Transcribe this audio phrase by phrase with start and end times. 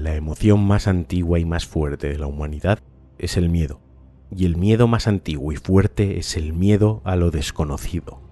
[0.00, 2.78] La emoción más antigua y más fuerte de la humanidad
[3.18, 3.82] es el miedo,
[4.34, 8.29] y el miedo más antiguo y fuerte es el miedo a lo desconocido.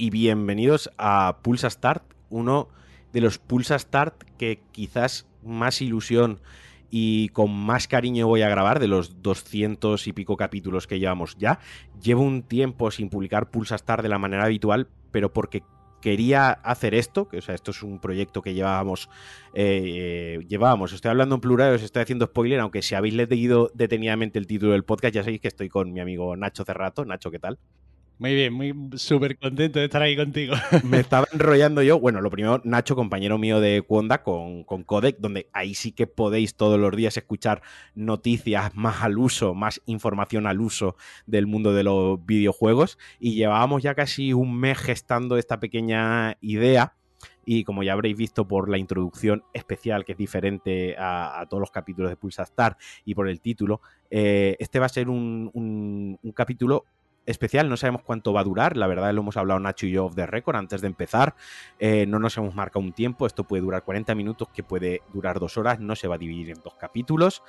[0.00, 2.68] Y bienvenidos a Pulsa Start, uno
[3.12, 6.40] de los Pulsa Start que quizás más ilusión
[6.88, 11.36] y con más cariño voy a grabar de los 200 y pico capítulos que llevamos
[11.36, 11.58] ya.
[12.02, 15.64] Llevo un tiempo sin publicar Pulsa Start de la manera habitual, pero porque
[16.00, 19.10] quería hacer esto, que o sea, esto es un proyecto que llevábamos,
[19.52, 24.38] eh, llevábamos, estoy hablando en plural, os estoy haciendo spoiler, aunque si habéis leído detenidamente
[24.38, 27.04] el título del podcast, ya sabéis que estoy con mi amigo Nacho Cerrato.
[27.04, 27.58] Nacho, ¿qué tal?
[28.20, 30.52] Muy bien, muy súper contento de estar ahí contigo.
[30.84, 31.98] Me estaba enrollando yo.
[31.98, 36.06] Bueno, lo primero, Nacho, compañero mío de Cuonda con, con Codec, donde ahí sí que
[36.06, 37.62] podéis todos los días escuchar
[37.94, 42.98] noticias más al uso, más información al uso del mundo de los videojuegos.
[43.18, 46.92] Y llevábamos ya casi un mes gestando esta pequeña idea.
[47.46, 51.70] Y como ya habréis visto por la introducción especial, que es diferente a, todos los
[51.70, 53.80] capítulos de Pulsa Star y por el título,
[54.10, 56.84] eh, este va a ser un, un capítulo
[57.30, 60.06] especial, no sabemos cuánto va a durar, la verdad lo hemos hablado Nacho y yo
[60.06, 61.34] off the record antes de empezar,
[61.78, 65.40] eh, no nos hemos marcado un tiempo, esto puede durar 40 minutos, que puede durar
[65.40, 67.42] dos horas, no se va a dividir en dos capítulos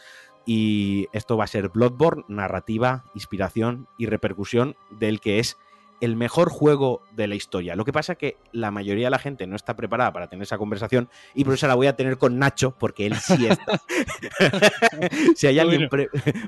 [0.45, 5.57] y esto va a ser Bloodborne, narrativa, inspiración y repercusión del que es
[6.01, 7.75] el mejor juego de la historia.
[7.75, 10.43] Lo que pasa es que la mayoría de la gente no está preparada para tener
[10.43, 13.81] esa conversación y por eso la voy a tener con Nacho, porque él sí está.
[15.35, 15.87] si hay alguien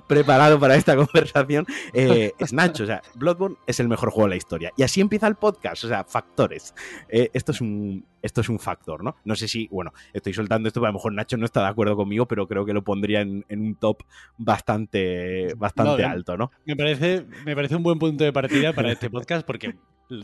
[0.08, 2.84] preparado para esta conversación, eh, es Nacho.
[2.84, 4.72] O sea, Bloodborne es el mejor juego de la historia.
[4.76, 6.74] Y así empieza el podcast, o sea, factores.
[7.08, 9.18] Eh, esto es un, esto es un factor, ¿no?
[9.26, 11.96] No sé si, bueno, estoy soltando esto, a lo mejor Nacho no está de acuerdo
[11.98, 14.04] conmigo, pero creo que lo pondría en, un top
[14.38, 16.50] bastante, bastante alto, ¿no?
[16.66, 19.76] Me parece, me parece un buen punto de partida para este podcast porque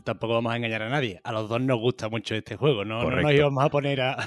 [0.03, 1.19] tampoco vamos a engañar a nadie.
[1.25, 4.17] A los dos nos gusta mucho este juego, no, no nos íbamos a poner a,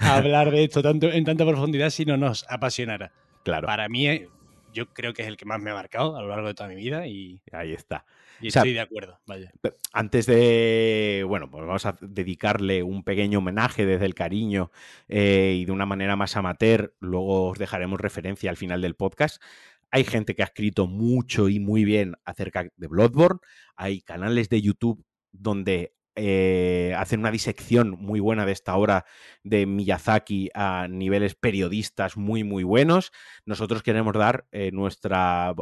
[0.00, 3.12] hablar de esto tanto, en tanta profundidad si no nos apasionara.
[3.44, 3.66] Claro.
[3.66, 4.28] Para mí, eh,
[4.74, 6.68] yo creo que es el que más me ha marcado a lo largo de toda
[6.68, 7.40] mi vida y...
[7.50, 8.04] Ahí está.
[8.40, 9.52] Y estoy de acuerdo, vaya.
[9.92, 14.70] Antes de, bueno, pues vamos a dedicarle un pequeño homenaje desde el cariño
[15.08, 19.42] eh, y de una manera más amateur, luego os dejaremos referencia al final del podcast.
[19.90, 23.40] Hay gente que ha escrito mucho y muy bien acerca de Bloodborne,
[23.76, 29.04] hay canales de YouTube donde eh, hacen una disección muy buena de esta obra
[29.44, 33.12] de Miyazaki a niveles periodistas muy, muy buenos.
[33.44, 35.54] Nosotros queremos dar eh, nuestra.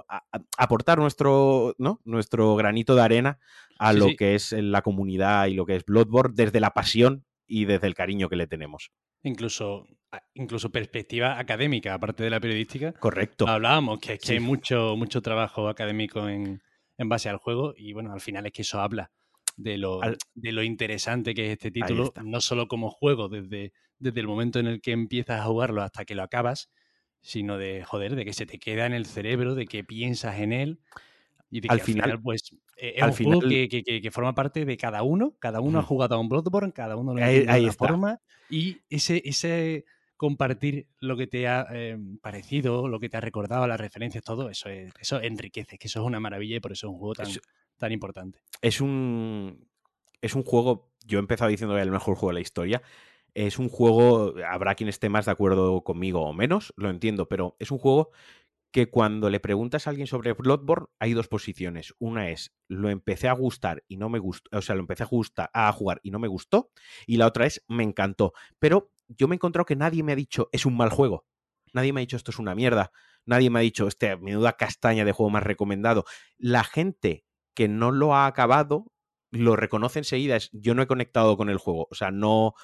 [0.56, 2.00] aportar nuestro, ¿no?
[2.04, 3.38] nuestro granito de arena
[3.80, 7.64] a lo que es la comunidad y lo que es Bloodborne desde la pasión y
[7.64, 8.92] desde el cariño que le tenemos.
[9.24, 9.88] Incluso,
[10.34, 12.92] incluso perspectiva académica, aparte de la periodística.
[12.92, 13.48] Correcto.
[13.48, 16.62] Hablábamos que, hay mucho, mucho trabajo académico en,
[16.96, 19.10] en base al juego y bueno, al final es que eso habla
[19.56, 20.00] de lo,
[20.34, 24.58] de lo interesante que es este título, no solo como juego desde, desde el momento
[24.58, 26.70] en el que empiezas a jugarlo hasta que lo acabas,
[27.20, 30.52] sino de, joder, de que se te queda en el cerebro, de que piensas en
[30.52, 30.80] él.
[31.50, 34.76] Y de que al, final, pues, e, es un juego que, que, forma parte de
[34.76, 35.36] cada uno.
[35.38, 38.20] Cada uno ha jugado a un Bloodborne, cada uno lo ha de una forma.
[38.50, 39.84] Y ese, ese
[40.16, 44.50] compartir lo que te ha eh, parecido, lo que te ha recordado, las referencias, todo,
[44.50, 47.28] eso, eso enriquece, que eso es una maravilla y por eso es un juego tan,
[47.84, 48.40] tan importante.
[48.62, 49.68] Es un,
[50.22, 52.82] es un juego, yo he empezado diciendo que el mejor juego de la historia.
[53.34, 57.56] Es un juego, habrá quien esté más de acuerdo conmigo o menos, lo entiendo, pero
[57.58, 58.10] es un juego
[58.70, 61.94] que cuando le preguntas a alguien sobre Bloodborne hay dos posiciones.
[61.98, 65.08] Una es, lo empecé a gustar y no me gustó, o sea, lo empecé a,
[65.52, 66.70] a jugar y no me gustó,
[67.06, 68.32] y la otra es, me encantó.
[68.58, 71.26] Pero yo me he encontrado que nadie me ha dicho, es un mal juego.
[71.74, 72.92] Nadie me ha dicho, esto es una mierda.
[73.26, 76.04] Nadie me ha dicho, este, menuda castaña de juego más recomendado.
[76.38, 77.24] La gente
[77.54, 78.86] que no lo ha acabado
[79.34, 80.36] lo reconoce enseguida.
[80.36, 81.88] Es, yo no he conectado con el juego.
[81.90, 82.54] O sea, no,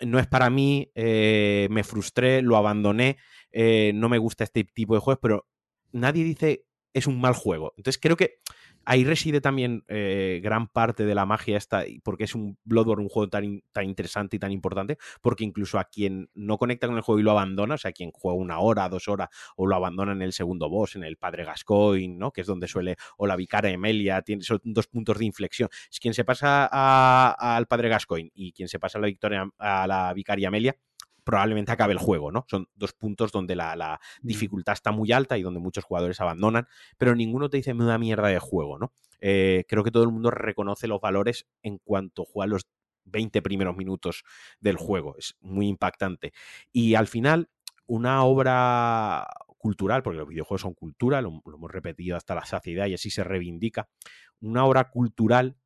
[0.00, 3.16] no es para mí, eh, me frustré, lo abandoné,
[3.52, 5.46] eh, no me gusta este tipo de juegos, pero
[5.92, 7.74] nadie dice es un mal juego.
[7.76, 8.38] Entonces creo que
[8.86, 13.08] ahí reside también eh, gran parte de la magia esta, porque es un Bloodborne un
[13.08, 17.02] juego tan, tan, interesante y tan importante, porque incluso a quien no conecta con el
[17.02, 20.12] juego y lo abandona, o sea, quien juega una hora, dos horas, o lo abandona
[20.12, 22.30] en el segundo boss, en el Padre Gascoigne, ¿no?
[22.30, 25.68] Que es donde suele, o la Vicaria Emelia, tiene, son dos puntos de inflexión.
[25.90, 29.86] Es quien se pasa al Padre Gascoigne y quien se pasa a la, Victoria, a
[29.86, 30.76] la Vicaria Amelia,
[31.24, 32.44] probablemente acabe el juego, ¿no?
[32.48, 34.26] Son dos puntos donde la, mm.
[34.26, 36.68] dificultad está muy alta y donde muchos jugadores abandonan,
[36.98, 38.92] pero ninguno te dice una mierda de juego, ¿no?
[39.20, 42.66] Eh, creo que todo el mundo reconoce los valores en cuanto juega los
[43.06, 44.24] 20 primeros minutos
[44.60, 45.16] del juego.
[45.18, 46.32] Es muy impactante.
[46.72, 47.48] Y al final,
[47.86, 49.26] una obra
[49.56, 53.24] cultural, porque los videojuegos son cultura, lo hemos repetido hasta la saciedad y así se
[53.24, 53.88] reivindica,
[54.40, 55.56] una obra cultural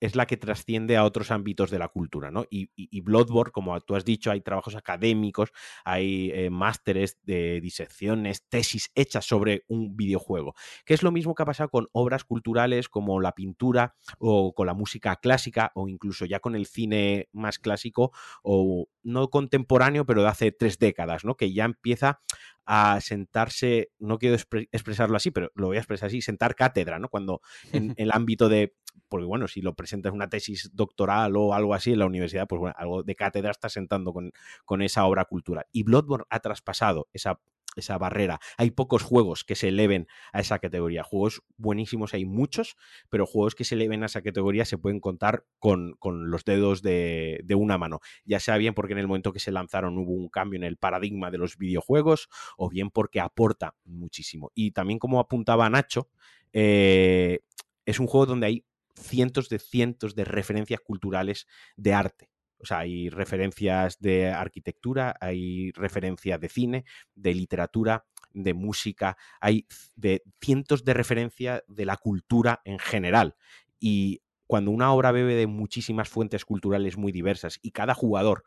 [0.00, 2.44] es la que trasciende a otros ámbitos de la cultura, ¿no?
[2.50, 5.52] Y, y, Bloodborne, como tú has dicho, hay trabajos académicos,
[5.84, 10.54] hay eh, másteres de disecciones, tesis hechas sobre un videojuego,
[10.84, 14.66] que es lo mismo que ha pasado con obras culturales como la pintura o con
[14.66, 18.12] la música clásica o incluso ya con el cine más clásico
[18.42, 21.36] o no contemporáneo, pero de hace tres décadas, ¿no?
[21.36, 22.20] Que ya empieza
[22.64, 24.36] a sentarse, no quiero
[24.72, 27.08] expresarlo así, pero lo voy a expresar así, sentar cátedra, ¿no?
[27.08, 27.40] Cuando
[27.72, 28.74] en, el ámbito de,
[29.08, 32.58] porque bueno, si lo presentas una tesis doctoral o algo así en la universidad, pues
[32.58, 34.32] bueno, algo de cátedra está sentando con,
[34.64, 35.66] con esa obra cultural.
[35.70, 37.38] Y Bloodborne ha traspasado esa
[37.80, 38.40] esa barrera.
[38.56, 41.02] Hay pocos juegos que se eleven a esa categoría.
[41.02, 42.76] Juegos buenísimos hay muchos,
[43.08, 47.44] pero juegos que se eleven a esa categoría se pueden contar con, los dedos de,
[47.56, 48.00] una mano.
[48.24, 50.76] Ya sea bien porque en el momento que se lanzaron hubo un cambio en el
[50.76, 54.50] paradigma de los videojuegos, o bien porque aporta muchísimo.
[54.54, 56.10] Y también como apuntaba Nacho,
[56.52, 57.40] eh,
[57.84, 58.64] es un juego donde hay
[58.94, 61.46] cientos de cientos de referencias culturales
[61.76, 62.30] de arte.
[62.58, 69.66] O sea, hay referencias de arquitectura, hay referencias de cine, de literatura, de música, hay
[69.94, 73.36] de cientos de referencias de la cultura en general.
[73.80, 78.44] Y cuando una obra bebe de muchísimas fuentes culturales muy diversas y cada jugador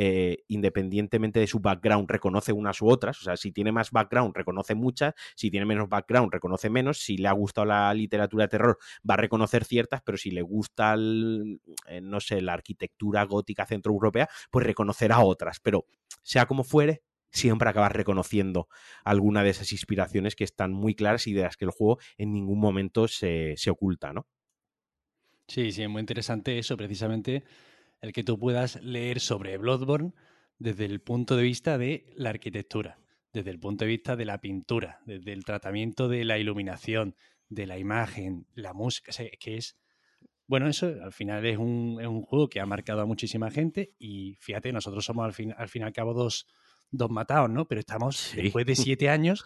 [0.00, 3.20] eh, independientemente de su background, reconoce unas u otras.
[3.20, 5.12] O sea, si tiene más background, reconoce muchas.
[5.34, 7.00] Si tiene menos background, reconoce menos.
[7.00, 10.42] Si le ha gustado la literatura de terror, va a reconocer ciertas, pero si le
[10.42, 15.58] gusta, eh, no sé, la arquitectura gótica centroeuropea, pues reconocerá otras.
[15.58, 15.86] Pero
[16.22, 17.02] sea como fuere,
[17.32, 18.68] siempre acabas reconociendo
[19.02, 22.32] alguna de esas inspiraciones que están muy claras y de las que el juego en
[22.32, 24.28] ningún momento se, se oculta, ¿no?
[25.48, 27.42] Sí, sí, es muy interesante eso, precisamente
[28.00, 30.12] el que tú puedas leer sobre Bloodborne
[30.58, 32.98] desde el punto de vista de la arquitectura,
[33.32, 37.14] desde el punto de vista de la pintura, desde el tratamiento de la iluminación,
[37.48, 39.76] de la imagen, la música, que es...
[40.46, 44.72] Bueno, eso al final es un, juego que ha marcado a muchísima gente y fíjate,
[44.72, 46.46] nosotros somos al fin, al fin y al cabo dos,
[46.90, 47.68] dos matados, ¿no?
[47.68, 49.44] Pero estamos, después de siete años,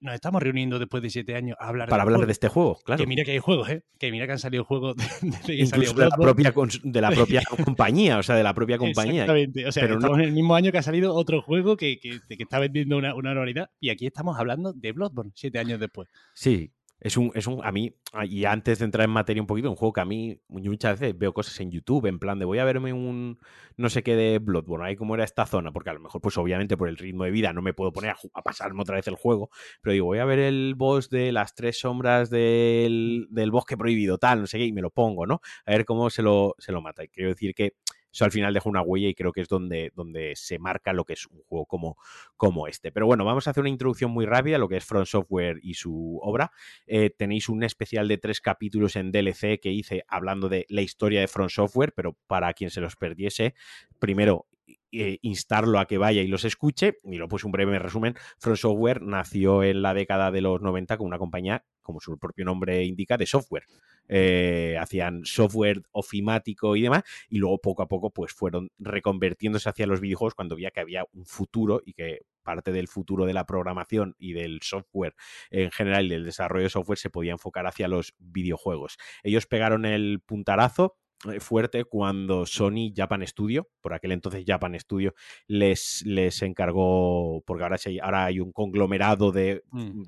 [0.00, 3.02] nos estamos reuniendo después de siete años a hablar para hablar de este juego, claro.
[3.02, 3.82] Que mira que hay juegos, ¿eh?
[3.98, 5.04] Que mira que han salido juegos de,
[5.54, 9.22] Incluso de la propia de la propia compañía, o sea, de la propia compañía.
[9.22, 9.66] Exactamente.
[9.66, 12.20] O sea, Pero estamos en el mismo año que ha salido otro juego que, que,
[12.28, 16.08] está vendiendo una, una anualidad y aquí estamos hablando de Bloodborne siete años después.
[16.34, 16.72] Sí,
[17.04, 19.76] es un, es un, a mí, y antes de entrar en materia un poquito, un
[19.76, 22.64] juego que a mí muchas veces veo cosas en YouTube, en plan de voy a
[22.64, 23.38] verme un
[23.76, 26.38] no sé qué de Bloodborne, ahí cómo era esta zona, porque a lo mejor, pues
[26.38, 29.16] obviamente por el ritmo de vida no me puedo poner a, pasarme otra vez el
[29.16, 29.50] juego,
[29.82, 34.16] pero digo, voy a ver el boss de las tres sombras del, del bosque prohibido,
[34.16, 35.42] tal, no sé qué, y me lo pongo, ¿no?
[35.66, 37.04] A ver cómo se lo, se lo mata.
[37.04, 37.74] Y quiero decir que
[38.14, 41.04] eso al final deja una huella y creo que es donde, donde se marca lo
[41.04, 41.96] que es un juego como,
[42.36, 42.92] como este.
[42.92, 45.58] Pero bueno, vamos a hacer una introducción muy rápida a lo que es Front Software
[45.62, 46.52] y su obra.
[46.86, 51.20] Eh, tenéis un especial de tres capítulos en DLC que hice hablando de la historia
[51.20, 53.54] de Front Software, pero para quien se los perdiese,
[53.98, 54.46] primero
[54.92, 57.00] eh, instarlo a que vaya y los escuche.
[57.02, 58.14] Y lo puse un breve resumen.
[58.38, 62.44] Front Software nació en la década de los 90 con una compañía, como su propio
[62.44, 63.64] nombre indica, de software.
[64.08, 69.86] Eh, hacían software ofimático y demás, y luego poco a poco pues fueron reconvertiéndose hacia
[69.86, 73.46] los videojuegos cuando veía que había un futuro y que parte del futuro de la
[73.46, 75.14] programación y del software
[75.50, 78.98] en general y del desarrollo de software se podía enfocar hacia los videojuegos.
[79.22, 80.96] Ellos pegaron el puntarazo
[81.40, 85.14] fuerte cuando Sony Japan Studio, por aquel entonces Japan Studio,
[85.46, 90.02] les, les encargó, porque ahora, ahora hay un conglomerado de, mm.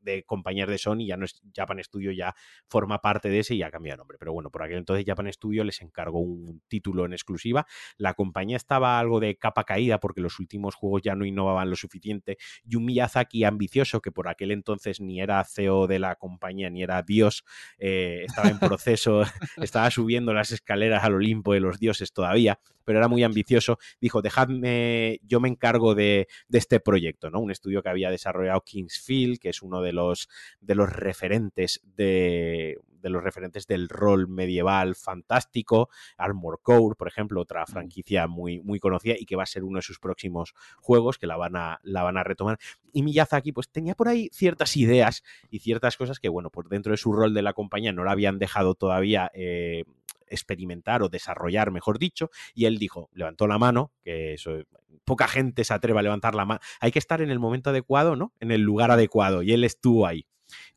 [0.00, 2.34] de, compañías de Sony, ya no es Japan Studio, ya
[2.68, 4.16] forma parte de ese y ya cambia de nombre.
[4.18, 7.66] Pero bueno, por aquel entonces Japan Studio les encargó un título en exclusiva.
[7.96, 11.76] La compañía estaba algo de capa caída porque los últimos juegos ya no innovaban lo
[11.76, 12.38] suficiente.
[12.64, 16.82] Y un Miyazaki ambicioso, que por aquel entonces ni era CEO de la compañía ni
[16.82, 17.44] era Dios,
[17.78, 19.22] eh, estaba en proceso,
[19.56, 23.78] estaba subiendo las escaleras al Olimpo de los dioses todavía, pero era muy ambicioso.
[24.00, 27.40] Dijo, dejadme, yo me encargo de, este proyecto, ¿no?
[27.40, 30.28] Un estudio que había desarrollado Kingsfield, que es uno de los,
[30.60, 37.40] de los referentes de, de los referentes del rol medieval fantástico, Armor Core, por ejemplo,
[37.40, 41.18] otra franquicia muy, muy conocida y que va a ser uno de sus próximos juegos,
[41.18, 42.58] que la van a, la van a retomar.
[42.92, 46.92] Y Miyazaki, pues tenía por ahí ciertas ideas y ciertas cosas que, bueno, por dentro
[46.92, 49.84] de su rol de la compañía no la habían dejado todavía eh,
[50.32, 54.58] experimentar o desarrollar, mejor dicho, y él dijo, levantó la mano, que eso,
[55.04, 58.16] poca gente se atreve a levantar la mano, hay que estar en el momento adecuado,
[58.16, 58.32] ¿no?
[58.40, 60.26] En el lugar adecuado, y él estuvo ahí.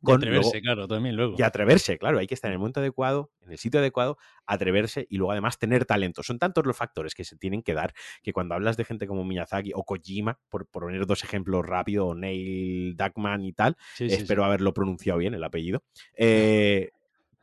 [0.02, 1.36] y atreverse, claro, también luego.
[1.38, 5.06] Y atreverse, claro, hay que estar en el momento adecuado, en el sitio adecuado, atreverse
[5.10, 6.24] y luego además tener talento.
[6.24, 7.94] Son tantos los factores que se tienen que dar
[8.24, 12.96] que cuando hablas de gente como Miyazaki o Kojima, por, poner dos ejemplos rápidos, Neil
[12.96, 15.84] Duckman y tal, espero haberlo pronunciado bien el apellido,
[16.16, 16.92] eh,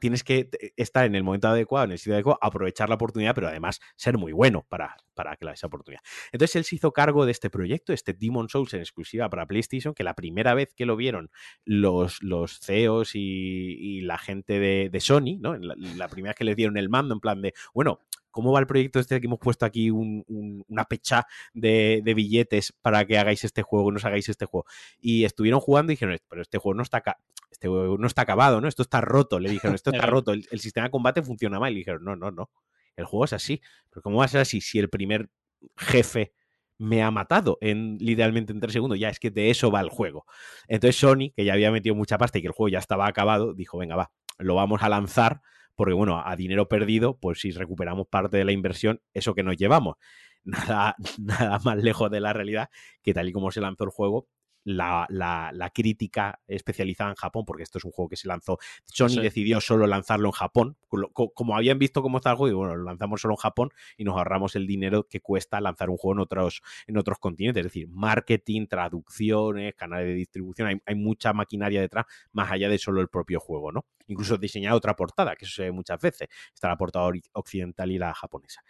[0.03, 3.47] tienes que estar en el momento adecuado, en el sitio adecuado, aprovechar la oportunidad, pero
[3.47, 6.03] además ser muy bueno para, para que la, esa oportunidad.
[6.33, 9.95] Entonces él se hizo cargo de este proyecto, este Demon Souls en exclusiva para PlayStation,
[9.95, 11.31] que la primera vez que lo vieron
[11.65, 15.57] los, los CEOs y, la gente de, Sony, ¿no?
[15.57, 18.01] La, la, primera vez que les dieron el mando, en plan de, bueno,
[18.33, 23.19] ¿cómo va el proyecto este que hemos puesto aquí una pecha de, billetes para que
[23.19, 24.67] hagáis este juego, nos hagáis este juego?
[25.01, 27.03] Y estuvieron jugando y dijeron, pero este juego no está,
[27.51, 28.67] este no está acabado, ¿no?
[28.67, 29.39] Esto está roto.
[29.39, 31.73] Le dijeron, esto está roto, el, sistema de combate funciona mal.
[31.73, 32.51] Y dijeron, no, no, no,
[32.97, 33.61] el juego es así.
[33.91, 35.31] Pero ¿cómo va a ser así si el primer
[35.77, 36.33] jefe
[36.79, 38.99] me ha matado en literalmente en tres segundos.
[38.99, 40.27] Ya es que de eso va el juego.
[40.67, 43.55] Entonces Sony, que ya había metido mucha pasta y que el juego ya estaba acabado,
[43.55, 45.43] dijo, venga, va, lo vamos a lanzar
[45.75, 49.57] porque bueno, a dinero perdido, pues si recuperamos parte de la inversión, eso que nos
[49.57, 49.97] llevamos.
[50.45, 52.69] Nada, nada más lejos de la realidad
[53.01, 54.27] que tal y como se lanzó el juego,
[54.65, 58.59] la, la, crítica especializada en Japón, porque esto es un juego que se lanzó.
[58.85, 60.77] Sony decidió solo lanzarlo en Japón.
[60.89, 64.05] Como habían visto cómo está el juego, y bueno, lo lanzamos solo en Japón y
[64.05, 67.61] nos ahorramos el dinero que cuesta lanzar un juego en otros, en otros continentes.
[67.61, 70.69] Es decir, marketing, traducciones, canales de distribución.
[70.69, 73.87] Hay, hay mucha maquinaria detrás, más allá de solo el propio juego, ¿no?
[74.07, 76.29] Incluso diseñar otra portada, que eso se ve muchas veces.
[76.55, 78.63] Está la portada occidental y la japonesa.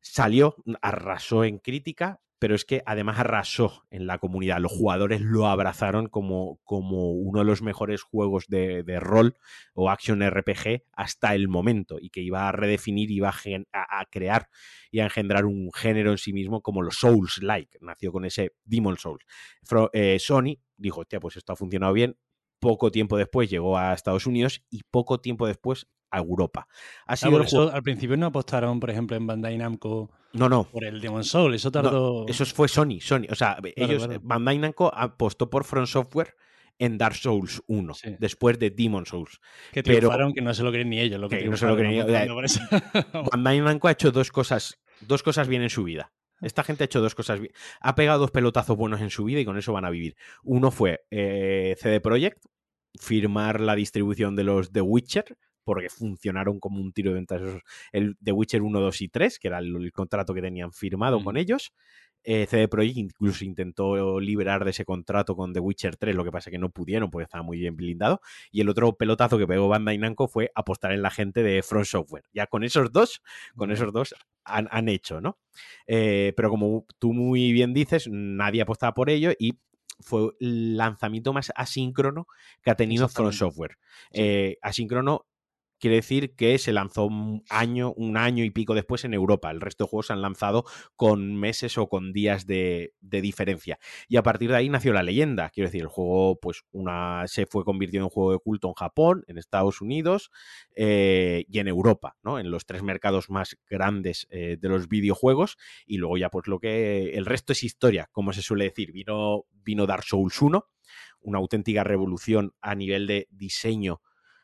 [0.00, 4.60] Salió, arrasó en crítica, pero es que además arrasó en la comunidad.
[4.60, 9.36] Los jugadores lo abrazaron como, como uno de los mejores juegos de, rol
[9.74, 14.48] o action RPG hasta el momento y que iba a redefinir, iba a, a, crear
[14.90, 17.78] y a engendrar un género en sí mismo como los Souls-like.
[17.80, 19.24] Nació con ese Demon Souls.
[19.92, 22.16] Eh, Sony dijo, hostia, pues esto ha funcionado bien.
[22.60, 26.66] Poco tiempo después llegó a Estados Unidos y poco tiempo después a Europa.
[27.06, 30.64] Ha sido eso, al principio no apostaron, por ejemplo, en Bandai Namco no, no.
[30.64, 32.26] por el Demon Soul, eso tardó...
[32.28, 33.26] eso fue Sony, Sony.
[33.30, 36.34] O sea, ellos, Bandai Namco apostó por Front Software
[36.78, 39.40] en Dark Souls 1, después de Demon Souls.
[39.72, 41.20] Que triunfaron que no se lo creen ni ellos.
[41.20, 42.06] Lo que, no se lo creen
[43.32, 46.12] Bandai Namco ha hecho dos cosas, dos cosas bien en su vida.
[46.40, 47.52] Esta gente ha hecho dos cosas bien.
[47.80, 50.16] Ha pegado dos pelotazos buenos en su vida y con eso van a vivir.
[50.44, 52.44] Uno fue eh, CD Projekt,
[53.00, 55.36] firmar la distribución de los The Witcher,
[55.68, 57.42] porque funcionaron como un tiro de ventas.
[57.92, 61.36] El The Witcher 1, 2 y 3, que era el, contrato que tenían firmado con
[61.36, 61.74] ellos.
[62.24, 66.32] Eh, CD Projekt incluso intentó liberar de ese contrato con The Witcher 3, lo que
[66.32, 68.22] pasa que no pudieron porque estaba muy bien blindado.
[68.50, 71.84] Y el otro pelotazo que pegó Bandai Namco fue apostar en la gente de Front
[71.84, 72.24] Software.
[72.32, 73.22] Ya con esos dos,
[73.54, 75.36] con esos dos han, hecho, ¿no?
[75.86, 79.58] Eh, pero como tú muy bien dices, nadie apostaba por ello y
[80.00, 82.26] fue el lanzamiento más asíncrono
[82.62, 83.78] que ha tenido Front Software.
[84.12, 85.26] Eh, asíncrono
[85.78, 89.50] quiere decir que se lanzó un año, un año y pico después en Europa.
[89.50, 90.64] El resto de juegos se han lanzado
[90.96, 93.78] con meses o con días de, diferencia.
[94.08, 95.50] Y a partir de ahí nació la leyenda.
[95.50, 99.24] Quiero decir, el juego, pues, una se fue convirtiendo en juego de culto en Japón,
[99.26, 100.30] en Estados Unidos
[100.76, 102.38] eh, y en Europa, ¿no?
[102.38, 105.56] En los tres mercados más grandes eh, de los videojuegos.
[105.86, 107.10] Y luego ya, pues, lo que.
[107.14, 108.92] El resto es historia, como se suele decir.
[108.92, 110.64] Vino, vino Dark Souls 1,
[111.20, 114.00] una auténtica revolución a nivel de diseño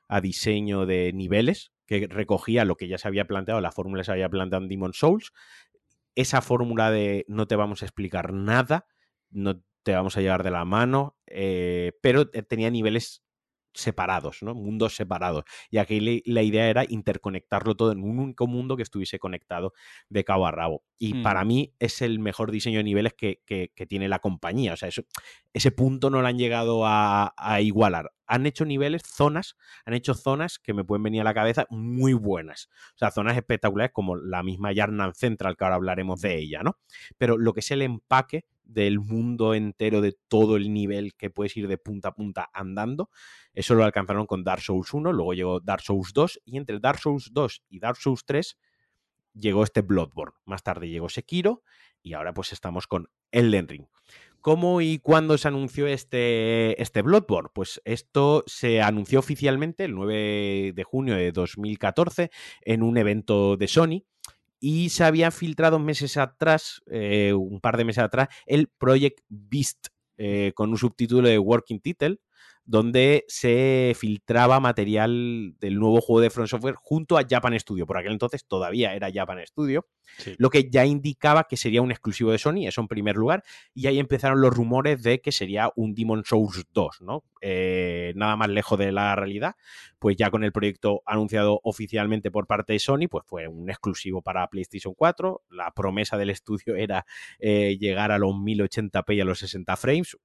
[0.09, 4.13] a diseño de niveles, que recogía lo que ya se había planteado, la fórmula se
[4.13, 5.33] había planteado en Demon Souls.
[6.15, 8.87] Esa fórmula de no te vamos a explicar nada,
[9.31, 13.24] no te vamos a llevar de la mano, eh, pero tenía niveles
[13.75, 14.55] separados, ¿no?
[14.55, 15.45] Mundos separados.
[15.71, 19.73] Y aquí la idea era interconectarlo todo en un único mundo que estuviese conectado
[20.09, 20.85] de cabo a rabo.
[20.99, 21.49] Y para mm.
[21.49, 23.41] mí es el mejor diseño de niveles que,
[23.89, 24.73] tiene la compañía.
[24.73, 25.03] O sea, eso,
[25.53, 28.13] ese punto no lo han llegado a, igualar.
[28.27, 32.15] Han hecho niveles, zonas, han hecho zonas que me pueden venir a la cabeza muy
[32.15, 32.71] buenas.
[32.95, 36.79] O sea, zonas espectaculares como la misma Yarnan Central, que ahora hablaremos de ella, ¿no?
[37.19, 41.57] Pero lo que es el empaque del mundo entero, de todo el nivel que puedes
[41.57, 43.11] ir de punta a punta andando,
[43.53, 46.99] eso lo alcanzaron con Dark Souls 1, luego llegó Dark Souls 2 y entre Dark
[46.99, 48.59] Souls 2 y Dark Souls 3
[49.35, 50.35] llegó este Bloodborne.
[50.45, 51.63] Más tarde llegó Sekiro
[52.03, 53.87] y ahora pues estamos con Elden Ring.
[54.41, 57.49] ¿Cómo y cuándo se anunció este, este Bloodborne?
[57.55, 62.31] Pues esto se anunció oficialmente el 9 de junio de 2014
[62.61, 64.05] en un evento de Sony
[64.67, 69.89] y se había filtrado meses atrás, eh, un par de meses atrás, el Project Beast
[70.17, 72.17] eh, con un subtítulo de Working Title
[72.65, 77.87] donde se filtraba material del nuevo juego de Front Software junto a Japan Studio.
[77.87, 79.87] Por aquel entonces todavía era Japan Studio,
[80.39, 83.43] lo que ya indicaba que sería un exclusivo de Sony, eso en primer lugar,
[83.75, 87.25] y ahí empezaron los rumores de que sería un Demon Souls 2, ¿no?
[87.41, 89.55] Eh, nada más lejos de la realidad,
[89.99, 94.23] pues ya con el proyecto anunciado oficialmente por parte de Sony, pues fue un exclusivo
[94.23, 95.43] para PlayStation 4.
[95.51, 97.05] La promesa del estudio era
[97.39, 100.17] eh, llegar a los 1080p y a los 60 frames.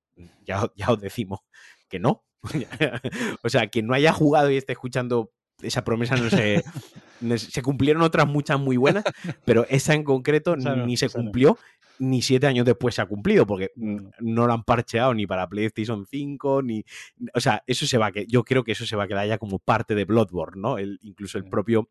[0.45, 1.39] Ya, ya os decimos
[1.87, 2.23] que no,
[3.43, 5.31] o sea, quien no haya jugado y esté escuchando
[5.61, 6.63] esa promesa no se,
[7.37, 9.03] se cumplieron otras muchas muy buenas,
[9.45, 11.57] pero esa en concreto ni se cumplió,
[11.99, 16.05] ni siete años después se ha cumplido, porque no lo han parcheado ni para PlayStation
[16.05, 16.85] 5, ni.
[17.33, 18.25] O sea, eso se va a que.
[18.25, 20.77] Yo creo que eso se va a quedar ya como parte de Bloodborne, ¿no?
[20.77, 21.89] El, incluso el propio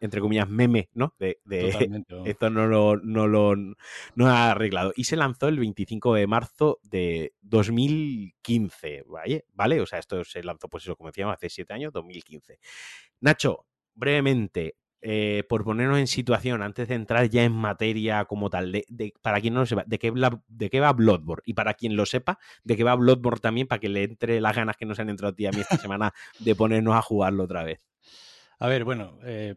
[0.00, 1.14] entre comillas, meme, ¿no?
[1.18, 1.38] De,
[2.24, 4.92] esto no lo, no lo no ha arreglado.
[4.96, 9.44] Y se lanzó el 25 de marzo de 2015, ¿vale?
[9.54, 9.80] ¿vale?
[9.80, 12.58] O sea, esto se lanzó, pues eso, como decíamos, hace siete años, 2015.
[13.20, 18.72] Nacho, brevemente, eh, por ponernos en situación, antes de entrar ya en materia como tal,
[18.72, 20.12] de, para quien no lo sepa, de qué,
[20.48, 23.78] de qué va Bloodborne, y para quien lo sepa, de qué va Bloodborne también, para
[23.78, 26.12] que le entre las ganas que nos han entrado a ti a mí esta semana
[26.38, 27.80] de ponernos a jugarlo otra vez.
[28.58, 29.54] A ver, bueno, eh,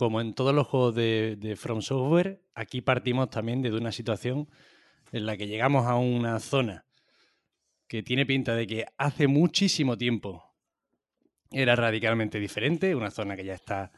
[0.00, 4.48] como en todos los juegos de, From Software, aquí partimos también de una situación
[5.12, 6.86] en la que llegamos a una zona
[7.86, 10.42] que tiene pinta de que hace muchísimo tiempo
[11.50, 13.92] era radicalmente diferente, una zona que ya está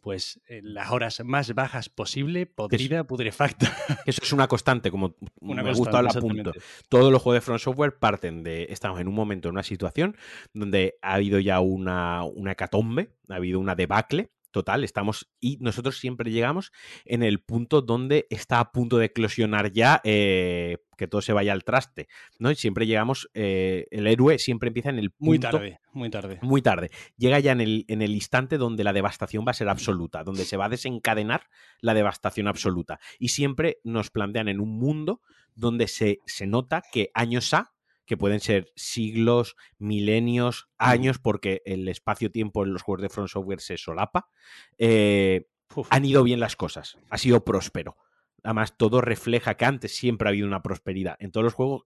[0.00, 3.66] pues en las horas más bajas posible, podrida, putrefacta.
[4.06, 6.52] Eso es una constante, como una me gusta el punto.
[6.88, 10.16] Todos los juegos de From Software parten de, estamos en un momento, en una situación
[10.54, 15.98] donde ha habido ya una, una hecatombe, ha habido una debacle, total, estamos y nosotros
[15.98, 16.72] siempre llegamos
[17.04, 21.52] en el punto donde está a punto de eclosionar ya eh, que todo se vaya
[21.52, 22.08] al traste,
[22.40, 22.50] ¿no?
[22.50, 25.26] Y siempre llegamos, eh, el héroe siempre empieza en el punto...
[25.26, 26.38] Muy tarde, muy tarde.
[26.42, 26.90] Muy tarde.
[27.16, 30.44] Llega ya en el, en el instante donde la devastación va a ser absoluta, donde
[30.44, 31.44] se va a desencadenar
[31.80, 32.98] la devastación absoluta.
[33.20, 35.22] Y siempre nos plantean en un mundo
[35.54, 37.72] donde se, se nota que años A
[38.08, 43.60] que pueden ser siglos, milenios, años, porque el espacio-tiempo en los juegos de Front Software
[43.60, 44.30] se solapa.
[44.78, 45.46] Eh,
[45.90, 47.96] han ido bien las cosas, ha sido próspero.
[48.42, 51.16] Además, todo refleja que antes siempre ha habido una prosperidad.
[51.20, 51.82] En todos los juegos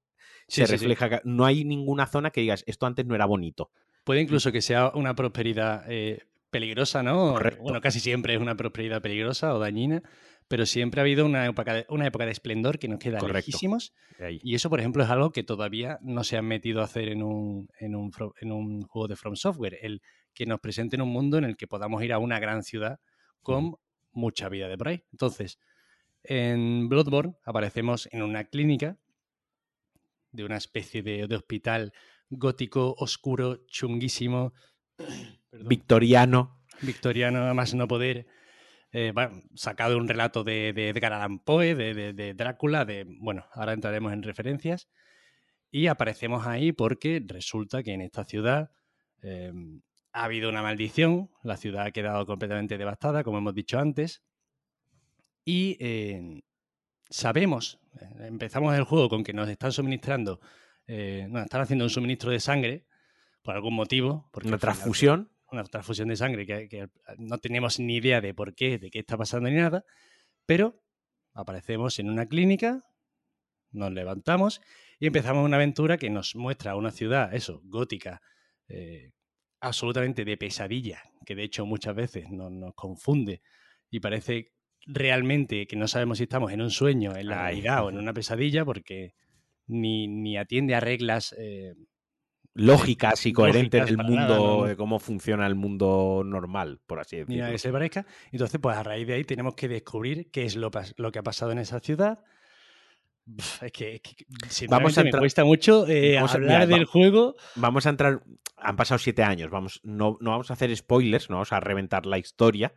[0.46, 3.72] se refleja que no hay ninguna zona que digas, esto antes no era bonito.
[4.04, 7.36] Puede incluso que sea una prosperidad eh, peligrosa, ¿no?
[7.60, 10.04] Bueno, casi siempre es una prosperidad peligrosa o dañina
[10.52, 13.94] pero siempre ha habido una época de, una época de esplendor que nos queda lejísimos.
[14.42, 17.22] Y eso, por ejemplo, es algo que todavía no se han metido a hacer en
[17.22, 19.78] un, en un, en un juego de From Software.
[19.80, 20.02] El
[20.34, 23.00] que nos presenten un mundo en el que podamos ir a una gran ciudad
[23.40, 23.76] con
[24.10, 25.02] mucha vida de por ahí.
[25.10, 25.58] Entonces,
[26.22, 28.98] en Bloodborne aparecemos en una clínica
[30.32, 31.94] de una especie de, de hospital
[32.28, 34.52] gótico, oscuro, chunguísimo.
[35.50, 36.60] Victoriano.
[36.82, 38.26] Victoriano, a más no poder
[38.92, 39.12] eh,
[39.54, 44.88] sacado un relato de, Edgar Allan Poe, de, Drácula, de, bueno, ahora entraremos en referencias,
[45.70, 48.70] y aparecemos ahí porque resulta que en esta ciudad
[49.22, 49.80] em,
[50.12, 54.22] ha habido una maldición, la ciudad ha quedado completamente devastada, como hemos dicho antes,
[55.44, 56.42] y em,
[57.08, 60.40] sabemos, eh, empezamos el juego con que nos están suministrando,
[60.86, 62.86] eh, nos están haciendo un suministro de sangre,
[63.42, 64.28] por algún motivo.
[64.32, 66.88] Porque una transfusión una transfusión de sangre que,
[67.18, 69.84] no tenemos ni idea de por qué, de qué está pasando ni nada,
[70.46, 70.82] pero
[71.34, 72.84] aparecemos en una clínica,
[73.70, 74.60] nos levantamos
[74.98, 78.20] y empezamos una aventura que nos muestra una ciudad, eso, gótica,
[78.68, 79.12] eh,
[79.60, 83.42] absolutamente de pesadilla, que de hecho muchas veces nos, confunde
[83.90, 84.52] y parece
[84.84, 88.12] realmente que no sabemos si estamos en un sueño, en la realidad o en una
[88.12, 89.14] pesadilla, porque
[89.66, 91.74] ni, ni atiende a reglas eh,
[92.54, 97.40] lógicas y coherentes del mundo, de cómo funciona el mundo normal, por así decirlo.
[97.40, 98.06] Nada que se parezca.
[98.30, 101.22] Entonces, pues a raíz de ahí tenemos que descubrir qué es lo, lo que ha
[101.22, 102.24] pasado en esa ciudad.
[103.60, 104.02] Es que,
[104.68, 107.36] vamos a me cuesta mucho eh, hablar del juego.
[107.54, 108.22] Vamos a entrar.
[108.56, 109.50] Han pasado siete años.
[109.50, 112.74] Vamos, no, no vamos a hacer spoilers, no vamos a reventar la historia,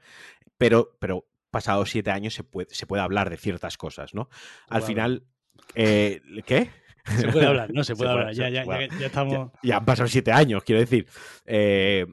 [0.57, 4.29] pero, pero pasados siete años se puede, se puede hablar de ciertas cosas, ¿no?
[4.69, 5.23] Al final.
[5.73, 6.69] Eh, ¿Qué?
[7.05, 8.33] Se puede hablar, no se puede hablar.
[8.33, 9.51] ya, ya, ya, estamos.
[9.61, 11.07] Ya, han pasado siete años, quiero decir.
[11.45, 12.05] Eh,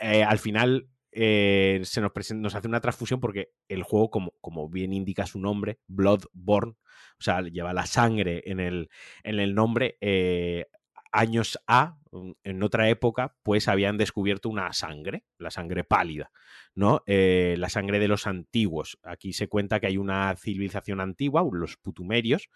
[0.00, 4.68] eh, al final eh, se nos, nos hace una transfusión porque el juego, como, como
[4.68, 6.72] bien indica su nombre, Bloodborne,
[7.18, 8.88] o sea, lleva la sangre en el,
[9.22, 9.98] en el nombre.
[11.12, 11.98] años A,
[12.42, 16.30] en otra época, pues habían descubierto una sangre, la sangre pálida,
[16.74, 17.02] ¿no?
[17.06, 18.98] la sangre de los antiguos.
[19.02, 22.48] Aquí se cuenta que hay una civilización antigua, los putumerios,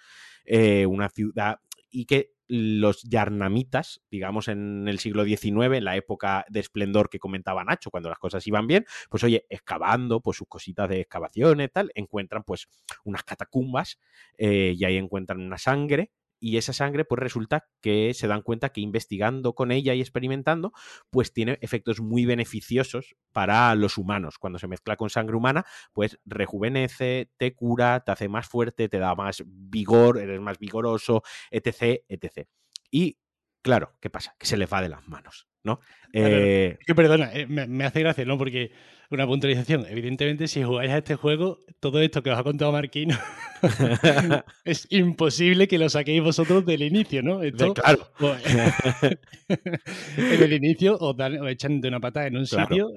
[0.47, 1.61] una ciudad
[1.97, 7.19] y que los yarnamitas, digamos en el siglo XIX, en la época de esplendor que
[7.19, 11.73] comentaba Nacho, cuando las cosas iban bien, pues oye, excavando pues sus cositas de excavaciones,
[11.73, 12.69] tal, encuentran pues
[13.05, 13.99] unas catacumbas
[14.37, 18.71] eh, y ahí encuentran una sangre y esa sangre pues resulta que se dan cuenta
[18.71, 20.73] que investigando con ella y experimentando
[21.11, 24.39] pues tiene efectos muy beneficiosos para los humanos.
[24.39, 28.99] Cuando se mezcla con sangre humana pues rejuvenece, te cura, te hace más fuerte, te
[28.99, 32.49] da más vigor, eres más vigoroso, etc, etc.
[32.91, 33.19] Y
[33.63, 34.35] claro, ¿qué pasa?
[34.39, 35.81] Que se le va de las manos, ¿no?
[36.13, 38.39] Eh, que perdona, eh, me, hace gracia, ¿no?
[38.39, 38.71] Porque
[39.11, 39.87] una puntualización.
[39.89, 43.17] Evidentemente, si jugáis a este juego, todo esto que os ha contado Marquino
[44.65, 47.41] es imposible que lo saquéis vosotros del inicio, ¿no?
[47.75, 48.11] claro.
[48.19, 48.43] Pues,
[50.17, 52.91] en el inicio os, dan, echan de una patada en un sitio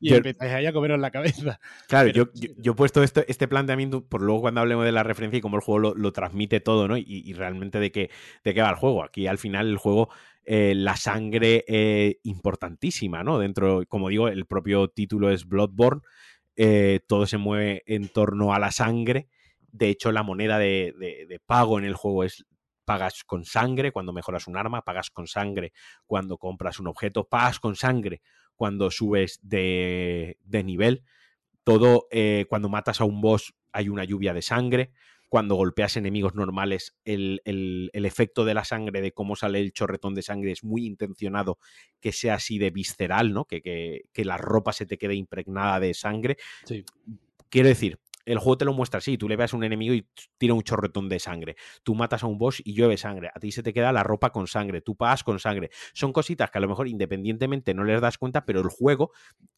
[0.00, 1.60] y, empezáis ahí a comeros la cabeza.
[1.88, 5.38] Claro, yo, yo, he puesto esto, este planteamiento por luego cuando hablemos de la referencia
[5.38, 6.96] y cómo el juego lo, transmite todo, ¿no?
[6.96, 8.10] Y, realmente de qué,
[8.44, 9.04] de qué va el juego.
[9.04, 10.08] Aquí al final el juego
[10.44, 13.38] eh, la sangre eh, importantísima, ¿no?
[13.38, 16.02] Dentro, como digo, el propio título es Bloodborne,
[16.56, 19.28] eh, todo se mueve en torno a la sangre.
[19.70, 22.44] De hecho, la moneda de, pago en el juego es
[22.84, 25.72] pagas con sangre cuando mejoras un arma, pagas con sangre
[26.06, 28.20] cuando compras un objeto, pagas con sangre
[28.56, 31.04] cuando subes de, de nivel.
[31.62, 32.08] Todo,
[32.48, 34.92] cuando matas a un boss hay una lluvia de sangre
[35.32, 37.40] cuando golpeas enemigos normales, el,
[37.94, 41.56] efecto de la sangre, de cómo sale el chorretón de sangre, es muy intencionado
[42.00, 43.46] que sea así de visceral, ¿no?
[43.46, 46.36] Que, que, la ropa se te quede impregnada de sangre.
[47.48, 50.06] Quiero decir, el juego te lo muestra así, tú le veas a un enemigo y
[50.36, 53.52] tira un chorretón de sangre, tú matas a un boss y llueve sangre, a ti
[53.52, 55.70] se te queda la ropa con sangre, tú pagas con sangre.
[55.94, 59.12] Son cositas que a lo mejor independientemente no les das cuenta, pero el juego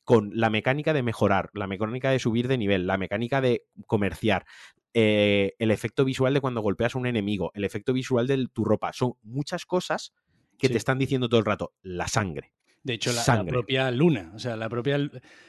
[0.04, 4.46] con la mecánica de mejorar, la mecánica de subir de nivel, la mecánica de comerciar,
[4.94, 8.64] eh, el efecto visual de cuando golpeas a un enemigo, el efecto visual de tu
[8.64, 8.92] ropa.
[8.92, 10.12] Son muchas cosas
[10.56, 11.72] que te están diciendo todo el rato.
[11.82, 12.52] La sangre.
[12.84, 14.96] De hecho, la, propia luna, o sea, la propia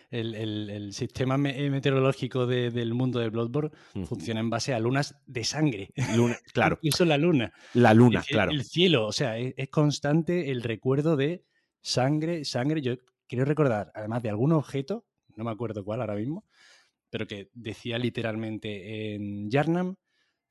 [0.09, 3.71] el, sistema meteorológico del mundo de Bloodborne
[4.05, 5.89] funciona en base a lunas de sangre.
[6.15, 6.79] Luna, claro.
[6.81, 7.51] Eso es la luna.
[7.73, 8.51] La luna, claro.
[8.51, 11.43] El cielo, o sea, es, constante el recuerdo de
[11.81, 12.81] sangre, sangre.
[12.81, 12.95] Yo
[13.27, 15.05] quiero recordar, además de algún objeto,
[15.35, 16.45] no me acuerdo cuál ahora mismo,
[17.09, 19.95] pero que decía literalmente en Yarnam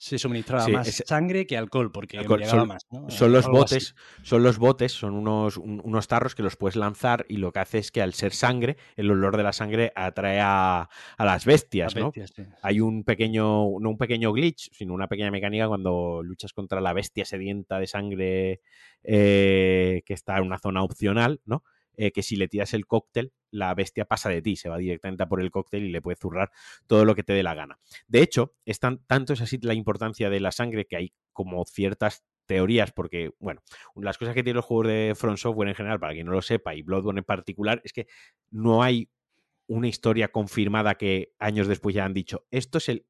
[0.04, 2.86] se suministraba más sangre que alcohol, porque son, más.
[3.08, 7.38] Son los botes, son los botes, son unos, unos tarros que los puedes lanzar y
[7.38, 10.90] lo que hace es que al ser sangre, el olor de la sangre atrae a,
[11.18, 12.12] las bestias, ¿no?
[12.62, 13.44] Hay un pequeño,
[13.80, 17.86] no un pequeño glitch, sino una pequeña mecánica cuando luchas contra la bestia sedienta de
[17.86, 18.60] sangre
[19.04, 21.62] eh, que está en una zona opcional, ¿no?
[21.96, 25.22] Eh, que si le tiras el cóctel, la bestia pasa de ti, se va directamente
[25.22, 26.50] a por el cóctel y le puede zurrar
[26.86, 27.78] todo lo que te dé la gana.
[28.08, 32.24] De hecho, es tanto es así la importancia de la sangre que hay como ciertas
[32.46, 33.62] teorías, porque, bueno,
[33.96, 36.42] las cosas que tiene los juegos de Front Software en general, para quien no lo
[36.42, 38.06] sepa, y Bloodborne en particular, es que
[38.50, 39.08] no hay
[39.66, 43.06] una historia confirmada que años después ya han dicho, esto es el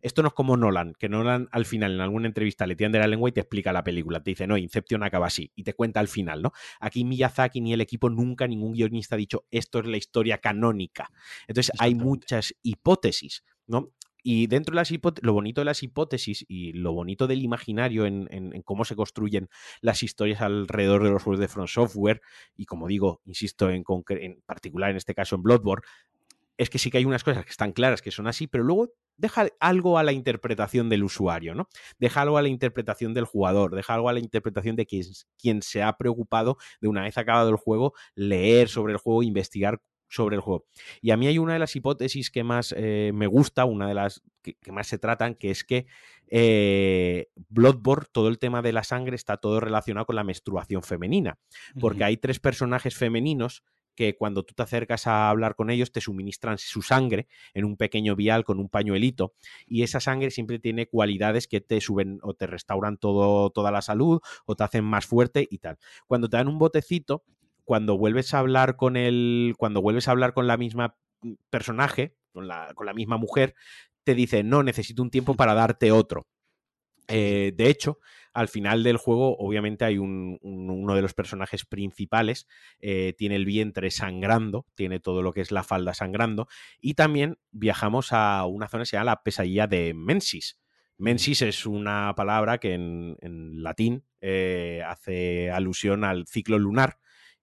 [0.00, 3.06] esto no es como Nolan, que Nolan al final en alguna entrevista le tiende la
[3.06, 6.00] lengua y te explica la película, te dice, "No, Inception acaba así" y te cuenta
[6.00, 6.52] al final, ¿no?
[6.80, 11.10] Aquí Miyazaki ni el equipo nunca ningún guionista ha dicho, "Esto es la historia canónica."
[11.48, 13.92] Entonces, hay muchas hipótesis, ¿no?
[14.28, 18.60] Y dentro de las lo bonito de las hipótesis y lo bonito del imaginario en,
[18.64, 19.48] cómo se construyen
[19.80, 22.20] las historias alrededor de los juegos de Front Software,
[22.56, 25.86] y como digo, insisto, en, en particular en este caso en Bloodborne,
[26.56, 28.90] es que sí que hay unas cosas que están claras que son así, pero luego
[29.16, 31.68] deja algo a la interpretación del usuario, ¿no?
[32.00, 35.04] Deja algo a la interpretación del jugador, deja algo a la interpretación de quien,
[35.38, 39.80] quien se ha preocupado de una vez acabado el juego, leer sobre el juego, investigar
[40.08, 40.66] sobre el juego.
[41.00, 43.94] Y a mí hay una de las hipótesis que más eh, me gusta, una de
[43.94, 45.86] las que, más se tratan, que es que
[46.28, 51.38] eh, Bloodborne, todo el tema de la sangre está todo relacionado con la menstruación femenina,
[51.80, 53.62] porque hay tres personajes femeninos
[53.96, 57.76] que cuando tú te acercas a hablar con ellos te suministran su sangre en un
[57.76, 59.32] pequeño vial con un pañuelito
[59.66, 63.82] y esa sangre siempre tiene cualidades que te suben o te restauran todo, toda la
[63.82, 65.78] salud o te hacen más fuerte y tal.
[66.06, 67.24] Cuando te dan un botecito,
[67.66, 70.96] cuando vuelves a hablar con el, cuando vuelves a hablar con la misma
[71.50, 73.54] personaje, con la, con la misma mujer,
[74.04, 76.28] te dice, no, necesito un tiempo para darte otro.
[77.08, 77.98] Eh, de hecho,
[78.32, 82.46] al final del juego, obviamente hay un, uno de los personajes principales,
[82.78, 86.46] eh, tiene el vientre sangrando, tiene todo lo que es la falda sangrando,
[86.80, 90.60] y también viajamos a una zona que se llama la pesadilla de Mensis.
[90.98, 96.98] Mensis es una palabra que en, latín eh, hace alusión al ciclo lunar,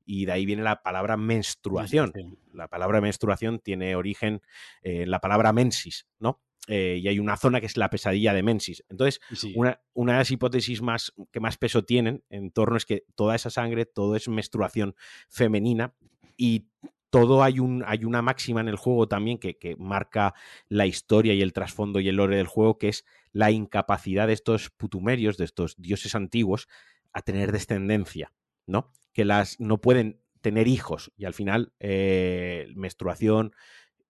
[0.06, 2.14] y de ahí viene la palabra menstruación.
[2.54, 4.42] La palabra menstruación tiene origen
[4.82, 6.42] en la palabra mensis, ¿no?
[6.68, 8.86] Eh, y hay una zona que es la pesadilla de Mensis.
[8.90, 9.20] Entonces,
[9.56, 13.36] una, una, de las hipótesis más, que más peso tienen en torno es que toda
[13.36, 14.96] esa sangre, todo es menstruación
[15.28, 15.94] femenina
[16.38, 16.68] y
[17.10, 20.34] todo hay, un, hay una máxima en el juego también que, que, marca
[20.68, 24.34] la historia y el trasfondo y el lore del juego, que es la incapacidad de
[24.34, 26.68] estos putumerios, de estos dioses antiguos,
[27.12, 28.32] a tener descendencia,
[28.66, 28.92] ¿no?
[29.14, 33.54] Que las no pueden tener hijos y al final eh, menstruación,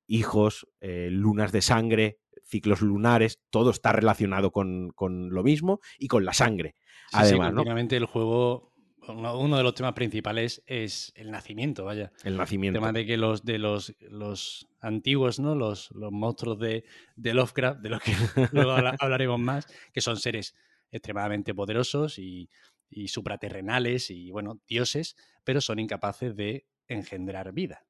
[0.08, 6.26] hijos, eh, lunas de sangre, ciclos lunares, todo está relacionado con, lo mismo y con
[6.26, 6.76] la sangre.
[7.12, 8.74] Además, sí, el juego,
[9.08, 12.12] uno de los temas principales es el nacimiento, vaya.
[12.24, 12.80] El nacimiento.
[12.80, 15.56] El tema de que los de los, los antiguos, ¿no?
[15.56, 16.84] Los, los monstruos de,
[17.16, 18.13] de Lovecraft, de los que
[18.52, 20.56] luego hablaremos más, que son seres
[20.92, 22.50] extremadamente poderosos y
[22.89, 27.86] y supraterrenales y, bueno, dioses, pero son incapaces de engendrar vida.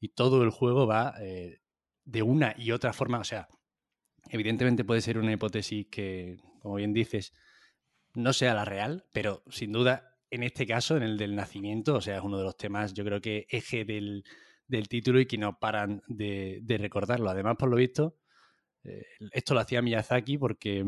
[0.00, 1.60] Y todo el juego va eh,
[2.04, 3.48] de una y otra forma, o sea,
[4.30, 7.32] evidentemente puede ser una hipótesis que, como bien dices,
[8.14, 12.00] no sea la real, pero sin duda en este caso, en el del nacimiento, o
[12.00, 14.24] sea, es uno de los temas, yo creo que eje del,
[14.88, 17.30] título y que no paran de, recordarlo.
[17.30, 18.16] Además, por lo visto,
[18.84, 20.84] eh, esto lo hacía Miyazaki porque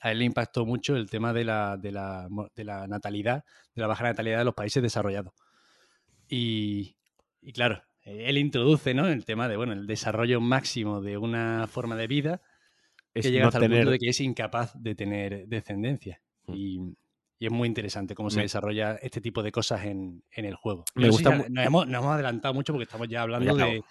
[0.00, 3.82] a él le impactó mucho el tema de la, de la, de la natalidad, de
[3.82, 5.32] la baja natalidad de los países desarrollados.
[6.28, 6.96] Y,
[7.40, 9.08] y, claro, él introduce ¿no?
[9.08, 12.42] el tema de bueno, el desarrollo máximo de una forma de vida
[13.14, 16.20] que llega hasta el punto de que es incapaz de tener descendencia.
[16.46, 16.54] Mm.
[16.54, 16.96] Y,
[17.38, 20.84] y, es muy interesante cómo se desarrolla este tipo de cosas en, en el juego.
[20.94, 23.82] Me gusta nos, hemos, nos hemos adelantado mucho porque estamos ya hablando de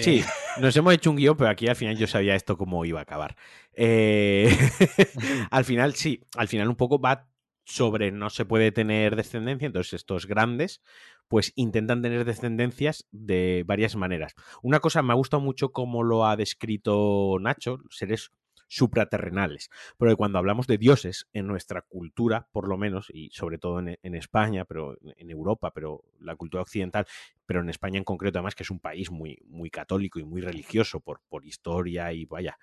[0.00, 0.22] Sí,
[0.60, 3.02] nos hemos hecho un guion, pero aquí al final yo sabía esto cómo iba a
[3.02, 3.36] acabar.
[3.74, 4.50] Eh,
[5.50, 7.28] al final, sí, al final un poco va
[7.64, 10.82] sobre no se puede tener descendencia, entonces estos grandes
[11.28, 14.34] pues intentan tener descendencias de varias maneras.
[14.62, 18.32] Una cosa me ha gustado mucho cómo lo ha descrito Nacho, seres
[18.72, 19.70] supraterrenales.
[19.98, 24.14] Porque cuando hablamos de dioses en nuestra cultura, por lo menos, y sobre todo en,
[24.14, 27.06] España, pero en Europa, pero la cultura occidental,
[27.44, 30.40] pero en España en concreto, además, que es un país muy, muy católico y muy
[30.40, 32.58] religioso por, por historia y vaya.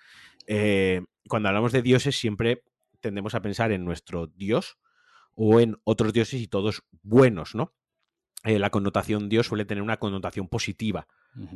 [0.47, 2.63] Eh, cuando hablamos de dioses, siempre
[3.01, 4.79] tendemos a pensar en nuestro dios
[5.35, 7.75] o en otros dioses y todos buenos, ¿no?
[8.45, 11.07] Eh, la connotación Dios suele tener una connotación positiva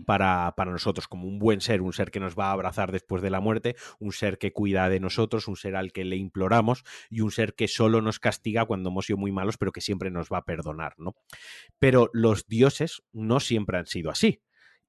[0.06, 3.22] para, para, nosotros, como un buen ser, un ser que nos va a abrazar después
[3.22, 6.84] de la muerte, un ser que cuida de nosotros, un ser al que le imploramos
[7.10, 10.12] y un ser que solo nos castiga cuando hemos sido muy malos, pero que siempre
[10.12, 11.16] nos va a perdonar, ¿no?
[11.80, 14.42] Pero los dioses no siempre han sido así.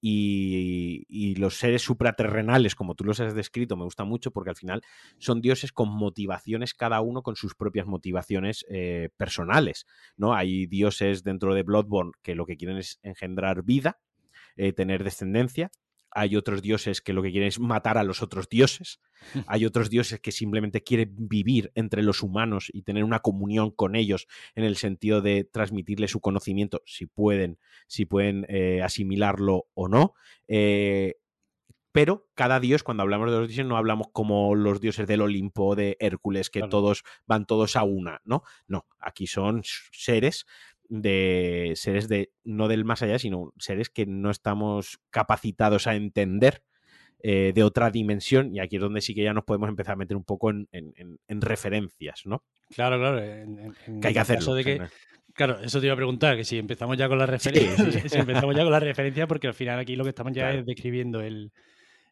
[0.07, 4.83] Y, los seres supraterrenales, como tú los has descrito, me gusta mucho porque al final
[5.19, 9.87] son dioses con motivaciones, cada uno con sus propias motivaciones eh, personales.
[10.19, 10.35] ¿no?
[10.35, 13.99] Hay dioses dentro de Bloodborne que lo que quieren es engendrar vida,
[14.57, 15.71] eh, tener descendencia
[16.15, 19.01] hay otros dioses que lo que quieren es matar a los otros dioses,
[19.49, 23.97] hay otros dioses que simplemente quieren vivir entre los humanos y tener una comunión con
[23.97, 29.89] ellos en el sentido de transmitirles su conocimiento, si pueden, si pueden eh, asimilarlo o
[29.89, 30.15] no.
[30.47, 31.17] Eh,
[31.91, 35.77] pero cada dios, cuando hablamos de los dioses, no hablamos como los dioses del Olimpo,
[35.77, 38.43] de Hércules, que todos van todos a una, ¿no?
[38.67, 39.63] No, aquí son
[39.93, 40.45] seres
[40.89, 46.63] de seres de no del más allá, sino seres que no estamos capacitados a entender
[47.27, 49.97] eh, de otra dimensión, y aquí es donde sí que ya nos podemos empezar a
[49.97, 50.69] meter un poco en,
[51.29, 52.43] referencias, ¿no?
[52.75, 53.19] Claro, claro.
[53.19, 54.55] que hay que hacerlo.
[55.33, 57.77] claro, eso te iba a preguntar, que si empezamos ya con la referencia,
[58.09, 60.67] si empezamos ya con la referencia, porque al final aquí lo que estamos ya es
[60.67, 61.51] describiendo el,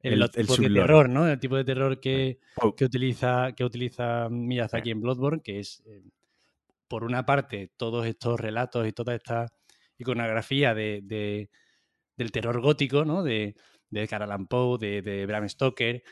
[0.02, 1.28] el, tipo de terror, ¿no?
[1.28, 2.38] El tipo de terror que,
[2.74, 6.00] que utiliza, que utiliza Miyazaki en Bloodborne, que es, eh,
[6.92, 9.46] por una parte, todos estos relatos y toda esta
[9.96, 11.48] iconografía de,
[12.18, 13.22] del terror gótico, ¿no?
[13.22, 13.54] De,
[13.88, 14.06] de
[14.46, 16.02] Poe, de, Bram Stoker,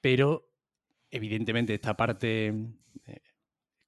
[0.00, 0.48] pero
[1.10, 3.20] evidentemente esta parte eh,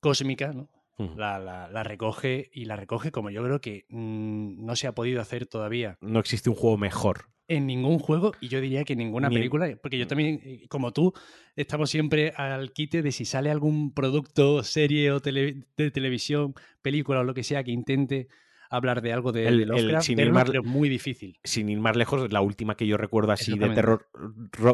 [0.00, 0.68] cósmica, ¿no?
[1.16, 5.46] La, recoge y la recoge como yo creo que mm, no se ha podido hacer
[5.46, 5.96] todavía.
[6.02, 9.68] No existe un juego mejor en ningún juego y yo diría que en ninguna película,
[9.82, 11.14] porque yo también, eh, como tú,
[11.56, 17.24] estamos siempre al quite de si sale algún producto, serie o de televisión, película o
[17.24, 18.28] lo que sea que intente
[18.70, 21.40] hablar de algo de, Lovecraft, sin ir más, muy difícil.
[21.42, 24.08] Sin ir más lejos, la última que yo recuerdo así de terror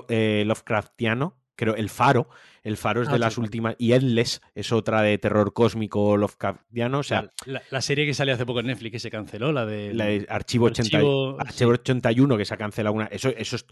[0.08, 2.28] eh, Lovecraftiano creo, El Faro.
[2.62, 3.76] El Faro es de ah, las últimas.
[3.78, 7.00] Y Endless es otra de terror cósmico Lovecraftiano.
[7.00, 9.92] O sea, la, serie que salió hace poco en Netflix que se canceló, la de.
[9.92, 13.06] La de Archivo, 81, que se ha cancelado una.
[13.06, 13.66] Eso, eso es.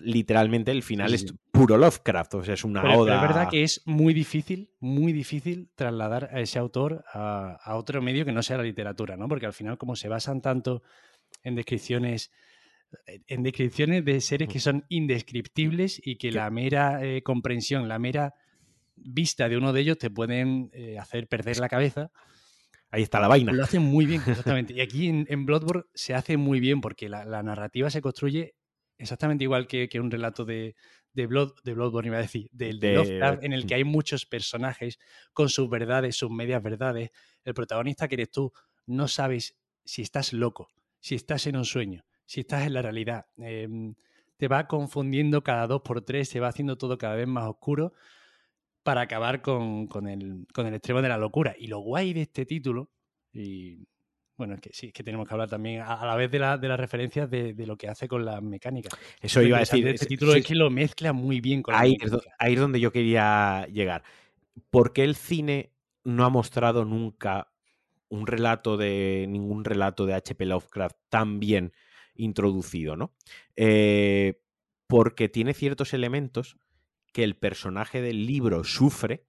[0.00, 2.34] literalmente el final es puro Lovecraft.
[2.34, 3.16] O sea, es una oda.
[3.16, 8.00] es verdad que es muy difícil, muy difícil trasladar a ese autor a, a otro
[8.00, 9.26] medio que no sea la literatura, ¿no?
[9.26, 10.82] Porque al final, como se basan tanto
[11.42, 12.30] en descripciones
[13.06, 18.34] en descripciones de seres que son indescriptibles y que la mera eh, comprensión, la mera
[18.96, 22.10] vista de uno de ellos te pueden eh, hacer perder la cabeza.
[22.90, 23.52] Ahí está la vaina.
[23.52, 24.74] Lo hacen muy bien, exactamente.
[24.74, 28.54] Y aquí en, Bloodborne se hace muy bien porque la, narrativa se construye
[28.96, 30.74] exactamente igual que, un relato de,
[31.12, 34.26] de, Blood, de Bloodborne, iba a decir, del de, Lovecraft, en el que hay muchos
[34.26, 34.98] personajes
[35.32, 37.10] con sus verdades, sus medias verdades.
[37.44, 38.52] El protagonista que eres tú
[38.86, 40.68] no sabes si estás loco,
[41.00, 43.24] si estás en un sueño, si estás en la realidad.
[43.38, 43.94] Em,
[44.36, 47.94] te va confundiendo cada dos por tres, se va haciendo todo cada vez más oscuro
[48.82, 51.54] para acabar con, el, extremo de la locura.
[51.58, 52.90] Y lo guay de este título,
[53.32, 53.78] y
[54.36, 56.58] bueno, es que sí, es que tenemos que hablar también a, la vez de, la,
[56.58, 58.90] de las referencias de, lo que hace con la mecánica.
[59.22, 59.88] Eso iba a decir.
[59.88, 62.92] Este título es que lo mezcla muy bien con ahí, la Ahí es donde yo
[62.92, 64.02] quería llegar.
[64.68, 65.72] ¿Por qué el cine
[66.04, 67.50] no ha mostrado nunca
[68.10, 70.44] un relato de ningún relato de H.P.
[70.44, 71.72] Lovecraft tan bien
[72.18, 73.14] introducido, ¿no?
[73.56, 74.42] Eh,
[74.86, 76.58] porque tiene ciertos elementos
[77.12, 79.24] que el personaje del libro sufre,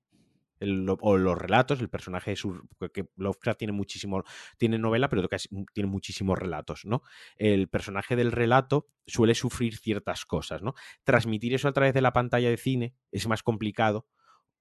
[1.00, 4.24] o los relatos, el personaje de que Lovecraft tiene muchísimo,
[4.58, 5.26] tiene novela, pero
[5.74, 7.02] tiene muchísimos relatos, ¿no?
[7.38, 10.74] El personaje del relato suele sufrir ciertas cosas, ¿no?
[11.06, 14.06] Transmitir eso a través de la pantalla de cine es más complicado,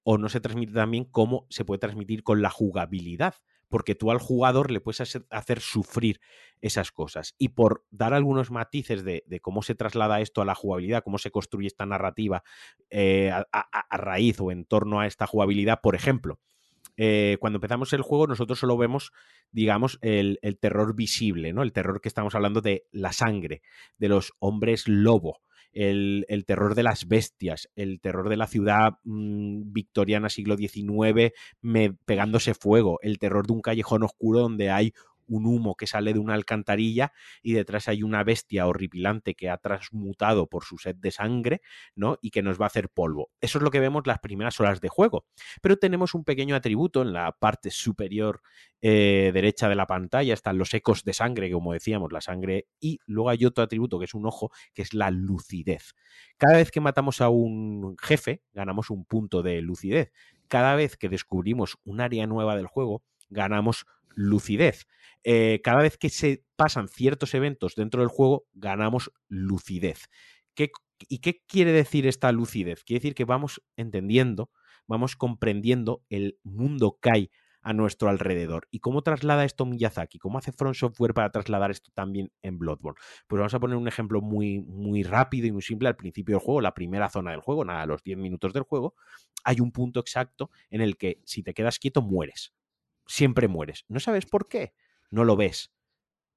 [0.03, 3.35] o no se transmite también como se puede transmitir con la jugabilidad,
[3.69, 6.19] porque tú al jugador le puedes hacer sufrir
[6.61, 7.35] esas cosas.
[7.37, 11.31] Y por dar algunos matices de, cómo se traslada esto a la jugabilidad, cómo se
[11.31, 12.43] construye esta narrativa
[12.89, 16.39] eh, a, raíz o en torno a esta jugabilidad, por ejemplo,
[16.97, 19.13] eh, cuando empezamos el juego nosotros solo vemos,
[19.51, 21.63] digamos, el, el, terror visible, ¿no?
[21.63, 23.61] El terror que estamos hablando de la sangre,
[23.97, 25.39] de los hombres lobo,
[25.71, 31.33] el, terror de las bestias, el terror de la ciudad mm, victoriana siglo XIX
[32.05, 34.93] pegándose fuego, el terror de un callejón oscuro donde hay
[35.29, 39.57] un humo que sale de una alcantarilla y detrás hay una bestia horripilante que ha
[39.57, 41.61] transmutado por su sed de sangre,
[41.95, 42.17] ¿no?
[42.21, 43.29] Y que nos va a hacer polvo.
[43.39, 45.25] Eso es lo que vemos las primeras horas de juego.
[45.61, 48.41] Pero tenemos un pequeño atributo en la parte superior
[48.81, 52.99] eh, derecha de la pantalla, están los ecos de sangre, como decíamos, la sangre, y
[53.05, 55.95] luego hay otro atributo que es un ojo, que es la lucidez.
[56.37, 60.11] Cada vez que matamos a un jefe, ganamos un punto de lucidez.
[60.47, 63.85] Cada vez que descubrimos un área nueva del juego, ganamos
[64.19, 64.85] lucidez.
[65.23, 70.09] Eh, cada vez que se pasan ciertos eventos dentro del juego, ganamos lucidez.
[71.07, 72.83] ¿Y qué quiere decir esta lucidez?
[72.83, 74.51] Quiere decir que vamos entendiendo,
[74.87, 78.67] vamos comprendiendo el mundo que hay a nuestro alrededor.
[78.71, 80.19] ¿Y cómo traslada esto Miyazaki?
[80.19, 82.99] ¿Cómo hace Front Software para trasladar esto también en Bloodborne?
[83.27, 86.43] Pues vamos a poner un ejemplo muy, muy rápido y muy simple al principio del
[86.43, 88.95] juego, la primera zona del juego, nada, los 10 minutos del juego,
[89.45, 92.53] hay un punto exacto en el que si te quedas quieto mueres.
[93.09, 93.85] Siempre mueres.
[93.87, 94.73] No sabes por qué
[95.09, 95.73] no lo ves,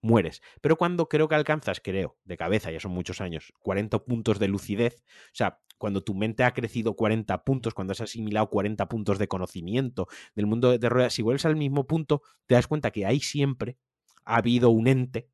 [0.00, 0.42] mueres.
[0.62, 4.48] Pero cuando creo que alcanzas, creo, de cabeza, ya son muchos años, 40 puntos de
[4.48, 9.18] lucidez, o sea, cuando tu mente ha crecido 40 puntos, cuando has asimilado 40 puntos
[9.18, 13.04] de conocimiento del mundo de ruedas, si vuelves al mismo punto, te das cuenta que
[13.04, 13.76] ahí siempre
[14.24, 15.28] ha habido un ente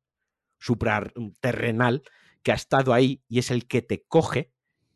[0.59, 2.03] supraterrenal
[2.43, 4.51] que ha estado ahí y es el que te coge,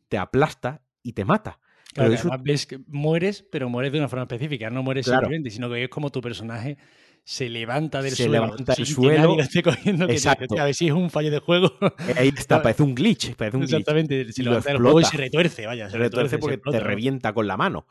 [0.09, 1.59] te aplasta y te mata.
[1.93, 5.83] Claro, ves que mueres, pero mueres de una forma específica, no mueres simplemente, sino que
[5.83, 6.77] es como tu personaje
[7.25, 8.33] se levanta del se suelo.
[8.33, 9.35] levanta del suelo.
[9.63, 10.59] cogiendo, Exacto.
[10.59, 11.73] a ver si es un fallo de juego.
[11.81, 13.35] Eh, ahí está, parece un glitch.
[13.35, 15.89] Parece un Exactamente, se levanta del juego y se retuerce, vaya.
[15.89, 17.87] Se, retuerce, porque te revienta con la mano.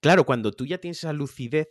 [0.00, 1.68] Claro, cuando tú ya tienes esa lucidez,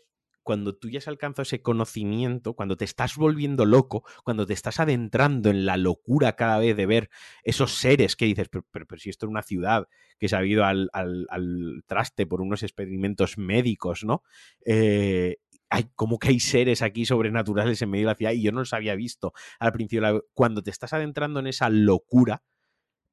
[0.48, 4.80] cuando tú ya has alcanzado ese conocimiento, cuando te estás volviendo loco, cuando te estás
[4.80, 7.10] adentrando en la locura cada vez de ver
[7.44, 11.84] esos seres que dices, pero, si esto es una ciudad que se ha ido al,
[11.86, 14.24] traste por unos experimentos médicos, ¿no?
[14.66, 15.36] Eh,
[15.70, 18.60] hay como que hay seres aquí sobrenaturales en medio de la ciudad y yo no
[18.60, 20.26] los había visto al principio.
[20.34, 22.42] Cuando te estás adentrando en esa locura,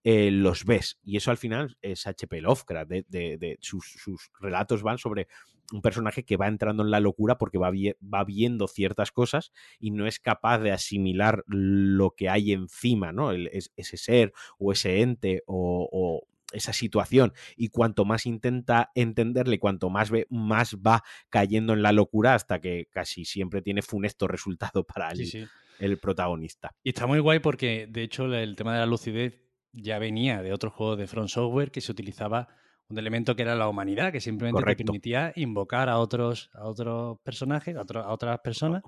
[0.06, 0.98] eh, los ves.
[1.02, 2.42] Y eso al final es H.P.
[2.42, 2.90] Lovecraft.
[2.90, 5.28] De, sus, relatos van sobre
[5.72, 9.90] un personaje que va entrando en la locura porque va, va, viendo ciertas cosas y
[9.90, 13.32] no es capaz de asimilar lo que hay encima, ¿no?
[13.32, 17.32] ese ser o ese ente o, esa situación.
[17.56, 22.60] Y cuanto más intenta entenderle, cuanto más ve, más va cayendo en la locura hasta
[22.60, 25.48] que casi siempre tiene funesto resultado para el,
[25.80, 26.70] el protagonista.
[26.84, 29.40] Y está muy guay porque, de hecho, el tema de la lucidez
[29.72, 32.48] ya venía de otro juego de Front Software que se utilizaba
[32.88, 37.18] un elemento que era la humanidad, que simplemente te permitía invocar a otros, a otros
[37.22, 38.82] personajes, a, a, otras personas.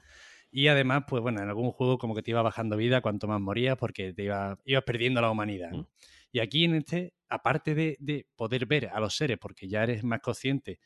[0.51, 3.41] Y además, pues bueno, en algún juego como que te iba bajando vida cuanto más
[3.41, 5.71] morías porque te iba, ibas perdiendo la humanidad.
[6.33, 10.21] Y aquí en este, aparte de, poder ver a los seres, porque ya eres más
[10.21, 10.79] consciente,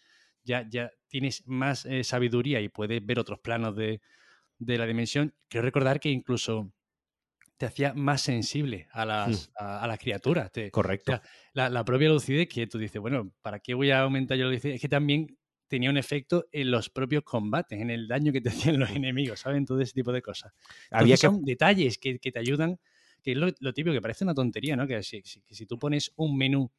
[0.43, 4.01] ya, ya tienes más eh, sabiduría y puedes ver otros planos de,
[4.59, 6.73] de la dimensión, quiero recordar que incluso
[7.61, 9.53] te hacía más sensible a las, hmm.
[9.63, 10.51] a, las criaturas.
[10.73, 11.21] Correcto.
[11.53, 14.77] la, propia lucidez que tú dices, bueno, ¿para qué voy a aumentar yo la lucidez?
[14.77, 15.37] Es que también
[15.69, 19.41] tenía un efecto en los propios combates, en el daño que te hacían los enemigos,
[19.41, 19.67] ¿saben?
[19.67, 20.55] Todo ese tipo de cosas.
[20.91, 21.19] Había que...
[21.19, 22.81] Son detalles que, te ayudan,
[23.23, 24.87] que es lo, típico, que parece una tontería, ¿no?
[24.87, 26.73] Que si, si tú pones un menú,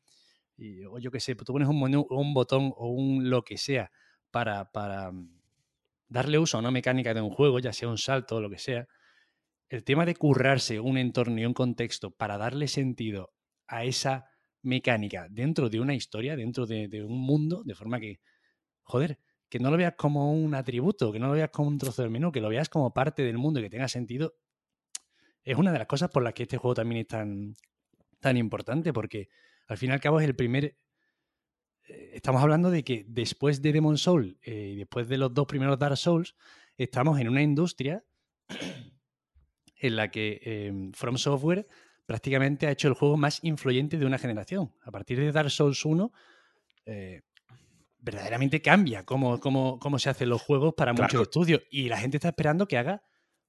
[0.89, 3.59] o yo qué sé, tú pones un menú o un botón o un lo que
[3.59, 3.91] sea
[4.31, 5.41] para, para mm,
[6.07, 8.57] darle uso a una mecánica de un juego, ya sea un salto o lo que
[8.57, 8.87] sea,
[9.71, 13.31] el tema de currarse un entorno y un contexto para darle sentido
[13.67, 14.29] a esa
[14.61, 18.19] mecánica dentro de una historia, dentro de, un mundo, de forma que,
[18.83, 19.17] joder,
[19.47, 22.11] que no lo veas como un atributo, que no lo veas como un trozo del
[22.11, 24.35] menú, que lo veas como parte del mundo y que tenga sentido,
[25.45, 27.55] es una de las cosas por las que este juego también es tan,
[28.19, 29.29] tan importante, porque
[29.67, 30.75] al fin y al cabo es el primer...
[31.87, 35.47] Eh, estamos hablando de que después de Demon Soul eh, y después de los dos
[35.47, 36.35] primeros Dark Souls,
[36.75, 38.03] estamos en una industria
[39.81, 41.67] en la que em, From Software
[42.05, 44.73] prácticamente ha hecho el juego más influyente de una generación.
[44.83, 46.11] A partir de Dark Souls 1,
[46.85, 47.21] eh,
[47.99, 51.61] verdaderamente cambia cómo, cómo, cómo, se hacen los juegos para muchos estudios.
[51.69, 53.03] Y la gente está esperando que haga.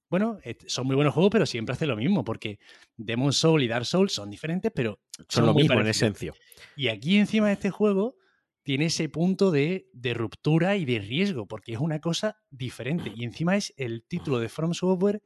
[0.09, 2.59] Bueno, son muy buenos juegos, pero siempre hace lo mismo, porque
[2.95, 6.33] Demon Soul y Dark Souls son diferentes, pero son, lo mismo en esencia.
[6.75, 8.15] Y aquí encima de este juego
[8.61, 13.11] tiene ese punto de, de, ruptura y de riesgo, porque es una cosa diferente.
[13.15, 15.21] Y encima es el título de From Software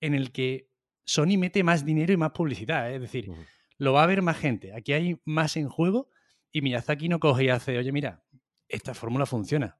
[0.00, 0.68] en el que
[1.04, 2.90] Sony mete más dinero y más publicidad.
[2.90, 2.96] ¿eh?
[2.96, 3.30] Es decir,
[3.78, 4.74] lo va a ver más gente.
[4.74, 6.10] Aquí hay más en juego
[6.52, 8.24] y Miyazaki no coge y hace, oye, mira,
[8.68, 9.78] esta fórmula funciona.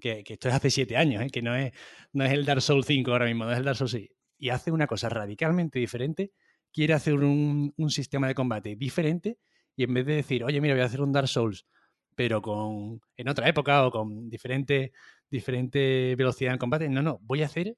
[0.00, 1.30] Que, esto es hace siete años, ¿eh?
[1.30, 1.72] que no es,
[2.12, 4.10] no es el Dark Souls 5 ahora mismo, no es el Dark Souls 6.
[4.38, 6.32] Y hace una cosa radicalmente diferente.
[6.72, 9.38] Quiere hacer un, sistema de combate diferente
[9.76, 11.66] y en vez de decir, oye, mira, voy a hacer un Dark Souls,
[12.14, 14.92] pero con en otra época o con diferente,
[15.30, 17.76] diferente velocidad en combate, no, no, voy a hacer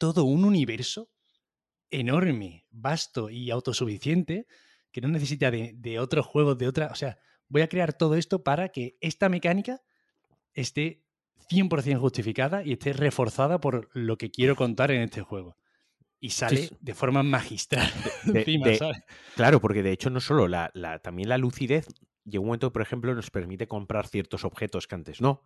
[0.00, 1.10] todo un universo
[1.90, 4.46] enorme, vasto y autosuficiente
[4.90, 6.86] que no necesita de, otros juegos, de otra...
[6.90, 9.82] O sea, voy a crear todo esto para que esta mecánica
[10.54, 11.04] esté
[11.50, 15.58] 100% justificada y esté reforzada por lo que quiero contar en este juego.
[16.18, 17.88] Y sale de forma magistral.
[19.36, 20.70] Claro, porque de hecho no solo la,
[21.02, 21.86] también la lucidez
[22.24, 25.42] llega un momento, por ejemplo, nos permite comprar ciertos objetos que antes no.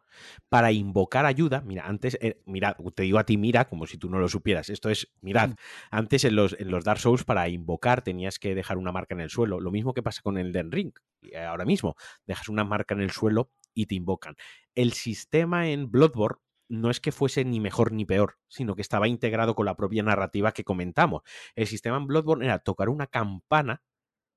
[0.49, 4.09] Para invocar ayuda, mira, antes, eh, mira, te digo a ti, mira, como si tú
[4.09, 4.68] no lo supieras.
[4.68, 5.51] Esto es, mirad,
[5.91, 9.20] antes en los, en los Dark Souls, para invocar tenías que dejar una marca en
[9.20, 9.61] el suelo.
[9.61, 10.93] Lo mismo que pasa con el Den Ring.
[11.47, 11.97] Ahora mismo,
[12.27, 14.37] dejas una marca en el suelo y te invocan.
[14.75, 19.09] El sistema en Bloodborne no es que fuese ni mejor ni peor, sino que estaba
[19.09, 21.22] integrado con la propia narrativa que comentamos.
[21.55, 23.83] El sistema en Bloodborne era tocar una campana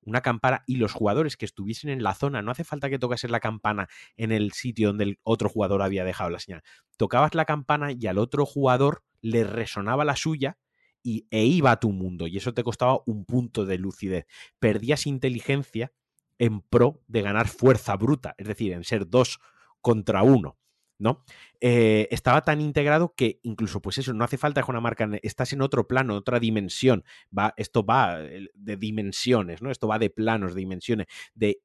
[0.08, 3.30] una campana y los jugadores que estuviesen en la zona, no hace falta que tocases
[3.30, 6.64] la campana en el sitio donde el otro jugador había dejado la señal.
[6.95, 10.58] Tocabas la campana y al otro jugador le resonaba la suya
[11.03, 14.26] y, e iba a tu mundo y eso te costaba un punto de lucidez.
[14.60, 15.91] Perdías inteligencia
[16.39, 19.39] en pro de ganar fuerza bruta, es decir, en ser dos
[19.82, 20.58] contra uno.
[21.00, 21.24] ¿No?
[21.62, 25.54] Eh, estaba tan integrado que incluso, pues eso, no hace falta que una marca, estás
[25.54, 27.04] en otro plano, otra dimensión,
[27.38, 29.72] va, esto va eh, de dimensiones, ¿no?
[29.72, 31.62] Esto va de planos, de dimensiones, de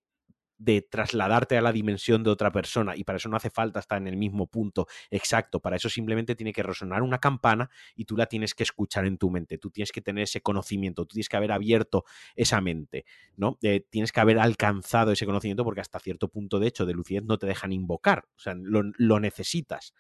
[0.64, 3.98] de trasladarte a la dimensión de otra persona y para eso no hace falta estar
[3.98, 8.16] en el mismo punto exacto, para eso simplemente tiene que resonar una campana y tú
[8.16, 11.28] la tienes que escuchar en tu mente, tú tienes que tener ese conocimiento, tú tienes
[11.28, 12.04] que haber abierto
[12.36, 13.04] esa mente,
[13.36, 13.58] ¿no?
[13.62, 17.24] Eh, tienes que haber alcanzado ese conocimiento porque hasta cierto punto de hecho de lucidez
[17.24, 19.94] no te dejan invocar, o sea, lo, necesitas.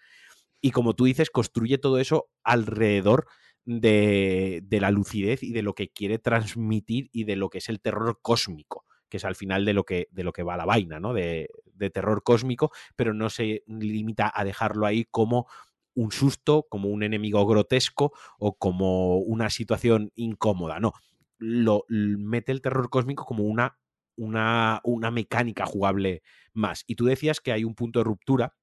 [0.60, 3.26] Y como tú dices, construye todo eso alrededor
[3.64, 7.80] de, la lucidez y de lo que quiere transmitir y de lo que es el
[7.80, 10.98] terror cósmico que es al final de lo que, de lo que va la vaina,
[10.98, 11.12] ¿no?
[11.12, 15.46] De, de terror cósmico, pero no se limita a dejarlo ahí como
[15.92, 20.80] un susto, como un enemigo grotesco o como una situación incómoda.
[20.80, 20.94] No,
[21.36, 23.78] lo mete el terror cósmico como una,
[24.16, 26.22] una, una mecánica jugable
[26.54, 26.82] más.
[26.86, 28.56] Y tú decías que hay un punto de ruptura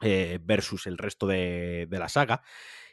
[0.00, 2.42] eh, versus el resto de, de la saga.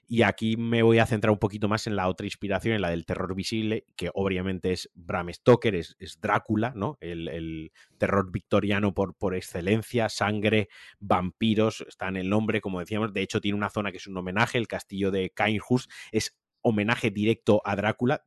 [0.07, 2.89] Y aquí me voy a centrar un poquito más en la otra inspiración, en la
[2.89, 6.97] del terror visible, que obviamente es Bram Stoker, es, Drácula, ¿no?
[6.99, 10.67] El, terror victoriano por, por excelencia, sangre,
[10.99, 13.13] vampiros, está en el nombre, como decíamos.
[13.13, 17.11] De hecho, tiene una zona que es un homenaje, el castillo de Cainhus, es homenaje
[17.11, 18.25] directo a Drácula.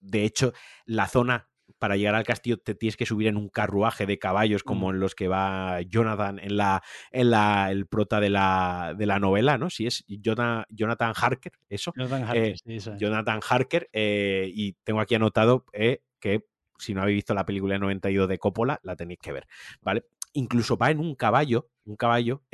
[0.00, 0.52] De hecho,
[0.86, 1.51] la zona
[1.82, 4.90] para llegar al castillo te tienes que subir en un carruaje de caballos como mm.
[4.94, 6.80] en los que va Jonathan en la,
[7.10, 9.68] en la el prota de la, de la novela, ¿no?
[9.68, 11.92] Si es Jonathan, Jonathan Harker, eso.
[11.96, 16.46] Jonathan Harker, eh, sí, Jonathan Harker eh, y tengo aquí anotado eh, que
[16.78, 19.48] si no habéis visto la película de 92 de Coppola, la tenéis que ver,
[19.80, 20.04] ¿vale?
[20.34, 22.44] Incluso va en un caballo, un caballo,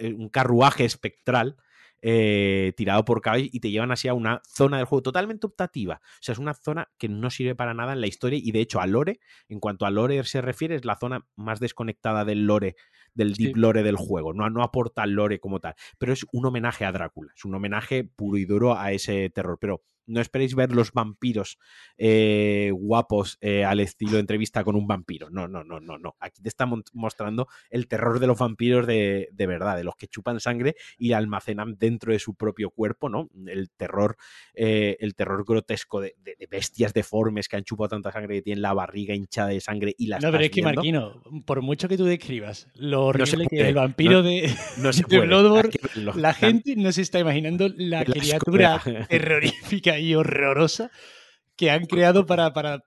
[0.00, 1.58] un carruaje espectral
[2.02, 6.00] eh, tirado por caballo y te llevan así a una zona del juego totalmente optativa.
[6.02, 8.60] O sea, es una zona que no sirve para nada en la historia y de
[8.60, 12.44] hecho a lore, en cuanto a lore se refiere, es la zona más desconectada del
[12.44, 12.74] lore,
[13.14, 14.34] del deep lore del juego.
[14.34, 18.04] No, no aporta lore como tal, pero es un homenaje a Drácula, es un homenaje
[18.04, 19.58] puro y duro a ese terror.
[19.60, 21.58] Pero no esperéis ver los vampiros
[21.96, 25.30] eh, guapos eh, al estilo entrevista con un vampiro.
[25.30, 26.16] No, no, no, no, no.
[26.20, 30.40] Aquí te está mostrando el terror de los vampiros de, verdad, de los que chupan
[30.40, 33.28] sangre y almacenan dentro de su propio cuerpo, ¿no?
[33.46, 34.16] El terror,
[34.54, 36.16] eh, el terror grotesco de,
[36.50, 40.06] bestias deformes que han chupado tanta sangre que tienen la barriga hinchada de sangre y
[40.06, 40.22] las.
[40.22, 43.74] No, pero es que Marquino, por mucho que tú describas lo horrible que es el
[43.74, 45.70] vampiro de, no se Bloodborne,
[46.16, 50.90] la gente no se está imaginando la criatura terrorífica y horrorosa
[51.56, 52.82] que han creado para, para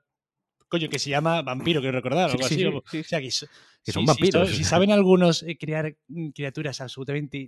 [0.67, 2.65] coño, que se llama vampiro, que recordar, algo así.
[2.65, 4.49] o sea, que, son vampiros.
[4.49, 7.47] Si, saben algunos eh, crear mm, criaturas absolutamente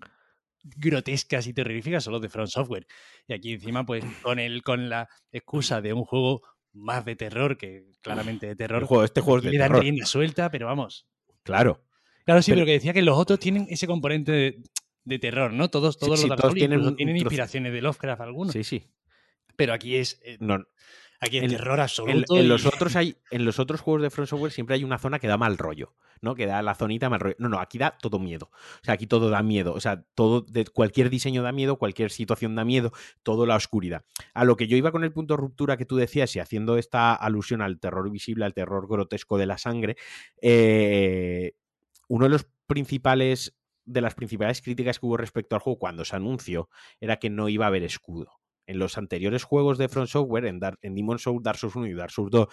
[0.64, 2.88] grotescas y terroríficas, son los de Front Software.
[3.28, 6.41] Y aquí encima, pues, con el, con la excusa de un juego
[6.74, 8.86] más de terror que claramente de terror.
[8.86, 9.84] juego, este juego es de terror.
[10.05, 11.08] suelta, pero vamos.
[11.43, 11.84] Claro.
[12.26, 14.60] Claro, sí, pero, que decía que los otros tienen ese componente
[15.05, 15.70] de, terror, ¿no?
[15.70, 18.51] Todos, todos los todos tienen, tienen inspiraciones de Lovecraft algunos.
[18.51, 18.86] Sí, sí
[19.58, 20.22] pero aquí es.
[20.24, 20.66] Eh, no,
[21.20, 22.38] aquí es terror absoluto.
[22.38, 25.20] En, los otros hay, en los otros juegos de Front Software siempre hay una zona
[25.20, 26.36] que da mal rollo, ¿no?
[26.36, 27.36] Que da la zonita mal rollo.
[27.39, 28.51] No, no, aquí da todo miedo.
[28.53, 29.74] O sea, aquí todo da miedo.
[29.74, 32.93] O sea, todo, de, cualquier diseño da miedo, cualquier situación da miedo,
[33.24, 34.05] todo la oscuridad.
[34.34, 36.78] A lo que yo iba con el punto de ruptura que tú decías y haciendo
[36.78, 39.97] esta alusión al terror visible, al terror grotesco de la sangre,
[40.41, 41.53] eh,
[42.08, 43.55] uno de los principales
[43.86, 47.47] de las principales críticas que hubo respecto al juego cuando se anunció era que no
[47.47, 48.37] iba a haber escudo
[48.68, 51.88] en los anteriores juegos de Front Software, en, Dark, en Demon Souls, Dark Souls 1
[51.88, 52.47] y Dark Souls 2,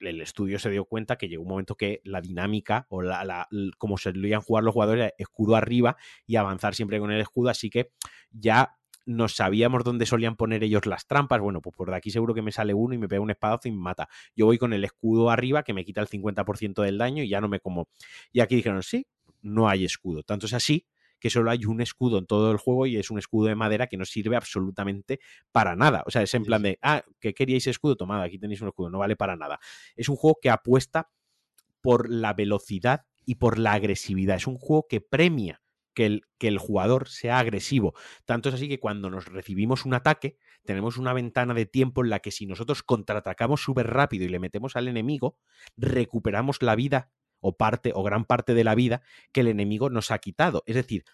[0.00, 3.96] el estudio se dio cuenta que llegó un momento que la dinámica o la, como
[3.96, 7.70] se solían jugar los jugadores era escudo arriba y avanzar siempre con el escudo, así
[7.70, 7.92] que
[8.30, 8.76] ya
[9.06, 11.40] no sabíamos dónde solían poner ellos las trampas.
[11.40, 13.70] Bueno, pues por aquí seguro que me sale uno y me pega un espadazo y
[13.70, 14.08] me mata.
[14.34, 17.40] Yo voy con el escudo arriba que me quita el 50% del daño y ya
[17.40, 17.88] no me como.
[18.32, 19.06] Y aquí dijeron, sí,
[19.42, 20.24] no hay escudo.
[20.24, 20.86] Tanto es así
[21.18, 23.86] que solo hay un escudo en todo el juego y es un escudo de madera
[23.86, 25.20] que no sirve absolutamente
[25.52, 26.02] para nada.
[26.06, 28.90] O sea, es en plan de, ah, que queríais escudo, tomad, aquí tenéis un escudo,
[28.90, 29.58] no vale para nada.
[29.94, 31.10] Es un juego que apuesta
[31.80, 34.36] por la velocidad y por la agresividad.
[34.36, 35.62] Es un juego que premia
[35.94, 37.94] que el, que el, jugador sea agresivo.
[38.26, 42.10] Tanto es así que cuando nos recibimos un ataque, tenemos una ventana de tiempo en
[42.10, 45.38] la que si nosotros contraatacamos súper rápido y le metemos al enemigo,
[45.76, 47.10] recuperamos la vida
[47.40, 50.62] o parte o gran parte de la vida que el enemigo nos ha quitado.
[50.66, 51.04] Es decir,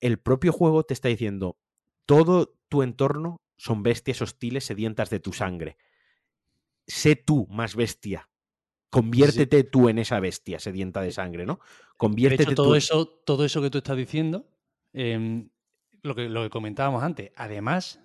[0.00, 1.56] el propio juego te está diciendo,
[2.04, 5.76] todo tu entorno son bestias hostiles sedientas de tu sangre.
[6.86, 8.28] Sé tú más bestia.
[8.90, 11.60] Conviértete tú en esa bestia sedienta de sangre, ¿no?
[11.96, 14.46] Conviértete todo eso, todo eso que tú estás diciendo,
[14.92, 15.48] em,
[16.02, 17.32] lo, que, lo que comentábamos antes.
[17.36, 18.00] Además,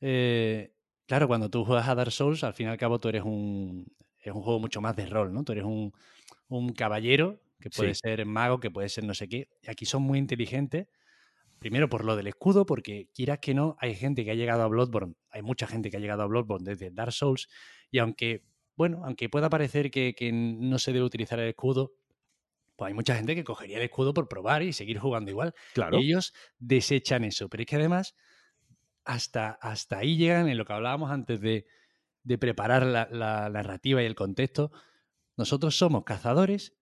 [0.00, 0.74] eh,
[1.06, 3.86] claro, cuando tú juegas a Dark Souls, al fin y al cabo tú eres un,
[4.20, 5.44] es un juego mucho más de rol, ¿no?
[5.44, 5.92] Tú eres un,
[6.48, 9.48] un caballero, que puede ser mago, que puede ser no sé qué.
[9.66, 10.88] Aquí son muy inteligentes.
[11.58, 14.68] Primero por lo del escudo, porque quieras que no, hay gente que ha llegado a
[14.68, 17.48] Bloodborne, hay mucha gente que ha llegado a Bloodborne desde Dark Souls,
[17.90, 18.44] y aunque,
[18.76, 21.94] bueno, aunque pueda parecer que, no se debe utilizar el escudo,
[22.76, 25.54] pues hay mucha gente que cogería el escudo por probar y seguir jugando igual.
[25.72, 25.96] Claro.
[25.96, 27.48] ellos desechan eso.
[27.48, 28.14] Pero es que además,
[29.06, 31.66] hasta, hasta ahí llegan en lo que hablábamos antes de,
[32.38, 34.72] preparar la narrativa y el contexto
[35.36, 36.74] nosotros somos cazadores,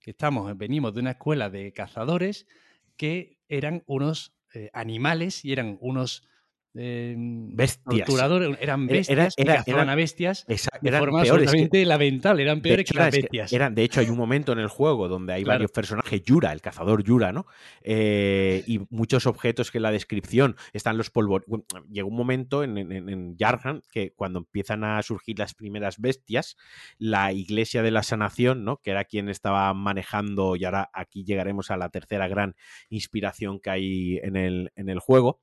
[0.00, 2.46] que estamos, venimos de una escuela de cazadores
[2.96, 6.28] que eran unos eh, animales y eran unos
[6.74, 8.08] eh, bestias.
[8.60, 13.52] eran bestias eran a bestias de forma absolutamente lamentable, eran peores que las bestias.
[13.52, 16.60] eran, de hecho, hay un momento en el juego donde hay varios personajes, Yura, el
[16.60, 17.46] cazador Yura, ¿no?
[17.82, 21.42] Eh, y muchos objetos que en la descripción están los polvos.
[21.90, 26.56] llegó un momento en, en, Yarhan que cuando empiezan a surgir las primeras bestias,
[26.98, 28.78] la iglesia de la sanación, ¿no?
[28.78, 32.54] Que era quien estaba manejando, y ahora aquí llegaremos a la tercera gran
[32.88, 35.40] inspiración que hay en el, en el juego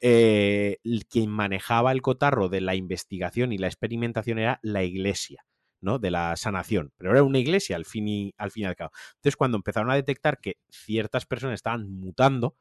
[0.00, 0.78] eh,
[1.08, 5.44] quien manejaba el cotarro de la investigación y la experimentación era la iglesia.
[5.78, 5.98] ¿no?
[5.98, 8.90] de la sanación, pero era una iglesia al fin, y, al fin y al cabo.
[9.16, 12.56] Entonces, cuando empezaron a detectar que ciertas personas estaban mutando,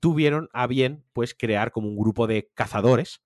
[0.00, 3.20] tuvieron a bien pues crear como un grupo de cazadores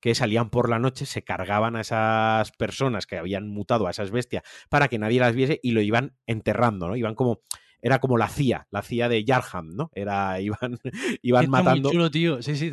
[0.00, 4.10] que salían por la noche, se cargaban a esas personas que habían mutado a esas
[4.10, 6.96] bestias para que nadie las viese y lo iban enterrando, ¿no?
[6.96, 7.42] Iban como
[7.82, 9.90] era como la CIA, la CIA de Yarham, ¿no?
[9.94, 10.78] Era, iban,
[11.20, 11.88] iban matando.
[11.88, 12.40] Muy chulo, tío.
[12.40, 12.72] Sí, sí,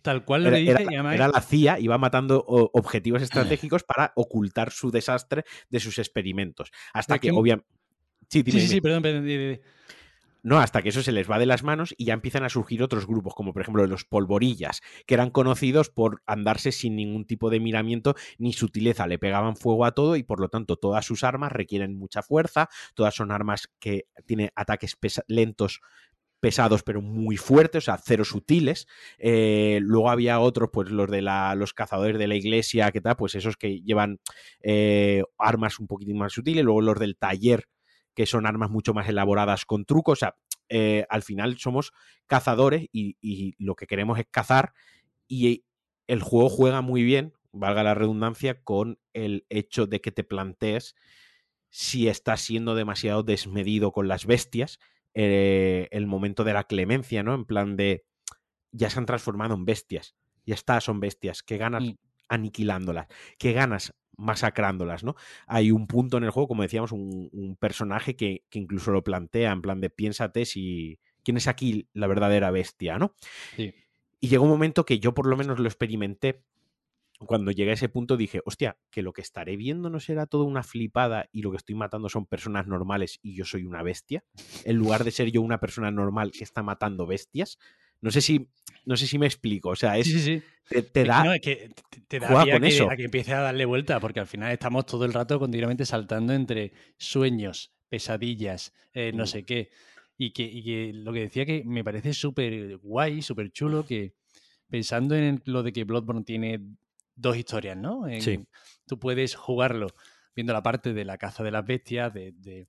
[0.00, 0.86] tal cual lo era, dice.
[0.90, 6.70] Era, la CIA, iba matando objetivos estratégicos para ocultar su desastre de sus experimentos.
[6.92, 7.68] Hasta que, obviamente.
[8.28, 9.60] Sí, sí, sí, perdón, perdón.
[10.44, 12.82] No, hasta que eso se les va de las manos y ya empiezan a surgir
[12.82, 17.48] otros grupos, como por ejemplo los polvorillas, que eran conocidos por andarse sin ningún tipo
[17.48, 21.24] de miramiento ni sutileza, le pegaban fuego a todo y por lo tanto todas sus
[21.24, 25.80] armas requieren mucha fuerza, todas son armas que tienen ataques lentos
[26.40, 28.86] pesados pero muy fuertes, o sea, cero sutiles.
[29.16, 33.16] Eh, luego había otros, pues los de la, los cazadores de la iglesia, que tal,
[33.16, 34.20] pues esos que llevan
[34.62, 36.62] eh, armas un poquitín más sutiles.
[36.62, 37.64] Luego los del taller,
[38.14, 40.18] que son armas mucho más elaboradas con trucos.
[40.18, 40.36] O sea,
[40.68, 41.92] eh, al final somos
[42.26, 44.72] cazadores y, lo que queremos es cazar
[45.28, 45.64] y
[46.06, 50.94] el juego juega muy bien, valga la redundancia, con el hecho de que te plantees
[51.70, 54.78] si estás siendo demasiado desmedido con las bestias,
[55.14, 57.34] eh, el momento de la clemencia, ¿no?
[57.34, 58.04] En plan de,
[58.70, 60.14] ya se han transformado en bestias,
[60.46, 61.94] ya está, son bestias, que ganas mm.
[62.28, 63.08] aniquilándolas,
[63.38, 65.16] que ganas masacrándolas, ¿no?
[65.46, 69.62] Hay un punto en el juego, como decíamos, un, personaje que, incluso lo plantea en
[69.62, 73.14] plan de piénsate si quién es aquí la verdadera bestia, ¿no?
[73.56, 76.42] Y llegó un momento que yo por lo menos lo experimenté.
[77.26, 80.44] Cuando llegué a ese punto dije, hostia, que lo que estaré viendo no será toda
[80.44, 84.24] una flipada y lo que estoy matando son personas normales y yo soy una bestia,
[84.64, 87.58] en lugar de ser yo una persona normal que está matando bestias.
[88.04, 88.46] No sé si,
[88.84, 89.70] no sé si me explico.
[89.70, 90.12] O sea, es,
[90.92, 91.38] Te, da.
[91.38, 91.70] que
[92.06, 95.06] te, da a que, a que empiece a darle vuelta, porque al final estamos todo
[95.06, 99.26] el rato continuamente saltando entre sueños, pesadillas, eh, no mm.
[99.26, 99.70] sé qué.
[100.18, 104.12] Y que, lo que decía que me parece súper guay, súper chulo, que
[104.68, 106.60] pensando en lo de que Bloodborne tiene
[107.16, 108.04] dos historias, ¿no?
[108.20, 108.44] sí.
[108.86, 109.86] Tú puedes jugarlo
[110.36, 112.66] viendo la parte de la caza de las bestias, de de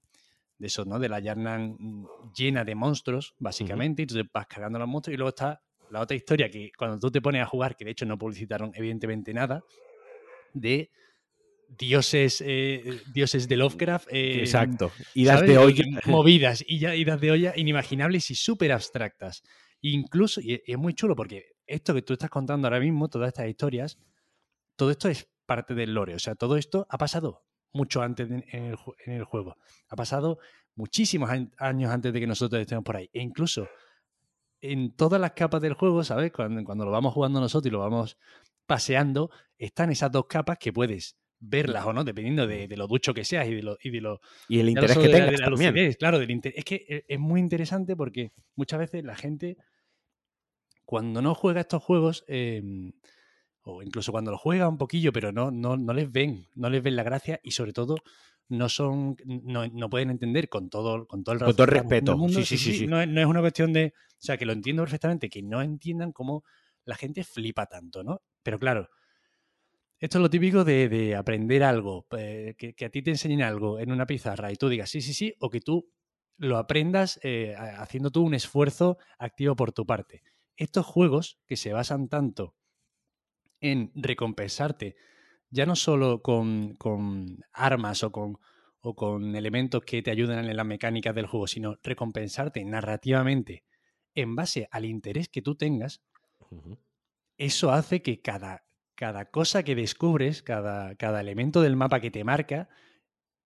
[0.59, 0.99] eso, ¿no?
[0.99, 5.15] De la Yarnan mm, llena de monstruos, básicamente, y tú te vas cargando los monstruos.
[5.15, 7.91] Y luego está la otra historia que cuando tú te pones a jugar, que de
[7.91, 9.63] hecho no publicitaron evidentemente nada,
[10.53, 10.89] de
[11.67, 14.07] dioses, eh, dioses de Lovecraft.
[14.11, 14.91] Eh, Exacto.
[15.13, 15.83] Idas de olla.
[16.05, 19.43] Movidas, y ya idas de olla inimaginables y súper abstractas.
[19.81, 23.47] Incluso, y es muy chulo porque esto que tú estás contando ahora mismo, todas estas
[23.47, 23.97] historias,
[24.75, 26.15] todo esto es parte del lore.
[26.15, 27.44] O sea, todo esto ha pasado
[27.75, 29.57] mucho antes en el, juego.
[29.89, 30.39] Ha pasado
[30.75, 33.09] muchísimos años antes de que nosotros estemos por ahí.
[33.13, 33.67] E incluso
[34.61, 36.31] en todas las capas del juego, ¿sabes?
[36.31, 38.17] Cuando, cuando lo vamos jugando nosotros y lo vamos
[38.65, 43.25] paseando, están esas dos capas que puedes verlas o no, dependiendo de, lo ducho que
[43.25, 43.77] seas y de lo...
[43.81, 45.93] Y, de lo, y el interés que tengas también.
[45.93, 49.57] claro, del es que e, es muy interesante porque muchas veces la gente,
[50.85, 52.93] cuando no juega estos juegos, em,
[53.65, 56.81] o incluso cuando lo juega un poquillo, pero no, no, no les ven, no les
[56.83, 57.97] ven la gracia y sobre todo
[58.47, 62.15] no son, no, no pueden entender con todo, con todo el, con todo respeto.
[62.29, 65.29] sí, sí, sí, No, no, es una cuestión de, o sea, que lo entiendo perfectamente,
[65.29, 66.43] que no entiendan cómo
[66.85, 68.21] la gente flipa tanto, ¿no?
[68.43, 68.87] Pero claro,
[69.97, 73.41] esto es lo típico de, de aprender algo, eh, que, que, a ti te enseñen
[73.41, 75.91] algo en una pizarra y tú digas sí, sí, sí, o que tú
[76.37, 80.21] lo aprendas eh, haciendo tú un esfuerzo activo por tu parte.
[80.55, 82.53] Estos juegos que se basan tanto
[83.71, 84.95] en recompensarte,
[85.49, 86.77] ya no solo con,
[87.53, 88.37] armas o con,
[88.81, 93.63] o con elementos que te ayudan en las mecánicas del juego, sino recompensarte narrativamente
[94.13, 96.01] en base al interés que tú tengas,
[97.37, 102.23] eso hace que cada, cada cosa que descubres, cada, cada, elemento del mapa que te
[102.23, 102.69] marca,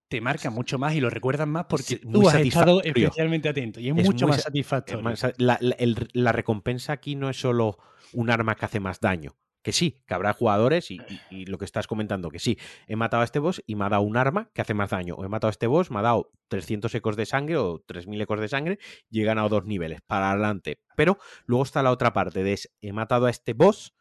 [0.08, 3.90] te marca mucho más y lo recuerdas más porque tú has estado especialmente atento y
[3.90, 5.14] es, mucho más satisfactorio.
[5.38, 7.78] la recompensa aquí no es solo
[8.14, 11.00] un arma que hace más daño que sí, que habrá jugadores y,
[11.46, 12.58] lo que estás comentando, que sí,
[12.88, 15.16] he matado a este boss y me ha dado un arma que hace más daño,
[15.16, 18.22] o he matado a este boss, me ha dado 300 ecos de sangre o 3000
[18.22, 18.80] ecos de sangre
[19.10, 20.80] y he ganado dos niveles para adelante.
[20.96, 23.96] Pero luego está la otra parte de es, he matado a este boss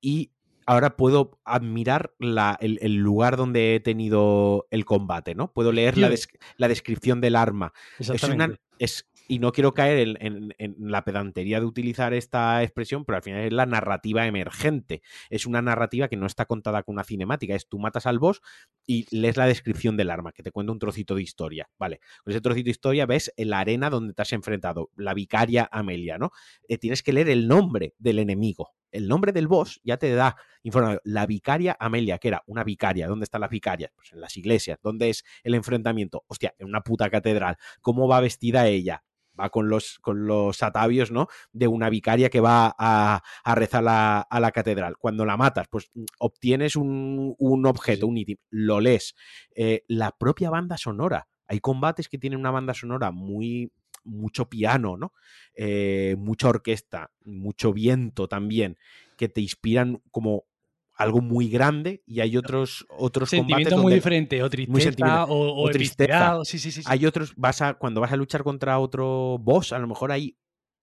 [0.00, 0.32] y
[0.66, 5.52] ahora puedo admirar el, lugar donde he tenido el combate, ¿no?
[5.52, 6.12] Puedo leer la,
[6.56, 7.72] la, descripción del arma.
[7.98, 13.16] Es, una, es, y no quiero caer en, la pedantería de utilizar esta expresión, pero
[13.16, 15.02] al final es la narrativa emergente.
[15.30, 18.40] Es una narrativa que no está contada con una cinemática, es tú matas al boss
[18.86, 21.68] y lees la descripción del arma, que te cuenta un trocito de historia.
[21.78, 25.68] Vale, con ese trocito de historia ves la arena donde te has enfrentado, la vicaria
[25.70, 26.30] Amelia, ¿no?
[26.68, 28.70] Eh, tienes que leer el nombre del enemigo.
[28.92, 31.00] El nombre del boss ya te da información.
[31.04, 33.08] La vicaria Amelia, que era una vicaria.
[33.08, 33.90] ¿Dónde están las vicarias?
[33.94, 34.78] Pues en las iglesias.
[34.82, 36.24] ¿Dónde es el enfrentamiento?
[36.28, 37.56] Hostia, en una puta catedral.
[37.82, 39.02] ¿Cómo va vestida ella?
[39.38, 41.28] Va con los, con los atavios, ¿no?
[41.52, 43.22] De una vicaria que va a,
[43.54, 44.96] rezar a la catedral.
[44.98, 49.14] Cuando la matas, pues mm, obtienes un, objeto, un ítem, lo lees.
[49.54, 51.28] Eh, la propia banda sonora.
[51.48, 53.70] Hay combates que tienen una banda sonora muy,
[54.04, 55.12] mucho piano, ¿no?
[55.54, 58.78] Eh, mucha orquesta, mucho viento también,
[59.16, 60.44] que te inspiran como
[60.96, 66.58] algo muy grande y hay otros otros sentimiento muy diferente o tristeza o, tristeza sí,
[66.58, 69.86] sí, sí, hay otros vas a cuando vas a luchar contra otro boss a lo
[69.86, 70.36] mejor hay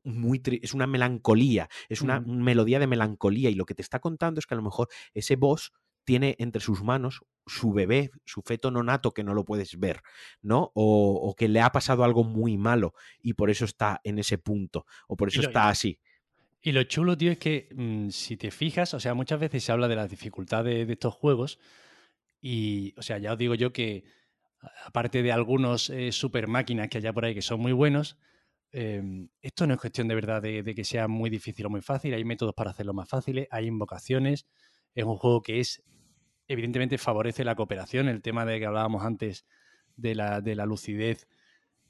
[0.04, 4.40] muy es una melancolía es una melodía de melancolía y lo que te está contando
[4.40, 5.72] es que a lo mejor ese boss
[6.04, 10.02] tiene entre sus manos su bebé, su feto nonato que no lo puedes ver,
[10.42, 10.72] ¿no?
[10.74, 14.86] O, que le ha pasado algo muy malo y por eso está en ese punto,
[15.08, 16.00] o por eso está así.
[16.66, 19.74] Y lo chulo, tío, es que mm, si te fijas, o sea, muchas veces se
[19.74, 21.60] habla de la dificultad de, estos juegos
[22.42, 24.06] y, o sea, ya os digo yo que
[24.86, 28.18] aparte de algunos eh, super máquinas que haya por ahí que son muy buenos,
[28.72, 32.14] em, esto no es cuestión de verdad de, que sea muy difícil o muy fácil,
[32.14, 34.48] hay métodos para hacerlo más fáciles, hay invocaciones,
[34.96, 35.84] es un juego que es,
[36.48, 39.46] evidentemente favorece la cooperación, el tema de que hablábamos antes
[39.98, 41.28] de la, de la lucidez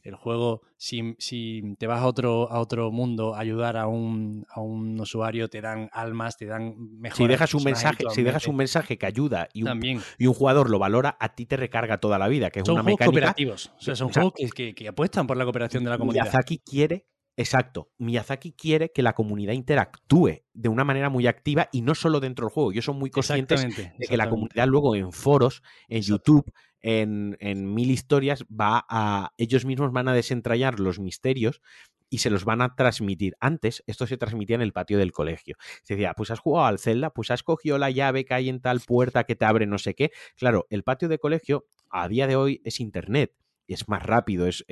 [0.03, 4.45] el juego, si, si, te vas a otro, a otro mundo a ayudar a un,
[4.49, 7.17] a un usuario, te dan almas, te dan mejor.
[7.17, 10.69] Si dejas un mensaje, si dejas un mensaje que ayuda y un, y un jugador
[10.69, 13.05] lo valora, a ti te recarga toda la vida, que es son una mecánica.
[13.05, 13.71] cooperativos.
[13.77, 16.23] O sea, son juegos que, que, apuestan por la cooperación de la comunidad.
[16.25, 17.89] Miyazaki quiere Exacto.
[17.97, 22.45] Miyazaki quiere que la comunidad interactúe de una manera muy activa y no solo dentro
[22.45, 22.71] del juego.
[22.71, 26.45] Yo soy muy conscientes de que la comunidad luego en foros, en YouTube,
[26.83, 29.33] en, mil historias, va a.
[29.37, 31.61] ellos mismos van a desentrañar los misterios
[32.09, 33.35] y se los van a transmitir.
[33.39, 35.55] Antes, esto se transmitía en el patio del colegio.
[35.81, 38.61] Se decía, pues has jugado al Zelda, pues has cogido la llave que hay en
[38.61, 40.11] tal puerta que te abre no sé qué.
[40.35, 43.33] Claro, el patio de colegio a día de hoy es internet
[43.67, 44.63] es más rápido, es,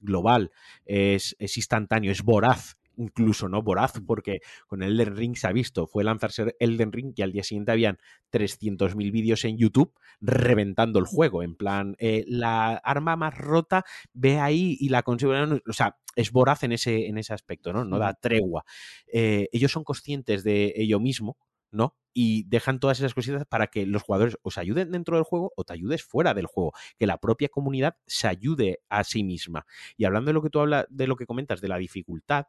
[0.00, 0.50] global,
[0.84, 3.62] es, instantáneo, es voraz incluso, ¿no?
[3.62, 7.42] Voraz, porque con Elden Ring se ha visto, fue lanzarse Elden Ring y al día
[7.42, 7.98] siguiente habían
[8.30, 14.38] 300.000 vídeos en YouTube reventando el juego, en plan, eh, la arma más rota, ve
[14.38, 15.32] ahí y la consigue,
[15.66, 17.84] o sea, es voraz en ese, en ese aspecto, ¿no?
[17.84, 18.64] No da tregua.
[19.12, 21.36] Eh, ellos son conscientes de ello mismo,
[21.72, 21.96] ¿no?
[22.14, 25.64] Y dejan todas esas cositas para que los jugadores os ayuden dentro del juego o
[25.64, 29.66] te ayudes fuera del juego, que la propia comunidad se ayude a sí misma.
[29.96, 32.46] Y hablando de lo que tú hablas, de lo que comentas, de la dificultad,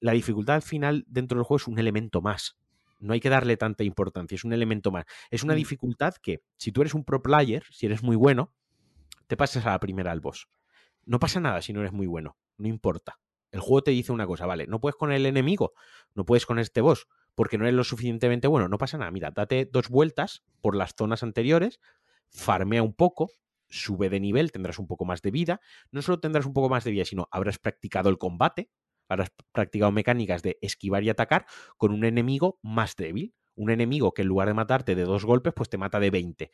[0.00, 2.58] la dificultad al final dentro del juego es un elemento más.
[2.98, 5.04] No hay que darle tanta importancia, es un elemento más.
[5.30, 5.58] Es una mm.
[5.58, 8.54] dificultad que, si tú eres un pro player, si eres muy bueno,
[9.26, 10.48] te pasas a la primera al boss.
[11.04, 13.18] No pasa nada si no eres muy bueno, no importa.
[13.52, 15.72] El juego te dice una cosa, vale, no puedes con el enemigo,
[16.14, 17.06] no puedes con este boss,
[17.36, 19.12] porque no eres lo suficientemente bueno, no pasa nada.
[19.12, 21.78] Mira, date dos vueltas por las zonas anteriores,
[22.30, 23.30] farmea un poco,
[23.68, 25.60] sube de nivel, tendrás un poco más de vida.
[25.92, 28.70] No solo tendrás un poco más de vida, sino habrás practicado el combate,
[29.08, 33.34] habrás practicado mecánicas de esquivar y atacar con un enemigo más débil.
[33.54, 36.50] Un enemigo que en lugar de matarte de dos golpes, pues te mata de 20.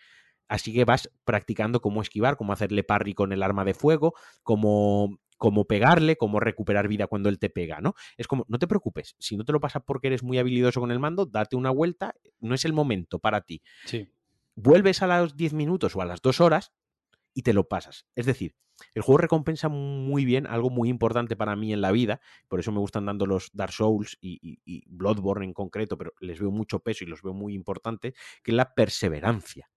[0.48, 5.18] Así que vas practicando cómo esquivar, cómo hacerle parry con el arma de fuego, cómo
[5.42, 7.96] cómo pegarle, cómo recuperar vida cuando él te pega, ¿no?
[8.16, 10.92] Es como, no te preocupes, si no te lo pasas porque eres muy habilidoso con
[10.92, 13.60] el mando, date una vuelta, no es el momento para ti.
[13.84, 14.08] Sí.
[14.54, 16.72] Vuelves a los 10 minutos o a las 2 horas
[17.34, 18.06] y te lo pasas.
[18.14, 18.54] Es decir,
[18.94, 22.70] el juego recompensa muy bien algo muy importante para mí en la vida, por eso
[22.70, 27.02] me gustan dando los Dark Souls y, Bloodborne en concreto, pero les veo mucho peso
[27.02, 28.14] y los veo muy importante,
[28.44, 29.68] que es la perseverancia.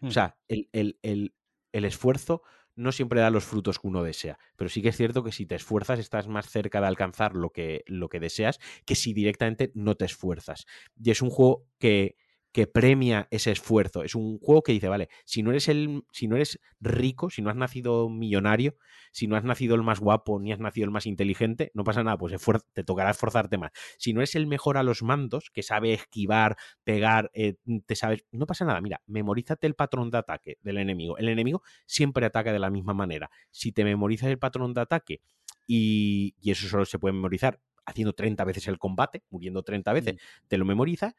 [0.00, 0.10] O hmm.
[0.12, 1.34] sea, el, el,
[1.72, 2.42] el esfuerzo
[2.78, 4.38] no siempre da los frutos que uno desea.
[4.56, 7.50] Pero sí que es cierto que si te esfuerzas estás más cerca de alcanzar lo
[7.50, 10.66] que, lo que deseas que si directamente no te esfuerzas.
[11.02, 12.16] Y es un juego que,
[12.52, 14.02] que premia ese esfuerzo.
[14.02, 17.42] Es un juego que dice, vale, si no eres el, si no eres rico, si
[17.42, 18.76] no has nacido millonario,
[19.12, 22.02] si no has nacido el más guapo ni has nacido el más inteligente, no pasa
[22.02, 22.34] nada, pues
[22.72, 23.72] te tocará esforzarte más.
[23.98, 28.24] Si no eres el mejor a los mandos, que sabe esquivar, pegar, eh, te sabes,
[28.32, 28.80] no pasa nada.
[28.80, 31.18] Mira, memorízate el patrón de ataque del enemigo.
[31.18, 33.30] El enemigo siempre ataca de la misma manera.
[33.50, 35.20] Si te memorizas el patrón de ataque
[35.66, 40.16] y, y eso solo se puede memorizar haciendo 30 veces el combate, muriendo 30 veces,
[40.46, 41.14] te lo memorizas,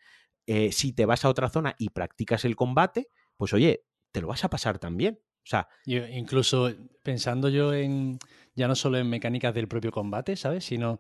[0.52, 4.30] eh, si te vas a otra zona y practicas el combate, pues oye, te lo
[4.30, 5.20] vas a pasar también.
[5.43, 6.74] O sea, incluso
[7.04, 8.18] pensando yo en
[8.56, 10.66] ya no solo en mecánicas del propio combate, ¿sabes?
[10.66, 11.00] Sino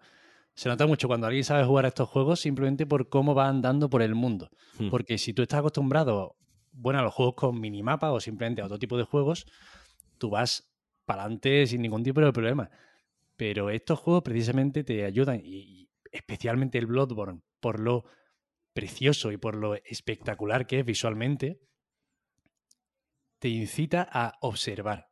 [0.53, 3.89] se nota mucho cuando alguien sabe jugar a estos juegos simplemente por cómo va andando
[3.89, 4.51] por el mundo.
[4.77, 4.91] Hmm.
[4.91, 6.35] Porque si tú estás acostumbrado,
[6.71, 9.47] bueno, a los juegos con minimapa o simplemente a otro tipo de juegos,
[10.19, 10.71] tú vas
[11.05, 12.69] para adelante sin ningún tipo de problema.
[13.35, 18.05] Pero estos juegos precisamente te ayudan, y especialmente el Bloodborne, por lo
[18.73, 21.59] precioso y por lo espectacular que es visualmente,
[23.39, 25.09] te incita a observar.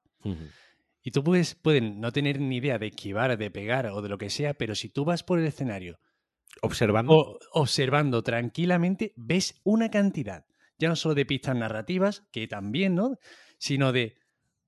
[1.02, 4.18] Y tú puedes, pueden no tener ni idea de esquivar, de pegar o de lo
[4.18, 6.00] que sea, pero si tú vas por el escenario
[6.62, 10.46] observando, observando tranquilamente, ves una cantidad,
[10.78, 13.18] ya no solo de pistas narrativas, que también, ¿no?
[13.58, 14.18] Sino de,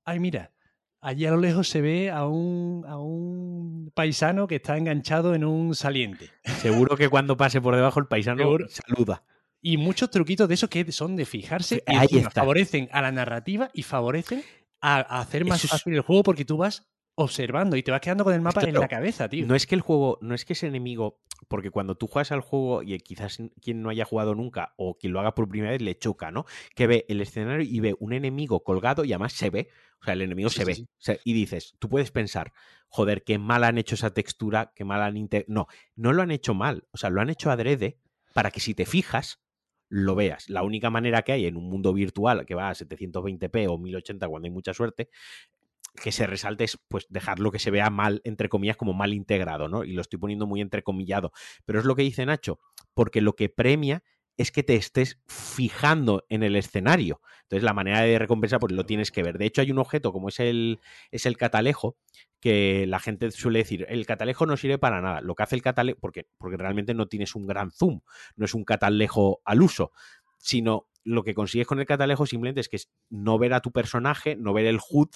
[0.04, 0.54] ay, mira,
[1.00, 5.44] allí a lo lejos se ve a un, a un paisano que está enganchado en
[5.44, 6.30] un saliente.
[6.60, 9.24] Seguro que cuando pase por debajo el paisano saluda.
[9.62, 13.82] Y muchos truquitos de esos que son de fijarse y favorecen a la narrativa y
[13.82, 14.42] favorecen
[14.80, 18.34] a, hacer más fácil el juego porque tú vas observando y te vas quedando con
[18.34, 19.46] el mapa en la cabeza, tío.
[19.46, 22.40] No es que el juego, no es que ese enemigo, porque cuando tú juegas al
[22.40, 25.82] juego y quizás quien no haya jugado nunca o quien lo haga por primera vez
[25.82, 26.46] le choca, ¿no?
[26.74, 29.68] Que ve el escenario y ve un enemigo colgado y además se ve,
[30.00, 30.86] o sea, el enemigo se ve.
[31.24, 32.52] y dices, tú puedes pensar,
[32.88, 35.28] joder, qué mal han hecho esa textura, qué mal han...
[35.46, 37.98] No, no lo han hecho mal, o sea, lo han hecho adrede
[38.32, 39.40] para que si te fijas,
[39.90, 40.48] lo veas.
[40.48, 44.28] La única manera que hay en un mundo virtual que va a 720p o 1080
[44.28, 45.10] cuando hay mucha suerte
[46.00, 49.68] que se resalte es pues dejarlo que se vea mal, entre comillas, como mal integrado,
[49.68, 49.84] ¿no?
[49.84, 51.32] Y lo estoy poniendo muy entrecomillado.
[51.64, 52.58] Pero es lo que dice Nacho,
[52.94, 54.02] porque lo que premia
[54.36, 57.20] es que te estés fijando en el escenario.
[57.42, 59.36] Entonces, la manera de recompensar, pues lo tienes que ver.
[59.36, 60.80] De hecho, hay un objeto como es el,
[61.10, 61.98] es el catalejo,
[62.40, 65.20] que la gente suele decir, el catalejo no sirve para nada.
[65.20, 68.00] Lo que hace el catalejo, porque, porque realmente no tienes un gran zoom,
[68.36, 69.92] no es un catalejo al uso,
[70.38, 73.72] sino lo que consigues con el catalejo simplemente es que es no ver a tu
[73.72, 75.08] personaje, no ver el HUD,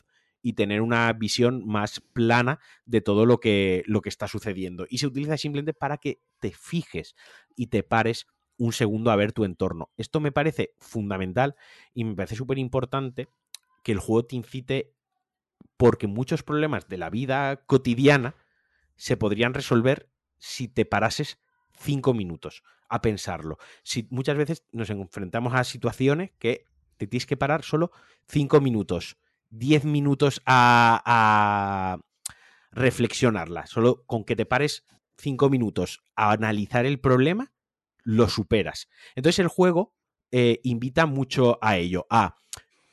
[0.45, 4.87] y tener una visión más plana de todo lo que, lo que está sucediendo.
[4.91, 7.17] Y se utiliza simplemente para que te fijes
[7.57, 8.27] y te pares
[8.59, 9.91] un segundo a ver tu entorno.
[9.97, 11.57] Esto me parece fundamental
[11.95, 13.29] y me parece súper importante
[13.83, 14.93] que el juego te incite
[15.79, 18.35] porque muchos problemas de la vida cotidiana
[18.97, 21.39] se podrían resolver si te parases
[21.73, 23.57] cinco minutos a pensarlo.
[23.83, 26.67] Si muchas veces nos enfrentamos a situaciones que
[26.99, 27.93] te tienes que parar solo
[28.29, 29.17] cinco minutos
[29.59, 31.99] 10 minutos a,
[32.73, 33.67] reflexionarla.
[33.67, 34.85] Solo con que te pares
[35.19, 37.53] 5 minutos a analizar el problema,
[38.03, 38.89] lo superas.
[39.15, 39.95] Entonces el juego
[40.33, 42.37] eh, invita mucho a ello, a,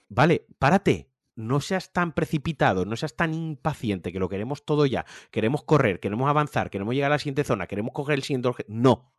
[0.07, 5.05] vale, párate, no seas tan precipitado, no seas tan impaciente, que lo queremos todo ya,
[5.31, 8.69] queremos correr, queremos avanzar, queremos llegar a la siguiente zona, queremos coger el siguiente objeto.
[8.71, 9.11] No,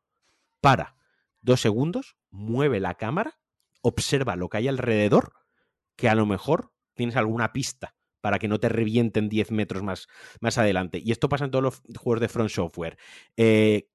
[0.61, 0.97] para,
[1.41, 3.41] dos segundos, mueve la cámara,
[3.81, 5.33] observa lo que hay alrededor,
[5.97, 10.07] que a lo mejor tienes alguna pista para que no te revienten 10 metros más,
[10.41, 11.01] más adelante.
[11.05, 12.97] Y esto pasa en todos los juegos de Front Software.
[13.37, 13.89] Eh,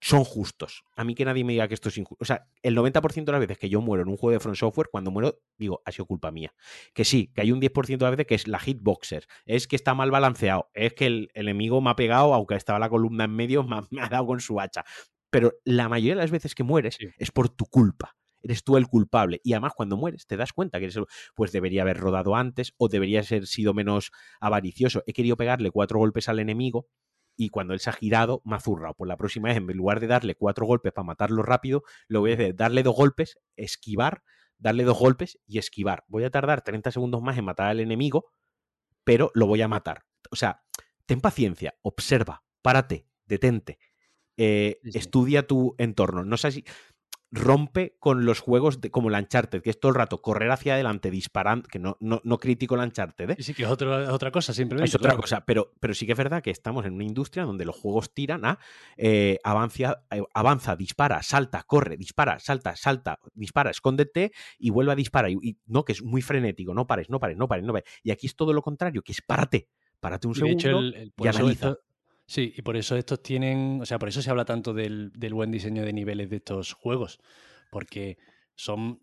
[0.00, 0.84] son justos.
[0.96, 2.22] A mí que nadie me diga que esto es injusto.
[2.22, 4.56] O sea, el 90% de las veces que yo muero en un juego de Front
[4.56, 6.52] Software, cuando muero, digo, ha sido culpa mía.
[6.94, 9.26] Que sí, que hay un 10% de las veces que es la hitboxer.
[9.44, 10.70] Es que está mal balanceado.
[10.74, 14.08] Es que el, enemigo me ha pegado, aunque estaba la columna en medio, me ha,
[14.08, 14.84] dado con su hacha.
[15.30, 18.86] Pero la mayoría de las veces que mueres es por tu culpa eres tú el
[18.86, 19.40] culpable.
[19.44, 20.98] Y además, cuando mueres, te das cuenta que eres,
[21.34, 24.10] pues debería haber rodado antes o debería haber sido menos
[24.40, 25.02] avaricioso.
[25.06, 26.88] He querido pegarle cuatro golpes al enemigo
[27.36, 28.94] y cuando él se ha girado, me ha zurrado.
[28.94, 32.32] Pues la próxima vez, en lugar de darle cuatro golpes para matarlo rápido, lo voy
[32.32, 34.22] a hacer darle dos golpes, esquivar,
[34.58, 36.04] darle dos golpes y esquivar.
[36.08, 38.32] Voy a tardar 30 segundos más en matar al enemigo,
[39.04, 40.04] pero lo voy a matar.
[40.30, 40.62] O sea,
[41.06, 43.78] ten paciencia, observa, párate, detente.
[44.36, 46.24] Eh, estudia tu entorno.
[46.24, 46.64] No sé si
[47.30, 50.74] rompe con los juegos de, como el Uncharted, que es todo el rato correr hacia
[50.74, 53.30] adelante disparando, que no, no, no critico el Uncharted.
[53.30, 53.36] ¿eh?
[53.38, 54.88] Sí, que es otra cosa, simplemente.
[54.88, 57.64] Es otra cosa, pero, pero sí que es verdad que estamos en una industria donde
[57.64, 58.58] los juegos tiran a
[58.96, 64.96] eh, avanza, eh, avanza, dispara, salta, corre, dispara, salta, salta, dispara, escóndete y vuelve a
[64.96, 65.30] disparar.
[65.30, 67.88] Y, no, que es muy frenético, no pares, no pares, no pares, no pares.
[68.02, 69.68] Y aquí es todo lo contrario, que es párate,
[70.00, 71.76] párate un segundo y analiza.
[72.28, 75.50] Sí, y por eso estos tienen, o sea, por eso se habla tanto del, buen
[75.50, 77.20] diseño de niveles de estos juegos,
[77.70, 78.18] porque
[78.54, 79.02] son,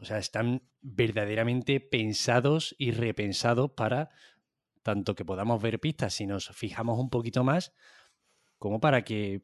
[0.00, 4.10] o sea, están verdaderamente pensados y repensados para
[4.82, 7.72] tanto que podamos ver pistas si nos fijamos un poquito más,
[8.58, 9.42] como para que,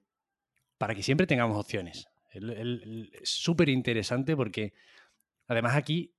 [0.76, 2.08] para que siempre tengamos opciones.
[2.32, 4.74] Es súper interesante porque
[5.46, 6.12] además aquí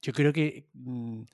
[0.00, 1.24] yo creo que mm,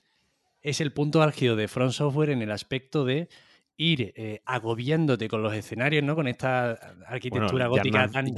[0.59, 3.29] es el punto álgido de Front Software en el aspecto de
[3.77, 6.15] ir eh, agobiándote con los escenarios, ¿no?
[6.15, 6.71] Con esta
[7.07, 8.35] arquitectura gótica tan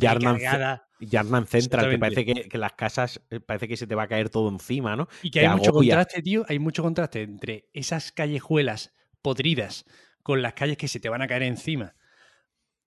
[1.00, 4.30] Yarnan Central, que parece que, las casas eh, parece que se te va a caer
[4.30, 5.08] todo encima, ¿no?
[5.22, 9.86] Y que hay mucho contraste, tío, hay mucho contraste entre esas callejuelas podridas
[10.24, 11.96] con las calles que se te van a caer encima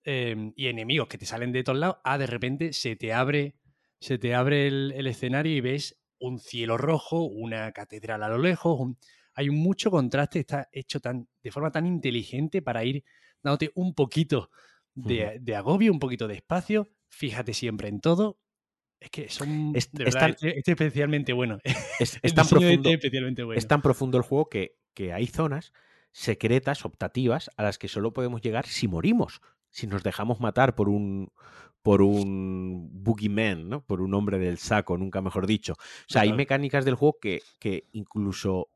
[0.05, 3.57] em, y enemigos que te salen de todos lados, a de repente se te abre,
[4.01, 8.97] se te abre el, escenario y ves un cielo rojo, una catedral a lo lejos,
[9.39, 13.05] hay mucho contraste, está hecho tan, de forma tan inteligente para ir
[13.41, 14.51] dándote un poquito
[14.97, 16.89] de, agobio, un poquito de espacio.
[17.09, 18.41] Fíjate siempre en todo.
[18.99, 19.77] Es que son.
[19.77, 21.59] Es, de verdad, este, este especialmente bueno.
[22.01, 23.59] Es, tan profundo, especialmente bueno.
[23.59, 25.73] es tan profundo el juego que, que hay zonas
[26.11, 30.89] secretas, optativas, a las que solo podemos llegar si morimos, si nos dejamos matar por
[30.89, 31.31] un
[31.83, 33.85] por un boogeyman, ¿no?
[33.85, 35.75] Por un hombre del saco, nunca mejor dicho.
[35.75, 38.69] O sea, hay mecánicas del juego que, que incluso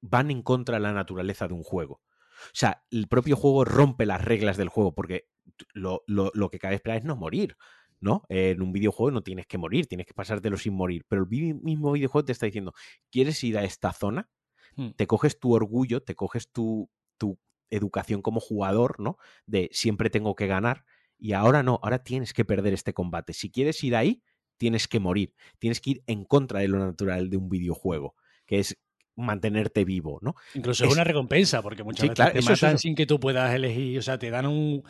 [0.00, 2.02] van en contra de la naturaleza de un juego.
[2.46, 5.28] O sea, el propio juego rompe las reglas del juego, porque
[5.72, 7.56] lo, lo, que cabe esperar es no morir.
[8.00, 8.22] ¿no?
[8.28, 11.04] En un videojuego no tienes que morir, tienes que pasártelo sin morir.
[11.08, 12.72] Pero el mismo videojuego te está diciendo,
[13.10, 14.28] ¿quieres ir a esta zona?
[14.76, 14.90] Hmm.
[14.90, 17.38] Te coges tu orgullo, te coges tu, tu
[17.70, 19.18] educación como jugador, ¿no?
[19.46, 20.84] De siempre tengo que ganar.
[21.18, 23.32] Y ahora no, ahora tienes que perder este combate.
[23.32, 24.22] Si quieres ir ahí,
[24.56, 25.34] tienes que morir.
[25.58, 28.14] Tienes que ir en contra de lo natural de un videojuego.
[28.46, 28.78] Que es
[29.18, 30.34] mantenerte vivo, ¿no?
[30.54, 34.02] Incluso es una recompensa, porque muchas veces te matan sin que tú puedas elegir, o
[34.02, 34.82] sea, te dan un...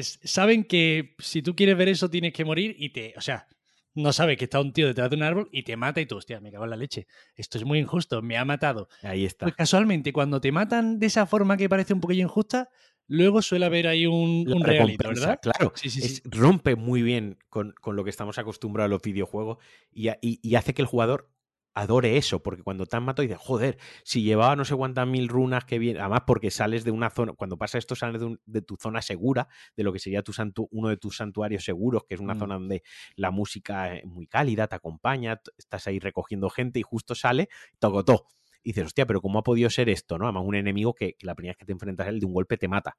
[0.00, 3.14] saben que si tú quieres ver eso tienes que morir y te...
[3.16, 3.46] O sea,
[3.94, 6.16] no sabe que está un tío detrás de un árbol y te mata y tú,
[6.16, 7.06] hostia, me cago en la leche.
[7.36, 8.88] Esto es muy injusto, me ha matado.
[9.02, 9.46] Ahí está.
[9.46, 12.70] Pues casualmente, cuando te matan de esa forma que parece un poquillo injusta,
[13.06, 15.38] luego suele haber ahí un, un realito, ¿verdad?
[15.42, 19.58] Claro, sí, sí, rompe muy bien con, lo que estamos acostumbrados a los videojuegos
[19.92, 21.30] y, y hace que el jugador
[21.74, 25.28] adore eso, porque cuando te han matado dices, joder, si llevaba no sé cuántas mil
[25.28, 28.76] runas que viene, además porque sales de una zona, cuando pasa esto sales de, tu
[28.76, 32.20] zona segura, de lo que sería tu santu, uno de tus santuarios seguros, que es
[32.20, 32.38] una mm.
[32.38, 32.82] zona donde
[33.16, 37.48] la música es muy cálida, te acompaña, estás ahí recogiendo gente y justo sale,
[37.78, 38.26] tocotó.
[38.64, 40.18] Y dices, hostia, pero ¿cómo ha podido ser esto?
[40.18, 40.26] ¿no?
[40.26, 42.56] Además, un enemigo que, la primera vez que te enfrentas a él de un golpe
[42.56, 42.96] te mata.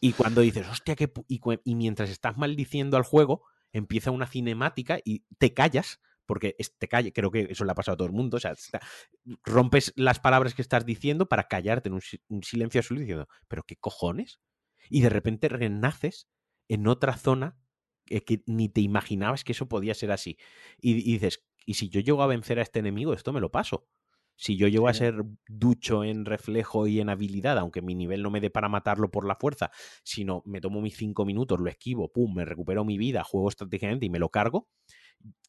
[0.00, 4.98] Y cuando dices, hostia, que y, y mientras estás maldiciendo al juego, empieza una cinemática
[5.02, 8.12] y te callas porque te calle, creo que eso le ha pasado a todo el
[8.12, 8.54] mundo, o sea,
[9.44, 13.76] rompes las palabras que estás diciendo para callarte en un, silencio absoluto diciendo, pero qué
[13.76, 14.38] cojones,
[14.90, 16.28] y de repente renaces
[16.68, 17.58] en otra zona
[18.04, 20.36] que, ni te imaginabas que eso podía ser así,
[20.78, 23.88] y, dices, y si yo llego a vencer a este enemigo, esto me lo paso.
[24.36, 28.30] Si yo llego a ser ducho en reflejo y en habilidad, aunque mi nivel no
[28.30, 29.72] me dé para matarlo por la fuerza,
[30.04, 34.06] sino me tomo mis cinco minutos, lo esquivo, pum, me recupero mi vida, juego estratégicamente
[34.06, 34.68] y me lo cargo,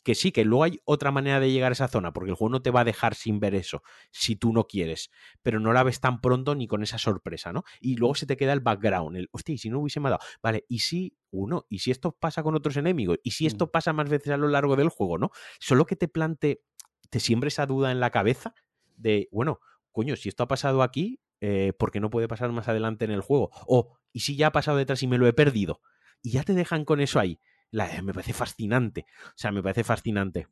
[0.03, 2.51] que sí, que luego hay otra manera de llegar a esa zona, porque el juego
[2.51, 5.11] no te va a dejar sin ver eso, si tú no quieres,
[5.41, 7.63] pero no la ves tan pronto ni con esa sorpresa, ¿no?
[7.79, 10.65] Y luego se te queda el background, el, hostia, y si no hubiese matado, vale,
[10.67, 13.69] y si uno, y si esto pasa con otros enemigos, y si esto mm.
[13.69, 15.31] pasa más veces a lo largo del juego, ¿no?
[15.59, 16.63] Solo que te plante,
[17.09, 18.53] te siempre esa duda en la cabeza
[18.95, 19.59] de, bueno,
[19.91, 23.11] coño, si esto ha pasado aquí, eh, ¿por qué no puede pasar más adelante en
[23.11, 23.51] el juego?
[23.67, 25.81] O, ¿y si ya ha pasado detrás y me lo he perdido?
[26.21, 27.39] Y ya te dejan con eso ahí
[28.01, 29.05] me parece fascinante.
[29.27, 30.47] O sea, me parece fascinante.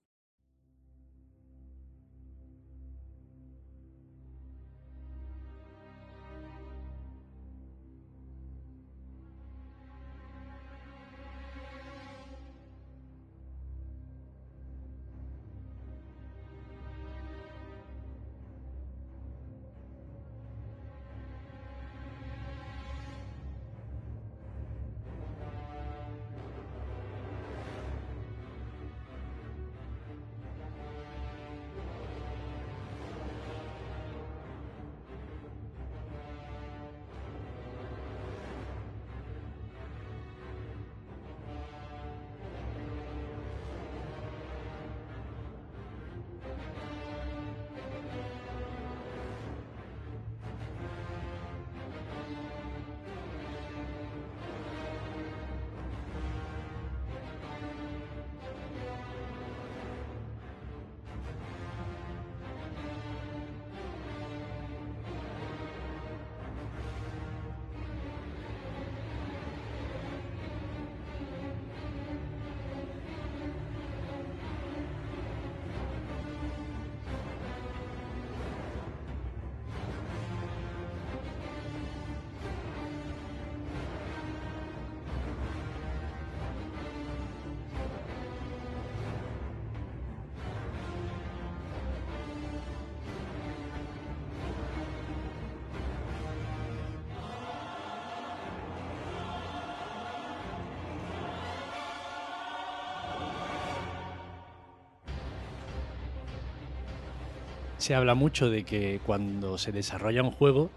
[107.87, 110.69] Se habla mucho de que cuando se desarrolla un juego,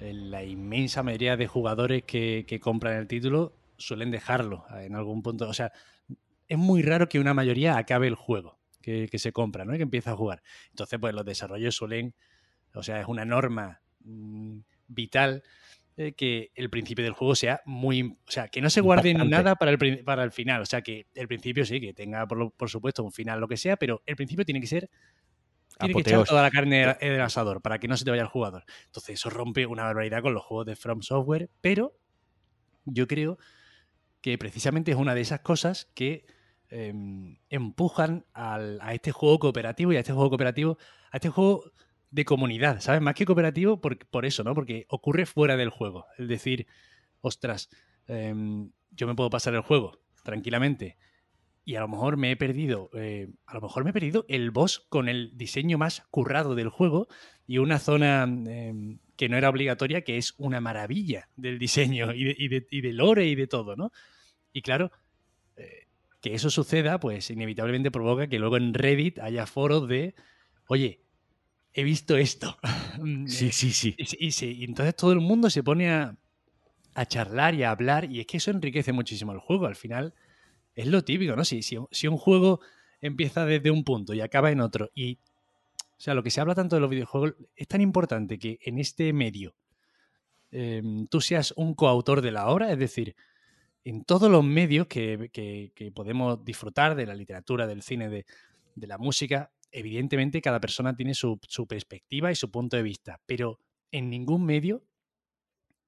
[0.00, 5.48] eh, la inmensa mayoría de jugadores que, compran el título suelen dejarlo en algún punto.
[5.48, 5.72] O sea,
[6.46, 9.74] es muy raro que una mayoría acabe el juego que, se compra, ¿no?
[9.74, 10.42] Y que empieza a jugar.
[10.68, 12.14] Entonces, pues los desarrollos suelen,
[12.74, 15.42] o sea, es una norma mm, vital
[15.96, 18.02] eh, que el principio del juego sea muy.
[18.02, 20.60] O sea, que no se guarde nada para el, para el final.
[20.60, 23.76] O sea, que el principio sí, que tenga, por, supuesto, un final, lo que sea,
[23.76, 24.90] pero el principio tiene que ser.
[25.78, 28.28] Tiene que echar toda la carne del asador para que no se te vaya el
[28.28, 28.64] jugador.
[28.86, 31.96] Entonces, eso rompe una barbaridad con los juegos de From Software, pero
[32.84, 33.38] yo creo
[34.20, 36.24] que precisamente es una de esas cosas que
[36.68, 40.78] em, empujan a este juego cooperativo y a este juego cooperativo,
[41.10, 41.72] a este juego
[42.12, 43.00] de comunidad, ¿sabes?
[43.00, 44.54] Más que cooperativo por, por eso, ¿no?
[44.54, 46.06] Porque ocurre fuera del juego.
[46.18, 46.66] Es decir,
[47.22, 47.70] ostras,
[48.06, 50.98] em, yo me puedo pasar el juego tranquilamente
[51.64, 54.50] y a lo mejor me he perdido, eh, a lo mejor me he perdido el
[54.50, 57.08] boss con el diseño más currado del juego
[57.46, 62.24] y una zona em, que no era obligatoria, que es una maravilla del diseño y
[62.24, 63.92] de, y de, y de lore y de todo, ¿no?
[64.52, 64.90] Y claro,
[65.56, 65.86] eh,
[66.20, 70.14] que eso suceda, pues inevitablemente provoca que luego en Reddit haya foros de,
[70.66, 71.02] oye,
[71.74, 72.58] he visto esto.
[73.26, 73.96] Sí, sí, sí.
[73.98, 76.14] Y, entonces todo el mundo se pone a,
[77.06, 79.66] charlar y a hablar y es que eso enriquece muchísimo el juego.
[79.66, 80.12] Al final
[80.74, 81.44] es lo típico, ¿no?
[81.44, 82.60] Si, si, un juego
[83.00, 85.18] empieza desde un punto y acaba en otro y...
[85.98, 88.78] O sea, lo que se habla tanto de los videojuegos es tan importante que en
[88.80, 89.54] este medio
[90.50, 93.14] em, tú seas un coautor de la obra, es decir,
[93.84, 98.26] en todos los medios que, que, podemos disfrutar de la literatura, del cine, de,
[98.74, 103.58] de la música, evidentemente cada persona tiene su, perspectiva y su punto de vista, pero
[103.90, 104.84] en ningún medio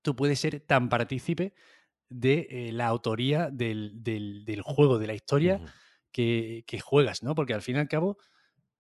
[0.02, 1.54] tú puedes ser tan partícipe
[2.08, 5.60] de eh, la autoría del, juego, de la historia
[6.12, 7.34] que, juegas, ¿no?
[7.34, 8.18] Porque al fin y al cabo,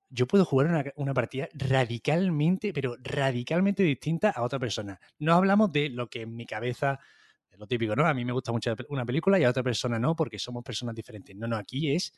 [0.08, 5.00] yo puedo jugar una, partida radicalmente, pero radicalmente distinta a otra persona.
[5.18, 7.00] No hablamos de lo que en mi cabeza,
[7.58, 8.06] lo típico, ¿no?
[8.06, 10.94] A mí me gusta mucho una película y a otra persona no, porque somos personas
[10.94, 11.34] diferentes.
[11.34, 12.12] No, no, aquí es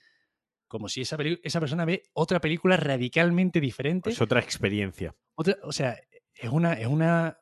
[0.69, 4.11] como si esa, esa persona ve otra película radicalmente diferente.
[4.11, 5.15] Es otra experiencia.
[5.35, 5.97] Otra, o sea,
[6.35, 7.39] es una, es una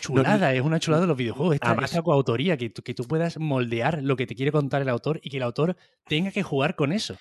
[0.00, 1.54] chulada, es una chulada de los videojuegos.
[1.54, 5.20] Esta, esta coautoría, que, que tú puedas moldear lo que te quiere contar el autor
[5.22, 5.76] y que el autor
[6.06, 7.16] tenga que jugar con eso.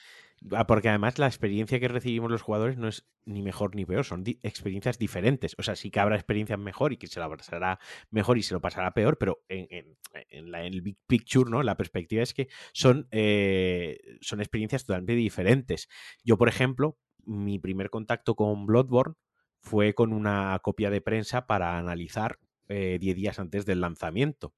[0.51, 4.03] Ah, porque además la experiencia que recibimos los jugadores no es ni mejor ni peor,
[4.03, 5.55] son experiencias diferentes.
[5.57, 8.53] O sea, sí que habrá experiencias mejor y que se la pasará mejor y se
[8.53, 9.97] lo pasará peor, pero en,
[10.29, 11.63] el big picture, ¿no?
[11.63, 15.87] La perspectiva es que son, eh, son experiencias totalmente diferentes.
[16.23, 19.15] Yo, por ejemplo, mi primer contacto con Bloodborne
[19.61, 22.37] fue con una copia de prensa para analizar
[22.67, 24.53] 10 eh, días antes del lanzamiento.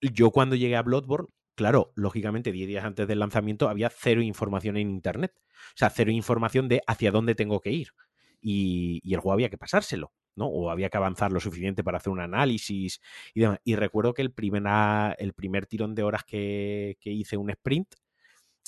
[0.00, 1.28] Yo cuando llegué a Bloodborne
[1.58, 5.32] claro, lógicamente 10 días antes del lanzamiento había cero información en Internet.
[5.36, 7.88] O sea, cero información de hacia dónde tengo que ir.
[8.40, 10.46] Y, el juego había que pasárselo, ¿no?
[10.46, 13.00] O había que avanzar lo suficiente para hacer un análisis
[13.34, 13.58] y demás.
[13.64, 14.62] Y recuerdo que el primer,
[15.18, 17.88] el primer tirón de horas que hice un sprint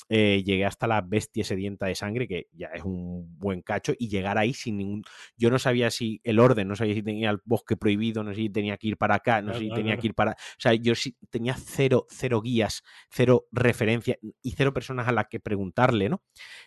[0.09, 4.09] eh, llegué hasta la bestia sedienta de sangre, que ya es un buen cacho, y
[4.09, 5.03] llegar ahí sin ningún...
[5.37, 8.41] Yo no sabía si el orden, no sabía si tenía el bosque prohibido, no sé
[8.41, 10.31] si tenía que ir para acá, no sé si tenía que ir para...
[10.31, 15.27] O sea, yo sí tenía cero, cero guías, cero referencias y cero personas a las
[15.27, 16.21] que preguntarle, ¿no?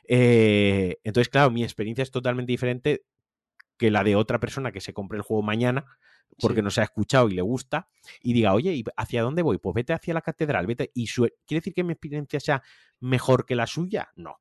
[0.08, 3.04] Eh, entonces, claro, mi experiencia es totalmente diferente
[3.76, 5.84] que la de otra persona que se compre el juego mañana
[6.40, 7.88] porque no se ha escuchado y le gusta,
[8.22, 9.58] y diga, oye, ¿y hacia dónde voy?
[9.58, 10.90] Pues vete hacia la catedral, vete.
[10.94, 12.62] ¿Y ¿Quiere decir que mi experiencia sea
[13.00, 14.10] mejor que la suya?
[14.16, 14.40] No.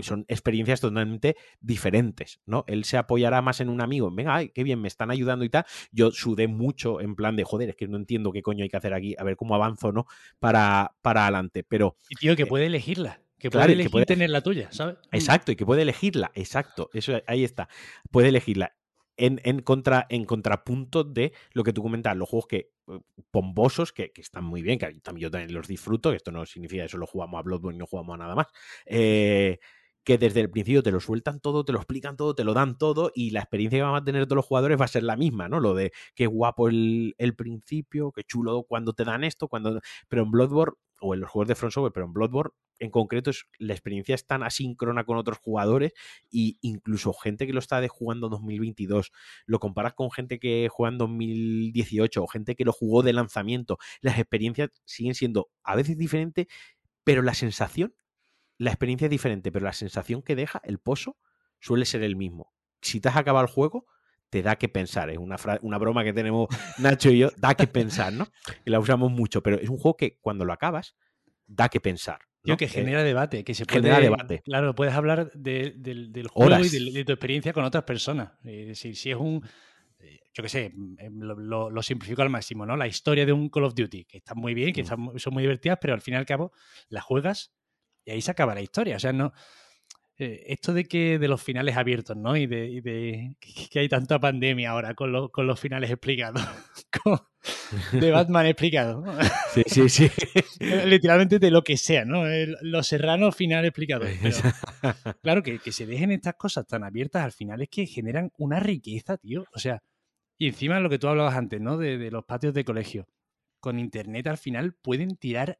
[0.00, 2.64] Son experiencias totalmente diferentes, ¿no?
[2.66, 5.50] Él se apoyará más en un amigo, venga, ay, qué bien, me están ayudando y
[5.50, 5.64] tal.
[5.92, 8.76] Yo sudé mucho en plan de, joder, es que no entiendo qué coño hay que
[8.76, 10.06] hacer aquí, a ver cómo avanzo, ¿no?
[10.40, 11.62] Para, para adelante.
[11.62, 11.96] Pero.
[12.08, 13.20] Y tío, que eh, puede elegirla.
[13.38, 14.96] Que puede elegir tener la tuya, ¿sabes?
[15.12, 16.88] Exacto, y que puede elegirla, exacto.
[16.92, 17.68] Eso ahí está.
[18.10, 18.74] Puede elegirla
[19.16, 23.00] en, contra, en contrapunto de lo que tú comentas, los juegos que eh,
[23.30, 27.06] pombosos, que, están muy bien, que yo también los disfruto, esto no significa que solo
[27.06, 28.46] jugamos a Bloodborne y no jugamos a nada más.
[28.86, 29.58] Eh,
[30.04, 32.76] que desde el principio te lo sueltan todo, te lo explican todo, te lo dan
[32.76, 35.16] todo y la experiencia que van a tener todos los jugadores va a ser la
[35.16, 35.60] misma, ¿no?
[35.60, 39.80] Lo de qué guapo el, el principio, qué chulo cuando te dan esto, cuando...
[40.08, 43.30] Pero en Bloodborne o en los juegos de Front Software, pero en Bloodborne en concreto
[43.30, 45.92] es, la experiencia es tan asíncrona con otros jugadores
[46.30, 49.12] y incluso gente que lo está de jugando en 2022,
[49.46, 53.78] lo comparas con gente que juega en 2018 o gente que lo jugó de lanzamiento,
[54.00, 56.46] las experiencias siguen siendo a veces diferentes,
[57.04, 57.94] pero la sensación,
[58.58, 61.16] la experiencia es diferente, pero la sensación que deja el pozo
[61.60, 62.52] suele ser el mismo.
[62.82, 63.86] Si te has acabado el juego,
[64.30, 65.10] te da que pensar.
[65.10, 66.48] Es una, una broma que tenemos
[66.78, 68.26] Nacho y yo, da que pensar, ¿no?
[68.64, 70.96] Y la usamos mucho, pero es un juego que cuando lo acabas,
[71.46, 72.20] da que pensar.
[72.58, 73.82] Que genera debate, que se puede.
[73.82, 74.42] Genera debate.
[74.44, 78.32] Claro, puedes hablar del juego y de, tu experiencia con otras personas.
[78.74, 79.42] si es un.
[80.34, 80.64] Yo qué sé,
[80.98, 82.76] em, lo, simplifico al máximo, ¿no?
[82.76, 85.18] La historia de un Call of Duty, que está muy bien, que mm.
[85.18, 86.52] son muy divertidas, pero al fin y al cabo
[86.88, 87.54] la juegas
[88.04, 88.96] y ahí se acaba la historia.
[88.96, 89.32] O sea, no.
[90.16, 92.36] Eh, esto de que de los finales abiertos, ¿no?
[92.36, 96.40] Y de, que hay tanta pandemia ahora con, los finales explicados.
[97.92, 99.04] de Batman explicado.
[99.52, 100.10] Sí, sí, sí.
[100.86, 102.24] Literalmente de lo que sea, ¿no?
[102.62, 104.04] los serranos final explicado.
[105.22, 109.16] claro, que, se dejen estas cosas tan abiertas al final es que generan una riqueza,
[109.16, 109.44] tío.
[109.52, 109.82] O sea,
[110.38, 111.76] y encima lo que tú hablabas antes, ¿no?
[111.76, 113.08] De, de los patios de colegio.
[113.58, 115.58] Con internet al final pueden tirar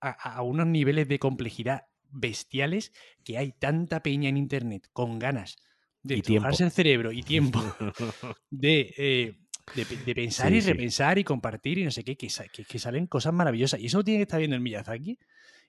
[0.00, 1.82] a, unos niveles de complejidad
[2.12, 2.92] bestiales
[3.24, 5.56] que hay tanta peña en internet con ganas
[6.02, 7.60] de trabajarse el cerebro y tiempo
[8.62, 9.34] eh,
[9.74, 13.32] de, de, pensar y repensar y compartir y no sé qué, que, que, salen cosas
[13.32, 13.80] maravillosas.
[13.80, 15.18] Y eso tiene que estar viendo el Miyazaki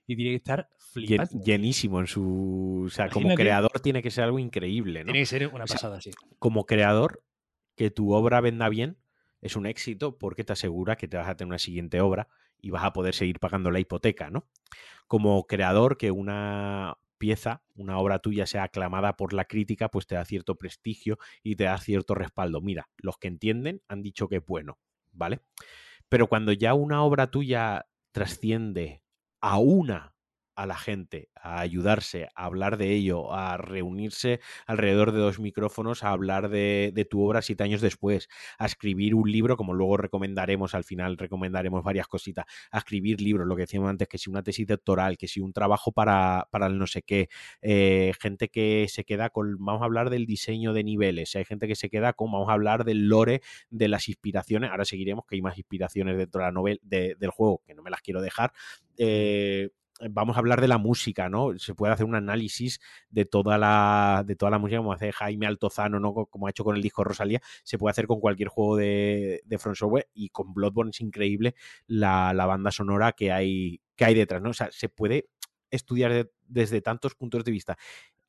[0.06, 1.44] y tiene que estar flipando.
[1.44, 2.84] Llenísimo en su.
[2.86, 5.12] O sea, como creador tiene que ser algo increíble, ¿no?
[5.12, 6.10] Tiene que ser una pasada, sí.
[6.38, 7.24] Como creador,
[7.76, 8.98] que tu obra venda bien
[9.40, 12.28] es un éxito porque te asegura que te vas a tener una siguiente obra
[12.62, 14.46] y vas a poder seguir pagando la hipoteca, ¿no?
[15.06, 20.14] Como creador, que una pieza, una obra tuya sea aclamada por la crítica, pues te
[20.14, 22.60] da cierto prestigio y te da cierto respaldo.
[22.60, 24.78] Mira, los que entienden han dicho que es bueno,
[25.12, 25.40] ¿vale?
[26.08, 29.02] Pero cuando ya una obra tuya trasciende
[29.40, 30.14] a una
[30.54, 36.04] a la gente, a ayudarse, a hablar de ello, a reunirse alrededor de dos micrófonos,
[36.04, 40.74] a hablar de, tu obra siete años después, a escribir un libro, como luego recomendaremos
[40.74, 44.42] al final, recomendaremos varias cositas, a escribir libros, lo que decíamos antes, que si una
[44.42, 47.28] tesis doctoral, que si un trabajo para, para el no sé qué,
[47.60, 51.66] eh, gente que se queda con, vamos a hablar del diseño de niveles, hay gente
[51.66, 55.36] que se queda con, vamos a hablar del lore, de las inspiraciones, ahora seguiremos que
[55.36, 58.52] hay más inspiraciones dentro de la novela, del juego, que no me las quiero dejar.
[58.98, 59.70] Eh,
[60.10, 61.58] vamos a hablar de la música, ¿no?
[61.58, 62.80] Se puede hacer un análisis
[63.10, 66.12] de toda la, de toda la música, como hace Jaime Altozano, ¿no?
[66.12, 69.58] Como ha hecho con el disco Rosalía, se puede hacer con cualquier juego de, de
[69.58, 71.54] Front Software y con Bloodborne es increíble
[71.86, 74.50] la, banda sonora que hay, que hay detrás, ¿no?
[74.50, 75.28] O sea, se puede
[75.70, 77.78] estudiar desde tantos puntos de vista.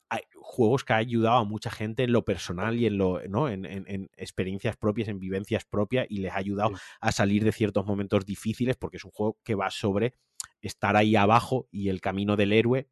[0.09, 3.49] Hay juegos que han ayudado a mucha gente en lo personal y en lo, ¿no?
[3.49, 6.71] En, experiencias propias, en vivencias propias, y les ha ayudado
[7.01, 10.13] a salir de ciertos momentos difíciles, porque es un juego que va sobre
[10.61, 12.87] estar ahí abajo y el camino del héroe,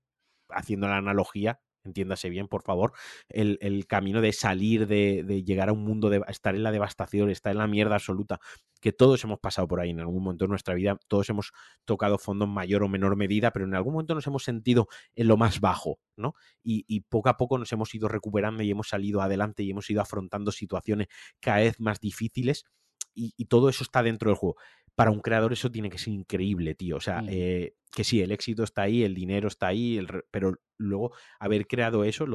[0.49, 2.93] haciendo la analogía, entiéndase bien, por favor,
[3.29, 7.51] el, camino de salir, de, llegar a un mundo, de estar en la devastación, estar
[7.51, 8.39] en la mierda absoluta,
[8.79, 11.51] que todos hemos pasado por ahí en algún momento de nuestra vida, todos hemos
[11.85, 15.27] tocado fondo en mayor o menor medida, pero en algún momento nos hemos sentido en
[15.27, 16.33] lo más bajo, ¿no?
[16.63, 20.01] Y, poco a poco nos hemos ido recuperando y hemos salido adelante y hemos ido
[20.01, 21.07] afrontando situaciones
[21.39, 22.65] cada vez más difíciles
[23.13, 24.55] y, y todo eso está dentro del juego
[24.95, 26.97] para un creador eso tiene que ser increíble, tío.
[26.97, 29.99] O sea, eh, que sí, el éxito está ahí, el dinero está ahí,
[30.31, 32.25] pero luego haber creado eso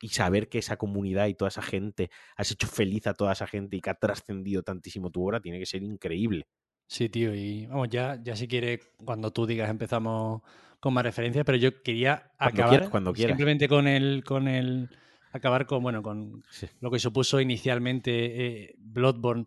[0.00, 3.46] y saber que esa comunidad y toda esa gente, has hecho feliz a toda esa
[3.46, 6.46] gente y que ha trascendido tantísimo tu obra, tiene que ser increíble.
[6.86, 10.40] Sí, tío, y vamos, ya, ya si quieres, cuando tú digas empezamos
[10.80, 13.32] con más referencias, pero yo quería acabar cuando quieras.
[13.32, 14.88] simplemente con el, con el,
[15.32, 16.42] acabar con, bueno, con
[16.80, 19.46] lo que supuso inicialmente eh, Bloodborne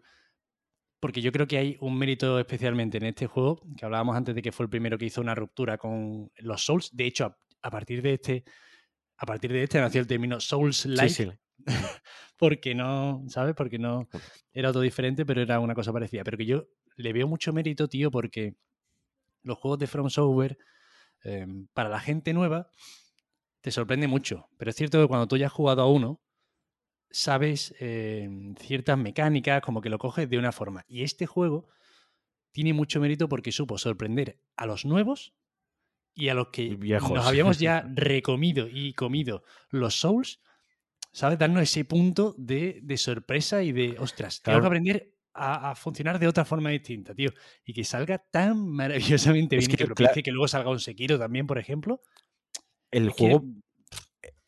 [1.02, 4.42] porque yo creo que hay un mérito especialmente en este juego, que hablábamos antes de
[4.44, 6.96] que fue el primero que hizo una ruptura con los Souls.
[6.96, 8.44] De hecho, a, partir de este,
[9.18, 11.40] a partir de este nació el término Souls-like.
[12.38, 13.56] porque no, ¿sabes?
[13.56, 14.08] Porque no
[14.54, 16.24] era todo diferente, pero era una cosa parecida.
[16.24, 18.54] Pero que yo le veo mucho mérito, tío, porque
[19.42, 20.60] los juegos de From Software,
[21.24, 22.70] em, para la gente nueva,
[23.62, 24.50] te sorprende mucho.
[24.58, 26.22] Pero es cierto que cuando tú ya has jugado a uno,
[27.12, 30.86] sabes em, ciertas mecánicas, como que lo coges de una forma.
[30.88, 31.68] Y este juego
[32.52, 35.34] tiene mucho mérito porque supo sorprender a los nuevos
[36.14, 40.42] y a los que nos habíamos ya recomido y comido los Souls,
[41.12, 41.40] ¿sabes?
[41.40, 46.44] Darnos ese punto de, sorpresa y de, ostras, tengo que aprender a, funcionar de otra
[46.44, 47.32] forma distinta, tío.
[47.66, 51.58] Y que salga tan maravillosamente bien que, que, que luego salga un Sekiro también, por
[51.58, 52.02] ejemplo.
[52.92, 53.46] El juego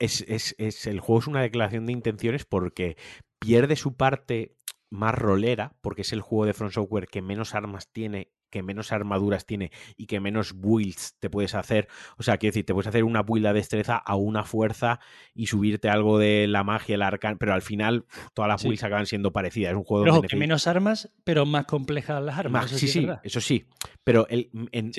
[0.03, 2.97] es, es, el juego es una declaración de intenciones porque
[3.39, 4.57] pierde su parte
[4.89, 8.91] más rolera, porque es el juego de Front Software que menos armas tiene que menos
[8.91, 11.87] armaduras tiene y que menos builds te puedes hacer.
[12.17, 14.99] O sea, quiero decir, te puedes hacer una build de destreza a una fuerza
[15.33, 18.05] y subirte algo de la magia, el arcano, pero al final
[18.35, 19.71] todas las builds acaban siendo parecidas.
[19.71, 22.69] Es un juego pero que menos armas, pero más complejas las armas.
[22.69, 23.65] sí, sí, eso sí.
[24.03, 24.91] Pero el, en,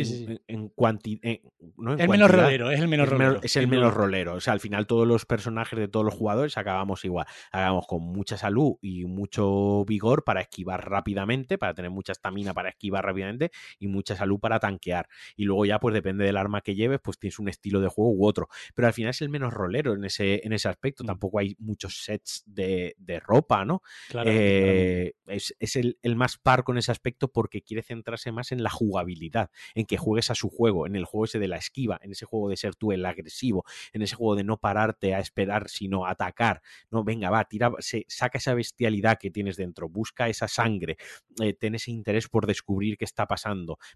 [0.48, 3.40] en, cuanti, el menos rolero, es el menos rolero.
[3.40, 4.34] Es el menos rolero.
[4.34, 7.26] O sea, al final todos los personajes de todos los jugadores acabamos igual.
[7.52, 12.70] Acabamos con mucha salud y mucho vigor para esquivar rápidamente, para tener mucha estamina para
[12.70, 13.43] esquivar rápidamente
[13.78, 15.08] y mucha salud para tanquear.
[15.36, 18.12] Y luego ya, pues depende del arma que lleves, pues tienes un estilo de juego
[18.12, 18.48] u otro.
[18.74, 21.04] Pero al final es el menos rolero en ese, en ese aspecto.
[21.04, 21.06] Mm.
[21.06, 22.94] Tampoco hay muchos sets de,
[23.24, 23.82] ropa, ¿no?
[24.24, 28.70] Eh, es, el, el, más par con ese aspecto porque quiere centrarse más en la
[28.70, 32.12] jugabilidad, en que juegues a su juego, en el juego ese de la esquiva, en
[32.12, 35.68] ese juego de ser tú el agresivo, en ese juego de no pararte a esperar,
[35.68, 36.62] sino atacar.
[36.90, 40.96] No, venga, va, tira, se, saca esa bestialidad que tienes dentro, busca esa sangre,
[41.40, 43.33] eh, ten ese interés por descubrir qué está pasando,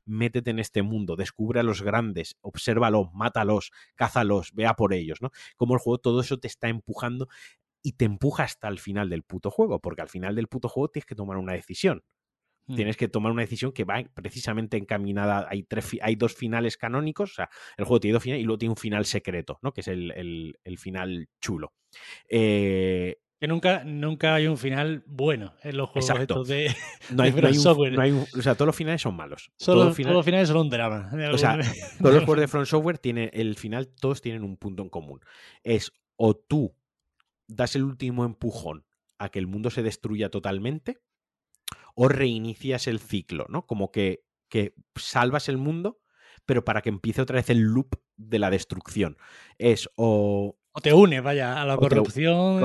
[0.05, 5.31] métete en este mundo, descubre a los grandes, obsérvalos, mátalos, cázalos, vea por ellos, ¿no?
[5.57, 7.29] Como el juego todo eso te está empujando
[7.83, 10.89] y te empuja hasta el final del puto juego, porque al final del puto juego
[10.89, 12.03] tienes que tomar una decisión.
[12.67, 12.77] Mm.
[12.77, 15.47] Tienes que tomar una decisión que va precisamente encaminada.
[15.49, 18.59] Hay, tres, hay dos finales canónicos, o sea, el juego tiene dos finales y luego
[18.59, 19.73] tiene un final secreto, ¿no?
[19.73, 21.73] Que es el, final chulo.
[22.29, 26.75] Eh, que nunca, nunca hay un final bueno en los juegos estos de,
[27.11, 27.99] no hay, Software.
[27.99, 29.53] o sea, todos los finales son malos.
[29.59, 31.11] todos los finales son un drama.
[31.33, 31.59] O sea,
[32.03, 35.21] todos los juegos de Front Software tienen el final, todos tienen un punto en común.
[35.63, 36.75] Es o tú
[37.47, 38.85] das el último empujón
[39.19, 40.99] a que el mundo se destruya totalmente,
[41.95, 43.67] o reinicias el ciclo, ¿no?
[43.67, 46.01] Como que, que salvas el mundo,
[46.47, 49.17] pero para que empiece otra vez el loop de la destrucción.
[49.59, 52.63] Es o o te une, vaya, a la corrupción.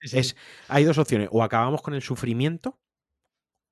[0.00, 0.36] es,
[0.68, 1.28] hay dos opciones.
[1.30, 2.78] O acabamos con el sufrimiento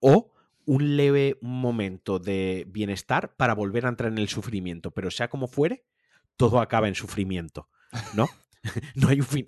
[0.00, 0.32] o
[0.66, 4.90] un leve momento de bienestar para volver a entrar en el sufrimiento.
[4.90, 5.86] Pero sea como fuere,
[6.36, 7.68] todo acaba en sufrimiento,
[8.12, 8.28] ¿no?
[8.94, 9.46] no hay un fin.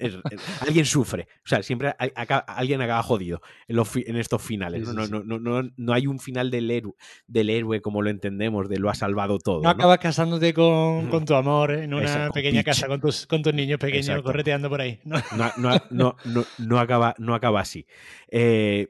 [0.61, 1.29] alguien sufre.
[1.45, 4.89] O sea, siempre alguien acaba jodido en, estos finales.
[4.89, 6.95] no, no, no, no, hay un final del héroe,
[7.27, 9.63] del héroe como lo entendemos, de lo ha salvado todo.
[9.63, 13.55] No, acabas casándote con, con, tu amor en una pequeña casa con tus, con tus
[13.55, 15.01] niños pequeños correteando por ahí.
[15.05, 15.23] No,
[15.91, 16.17] no,
[16.59, 17.87] no, acaba, no acaba así.
[18.29, 18.89] Eh,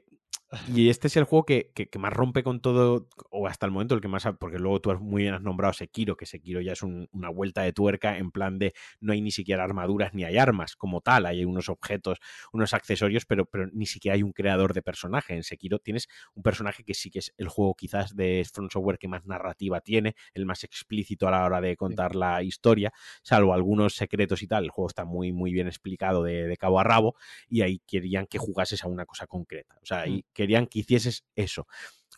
[0.73, 4.01] y este es el juego que, más rompe con todo, o hasta el momento el
[4.01, 6.83] que más, porque luego tú has muy bien has nombrado Sekiro, que Sekiro ya es
[6.83, 10.77] una vuelta de tuerca en plan de no hay ni siquiera armaduras ni hay armas
[10.77, 12.19] como tal, hay unos objetos,
[12.53, 15.35] unos accesorios, pero, pero ni siquiera hay un creador de personaje.
[15.35, 18.99] En Sekiro tienes un personaje que sí que es el juego quizás de Front Software
[18.99, 23.53] que más narrativa tiene, el más explícito a la hora de contar la historia, salvo
[23.53, 27.15] algunos secretos y tal, el juego está muy, muy bien explicado de, cabo a rabo
[27.49, 29.75] y ahí querían que jugases a una cosa concreta.
[29.81, 31.67] O sea, ahí mm querían que hicieses eso.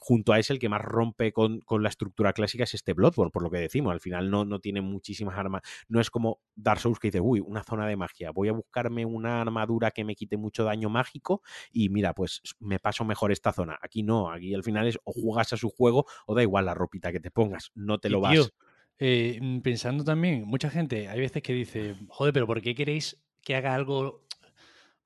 [0.01, 3.43] Junto a ese, el que más rompe con, la estructura clásica es este Bloodborne, por
[3.43, 3.91] lo que decimos.
[3.93, 5.61] Al final no, no tiene muchísimas armas.
[5.87, 8.31] No es como Dark Souls que dice, uy, una zona de magia.
[8.31, 11.41] Voy a buscarme una armadura que me quite mucho daño mágico
[11.71, 13.79] y mira, pues me paso mejor esta zona.
[13.81, 16.73] Aquí no, aquí al final es o juegas a su juego o da igual la
[16.73, 18.51] ropita que te pongas, no te lo vas.
[18.99, 23.17] Eh, mm, pensando también, mucha gente, hay veces que dice, joder, pero ¿por qué queréis
[23.41, 24.25] que haga algo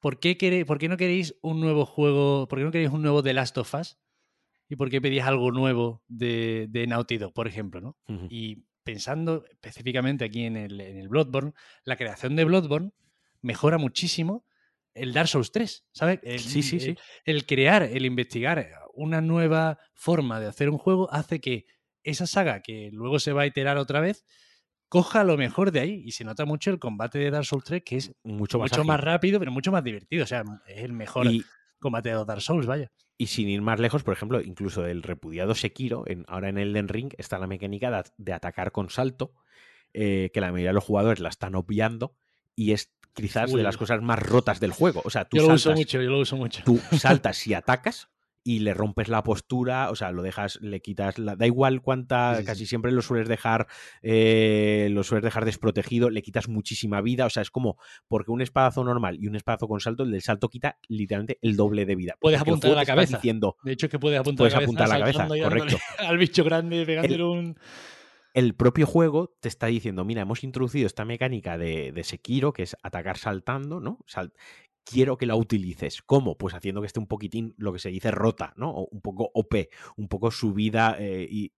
[0.03, 0.35] ¿por qué,
[0.89, 2.45] no queréis un nuevo juego?
[2.49, 3.97] ¿Por qué no queréis un nuevo The Last of Us?
[4.67, 7.79] ¿Y por qué pedís algo nuevo de, de Naughty Dog, por ejemplo?
[7.79, 7.97] ¿no?
[8.29, 11.53] Y pensando específicamente aquí en el, en el Bloodborne,
[11.85, 12.91] la creación de Bloodborne
[13.41, 14.45] mejora muchísimo
[14.93, 16.19] el Dark Souls 3, ¿sabes?
[16.41, 16.95] sí, sí, sí.
[17.23, 21.65] el, crear, el investigar una nueva forma de hacer un juego hace que
[22.03, 24.25] esa saga que luego se va a iterar otra vez
[24.93, 26.03] coja lo mejor de ahí.
[26.05, 28.83] Y se nota mucho el combate de Dark Souls 3, que es mucho más, mucho
[28.83, 30.23] más rápido, pero mucho más divertido.
[30.23, 31.25] O sea, es el mejor
[31.79, 32.91] combate de Dark Souls, vaya.
[33.17, 36.89] Y sin ir más lejos, por ejemplo, incluso el repudiado Sekiro, en, ahora en Elden
[36.89, 39.33] Ring, está la mecánica de, atacar con salto,
[39.93, 42.15] eh, que la mayoría de los jugadores la están obviando,
[42.55, 45.01] y es quizás de las cosas más rotas del juego.
[45.05, 46.61] O sea, tú yo lo uso mucho, yo lo uso mucho.
[46.63, 48.09] Tú saltas y atacas,
[48.43, 52.41] y le rompes la postura, o sea, lo dejas, le quitas, la, da igual cuánta,
[52.45, 53.67] casi siempre lo sueles dejar,
[54.01, 58.41] eh, lo sueles dejar desprotegido, le quitas muchísima vida, o sea, es como, porque un
[58.41, 61.95] espadazo normal y un espadazo con salto, el del salto quita literalmente el doble de
[61.95, 62.15] vida.
[62.19, 63.17] Puedes apuntar a la cabeza.
[63.17, 65.77] Diciendo, de hecho, es que puedes apuntar, puedes apuntar a la cabeza, correcto.
[65.99, 67.57] Al bicho grande pegándole un
[68.33, 72.63] el propio juego te está diciendo, mira, hemos introducido esta mecánica de, de Sekiro, que
[72.63, 73.99] es atacar saltando, ¿no?
[74.83, 76.01] Quiero que la utilices.
[76.01, 76.37] ¿Cómo?
[76.37, 78.71] Pues haciendo que esté un poquitín lo que se dice rota, ¿no?
[78.71, 81.51] O un poco OP, un poco subida eh, y,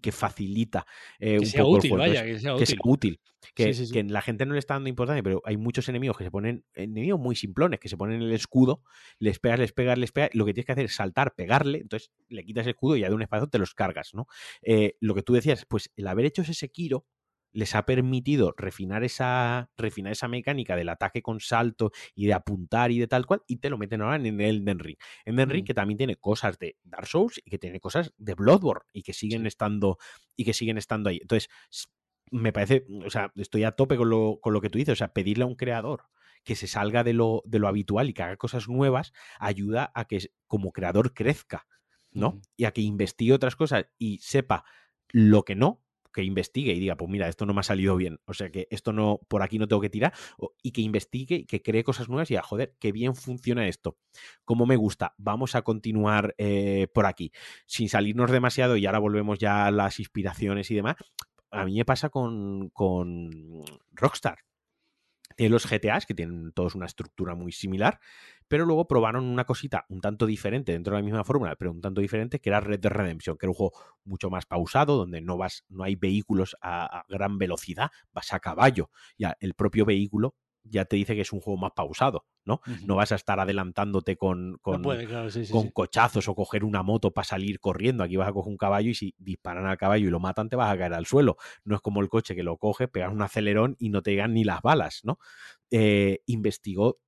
[0.00, 0.86] que facilita
[1.18, 2.66] eh, un sea útil, Vaya, que sea útil.
[2.66, 3.20] Que sea útil.
[3.54, 6.64] Que, la gente no le está dando importancia, pero hay muchos enemigos que se ponen,
[6.72, 8.82] enemigos muy simplones, que se ponen el escudo,
[9.18, 12.10] les pegas, les pegas, les pegas, lo que tienes que hacer es saltar, pegarle, entonces
[12.30, 14.28] le quitas el escudo y ya de un espacio te los cargas, ¿no?
[14.62, 17.04] Eh, lo que tú decías, pues el haber hecho ese Sekiro
[17.52, 22.90] les ha permitido refinar esa, refinar esa mecánica del ataque con salto y de apuntar
[22.90, 24.96] y de tal cual, y te lo meten ahora en el Ring.
[25.26, 28.86] Den Ring que también tiene cosas de Dark Souls y que tiene cosas de Bloodborne
[28.92, 29.98] y que siguen estando
[30.36, 31.18] y que siguen estando ahí.
[31.20, 31.50] Entonces,
[32.30, 34.96] me parece, o sea, estoy a tope con lo, con lo que tú dices, o
[34.96, 36.04] sea, pedirle a un creador
[36.44, 40.06] que se salga de lo, de lo habitual y que haga cosas nuevas ayuda a
[40.06, 41.66] que como creador crezca
[42.12, 42.40] ¿no?
[42.56, 44.64] Y a que investigue otras cosas y sepa
[45.08, 45.81] lo que no,
[46.12, 48.68] que investigue y diga, pues mira, esto no me ha salido bien, o sea que
[48.70, 50.12] esto no, por aquí no tengo que tirar,
[50.62, 53.98] y que investigue que cree cosas nuevas y diga, joder, qué bien funciona esto,
[54.44, 57.32] cómo me gusta, vamos a continuar eh, por aquí,
[57.66, 60.96] sin salirnos demasiado y ahora volvemos ya a las inspiraciones y demás.
[61.50, 63.30] A mí me pasa con, con
[63.92, 64.38] Rockstar.
[65.36, 68.00] Tiene los GTAs, que tienen todos una estructura muy similar,
[68.52, 71.80] pero luego probaron una cosita un tanto diferente dentro de la misma fórmula, pero un
[71.80, 73.72] tanto diferente, que era Red Dead Redemption, que era un juego
[74.04, 78.90] mucho más pausado, donde no vas, no hay vehículos a, gran velocidad, vas a caballo.
[79.16, 80.34] Ya el propio vehículo
[80.64, 82.60] ya te dice que es un juego más pausado, ¿no?
[82.84, 87.58] No vas a estar adelantándote con, con, con cochazos o coger una moto para salir
[87.58, 88.04] corriendo.
[88.04, 90.56] Aquí vas a coger un caballo y si disparan al caballo y lo matan, te
[90.56, 91.38] vas a caer al suelo.
[91.64, 94.34] No es como el coche que lo coge, pegas un acelerón y no te llegan
[94.34, 95.18] ni las balas, ¿no?
[95.70, 96.98] Eh, investigó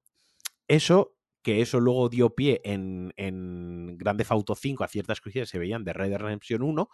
[0.69, 1.15] eso
[1.45, 5.85] que eso luego dio pie en, en Grande Auto 5 a ciertas cosillas se veían
[5.85, 6.89] de Red Dead Redemption 1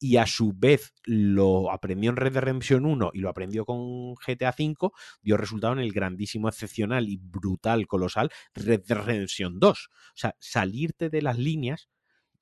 [0.00, 4.14] y a su vez lo aprendió en Red Dead Redemption 1 y lo aprendió con
[4.14, 9.88] GTA 5, dio resultado en el grandísimo, excepcional y brutal, colosal Red Dead Redemption 2.
[9.92, 11.90] O sea, salirte de las líneas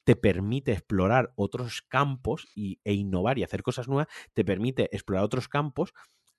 [0.04, 5.24] te permite explorar otros campos y, e innovar y hacer cosas nuevas, te permite explorar
[5.24, 5.92] otros campos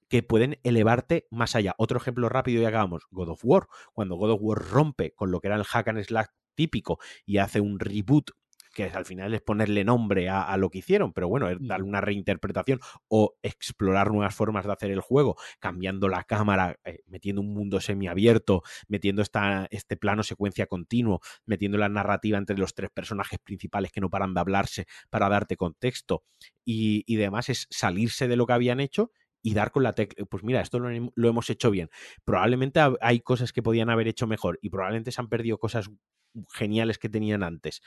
[0.09, 1.75] que pueden elevarte más allá.
[1.77, 3.67] Otro ejemplo rápido y acabamos, God of War.
[3.93, 7.37] Cuando God of War rompe con lo que era el hack and slash típico y
[7.37, 8.31] hace un reboot
[8.73, 12.01] que al final es ponerle nombre a, lo que hicieron, pero bueno, es darle una
[12.01, 17.53] reinterpretación o explorar nuevas formas de hacer el juego, cambiando la cámara, eh, metiendo un
[17.53, 23.39] mundo semiabierto, metiendo esta, este plano secuencia continuo, metiendo la narrativa entre los tres personajes
[23.43, 26.23] principales que no paran de hablarse para darte contexto
[26.63, 30.25] y, y demás, es salirse de lo que habían hecho y dar con la tecla,
[30.25, 31.89] pues mira, esto lo, hemos hecho bien.
[32.25, 35.89] Probablemente hay cosas que podían haber hecho mejor y probablemente se han perdido cosas
[36.53, 37.81] geniales que tenían antes,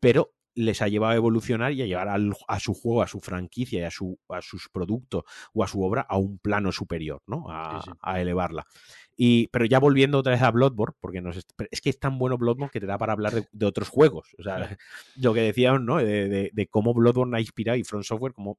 [0.00, 3.80] pero les ha llevado a evolucionar y a llevar a su juego, a su franquicia
[3.80, 5.22] y a, su, a sus productos
[5.52, 7.46] o a su obra a un plano superior, ¿no?
[7.48, 8.66] A, elevarla.
[9.16, 12.38] Y, pero ya volviendo otra vez a Bloodborne, porque nos es que es tan bueno
[12.38, 14.34] Bloodborne que te da para hablar de, otros juegos.
[14.38, 14.56] O sea,
[15.16, 15.98] lo que decíamos, ¿no?
[15.98, 18.58] De, de, cómo Bloodborne ha inspirado y Front Software, como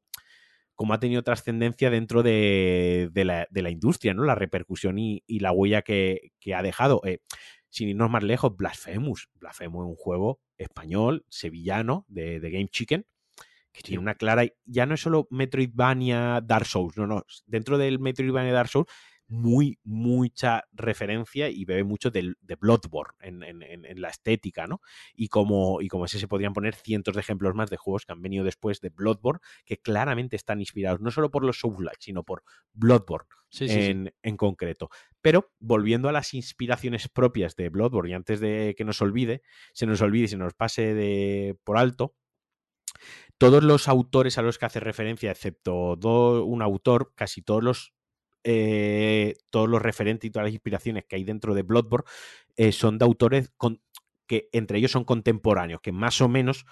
[0.79, 4.23] cómo ha tenido trascendencia dentro de, la, industria, ¿no?
[4.23, 7.01] La repercusión y, la huella que, ha dejado.
[7.03, 7.19] Eh,
[7.67, 9.27] sin irnos más lejos, Blasphemous.
[9.33, 13.05] Blasphemous es un juego español, sevillano, de, de Game Chicken,
[13.73, 14.45] que tiene una clara.
[14.63, 17.25] Ya no es solo Metroidvania Dark Souls, no, no.
[17.45, 18.87] Dentro del Metroidvania Dark Souls
[19.29, 24.81] muy, mucha referencia y bebe mucho de, de Bloodborne en, la estética, ¿no?
[25.13, 28.11] Y como, y como ese se podrían poner cientos de ejemplos más de juegos que
[28.11, 32.23] han venido después de Bloodborne, que claramente están inspirados no solo por los souls sino
[32.23, 32.43] por
[32.73, 33.29] Bloodborne
[33.59, 34.89] en, en, concreto.
[35.21, 39.43] Pero volviendo a las inspiraciones propias de Bloodborne, y antes de que nos olvide,
[39.73, 42.15] se nos olvide y se nos pase de por alto,
[43.37, 47.93] todos los autores a los que hace referencia, excepto un autor, casi todos los
[48.43, 52.05] eh, todos los referentes y todas las inspiraciones que hay dentro de Bloodborne
[52.55, 53.51] eh, son de autores
[54.27, 56.65] que entre ellos son contemporáneos, que más o menos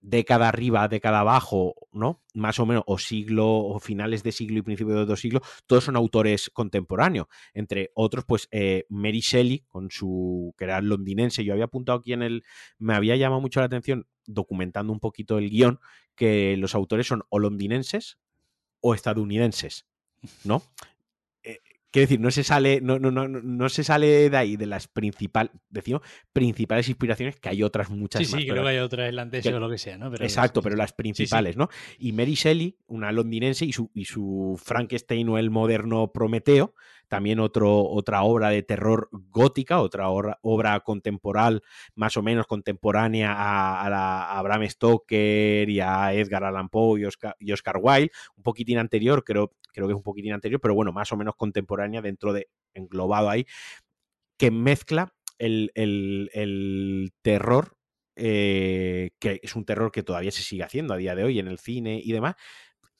[0.00, 2.22] década arriba, década abajo, ¿no?
[2.34, 5.84] Más o menos, o siglo, o finales de siglo y principios de otro siglo, todos
[5.84, 7.26] son autores contemporáneos.
[7.52, 12.12] Entre otros, pues eh, Mary Shelley, con su, que era londinense, yo había apuntado aquí
[12.12, 12.44] en el,
[12.78, 15.80] me había llamado mucho la atención, documentando un poquito el guion,
[16.14, 18.18] que los autores son o londinenses
[18.80, 19.86] o estadounidenses,
[20.44, 20.62] ¿no?
[21.92, 24.88] Quiero decir, no se sale, no, no, no, no se sale de ahí, de las
[24.88, 26.00] principales, decimos,
[26.32, 28.40] principales inspiraciones, que hay otras muchas sí, más.
[28.40, 30.12] Sí, creo que hay otras irlandesas o lo que sea, ¿no?
[30.14, 31.68] exacto, pero las principales, ¿no?
[31.98, 36.74] Y Mary Shelley, una londinense, y su, y su Frankenstein o el moderno Prometeo,
[37.12, 41.60] también otro, otra obra de terror gótica, otra obra, contemporánea,
[41.94, 47.36] más o menos contemporánea a, a, Bram Stoker y a Edgar Allan Poe y Oscar,
[47.38, 50.90] y Oscar Wilde, un poquitín anterior, creo, creo que es un poquitín anterior, pero bueno,
[50.90, 53.44] más o menos contemporánea dentro de, englobado ahí,
[54.38, 57.76] que mezcla el, terror,
[58.16, 61.48] eh, que es un terror que todavía se sigue haciendo a día de hoy en
[61.48, 62.36] el cine y demás,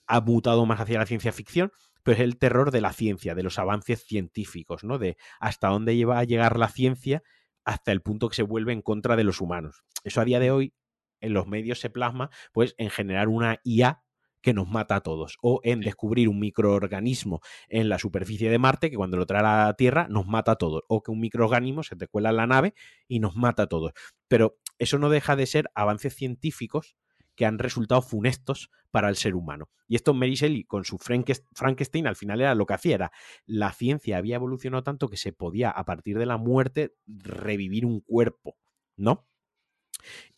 [0.07, 1.73] ha mutado más hacia la ciencia ficción,
[2.03, 4.99] pero es el terror de la ciencia, de los avances científicos, ¿no?
[4.99, 7.23] De hasta dónde lleva a llegar la ciencia
[7.65, 9.85] hasta el punto que se vuelve en contra de los humanos.
[10.05, 10.75] Eso a día de hoy
[11.21, 14.03] en los medios se plasma pues en generar una IA
[14.43, 18.91] que nos mata a todos, o en descubrir un microorganismo en la superficie de Marte
[18.91, 21.85] que cuando lo trae a la Tierra nos mata a todos, o que un microorganismo
[21.85, 22.75] se te cuela en la nave
[23.07, 23.93] y nos mata a todos.
[24.27, 26.97] Pero eso no deja de ser avances científicos
[27.43, 29.69] que han resultado funestos para el ser humano.
[29.89, 33.13] Y esto Mary Shelley con su Frankenstein al final era lo que hacía, era
[33.47, 38.01] la ciencia había evolucionado tanto que se podía a partir de la muerte revivir un
[38.01, 38.59] cuerpo,
[38.97, 39.27] ¿no?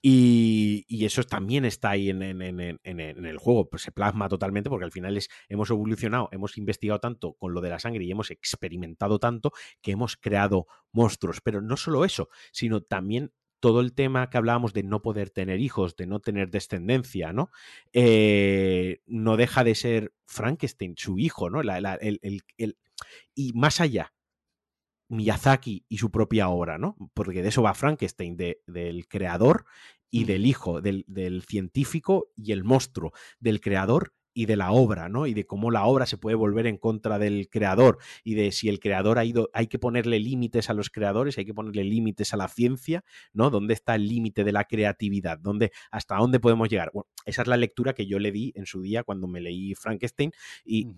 [0.00, 5.18] Y, eso también está ahí en, el juego, pues se plasma totalmente porque al final
[5.18, 9.52] es, hemos evolucionado, hemos investigado tanto con lo de la sangre y hemos experimentado tanto
[9.82, 11.42] que hemos creado monstruos.
[11.42, 13.34] Pero no solo eso, sino también
[13.64, 17.50] todo el tema que hablábamos de no poder tener hijos, de no tener descendencia, ¿no?
[17.94, 21.62] Eh, no deja de ser Frankenstein, su hijo, ¿no?
[23.34, 24.12] y más allá,
[25.08, 26.94] Miyazaki y su propia obra, ¿no?
[27.14, 29.64] Porque de eso va Frankenstein, del creador
[30.10, 35.08] y del hijo, del, del, científico y el monstruo, del creador y de la obra,
[35.08, 35.26] ¿no?
[35.26, 38.68] Y de cómo la obra se puede volver en contra del creador y de si
[38.68, 42.34] el creador ha ido, hay que ponerle límites a los creadores, hay que ponerle límites
[42.34, 43.50] a la ciencia, ¿no?
[43.50, 45.38] ¿Dónde está el límite de la creatividad?
[45.38, 46.90] ¿Dónde, ¿Hasta dónde podemos llegar?
[46.92, 49.74] Bueno, esa es la lectura que yo le di en su día cuando me leí
[49.74, 50.32] Frankenstein
[50.64, 50.88] y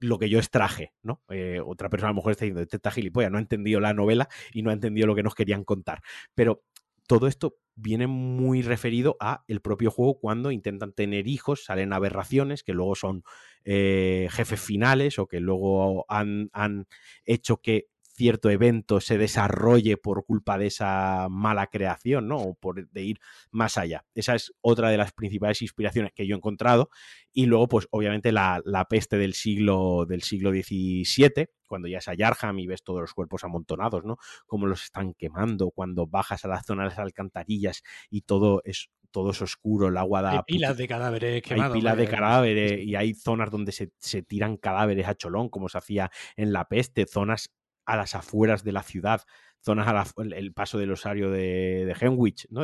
[0.00, 1.22] lo que yo extraje, ¿no?
[1.28, 3.94] Eh, otra persona a lo mejor está diciendo, este está gilipollas, no ha entendido la
[3.94, 6.02] novela y no ha entendido lo que nos querían contar.
[6.34, 6.64] Pero
[7.08, 12.62] todo esto viene muy referido a el propio juego cuando intentan tener hijos, salen aberraciones
[12.62, 13.24] que luego son
[13.64, 16.86] eh, jefes finales o que luego han, han
[17.24, 17.86] hecho que
[18.18, 22.36] cierto evento se desarrolle por culpa de esa mala creación, ¿no?
[22.38, 23.20] O por de ir
[23.52, 24.04] más allá.
[24.14, 26.90] Esa es otra de las principales inspiraciones que yo he encontrado.
[27.32, 32.14] Y luego, pues, obviamente, la, peste del siglo, del siglo XVII, cuando ya es a
[32.14, 34.16] Yarham y ves todos los cuerpos amontonados, ¿no?
[34.46, 38.90] Cómo los están quemando, cuando bajas a la zona de las alcantarillas y todo es
[39.10, 40.30] todo es oscuro, el agua da...
[40.32, 41.74] Hay pilas de cadáveres quemados.
[41.74, 45.70] Hay pilas de cadáveres y hay zonas donde se, se, tiran cadáveres a cholón, como
[45.70, 47.50] se hacía en la peste, zonas
[47.88, 49.22] a las afueras de la ciudad,
[49.64, 52.62] zonas a el paso del osario de, de Henwich, ¿no?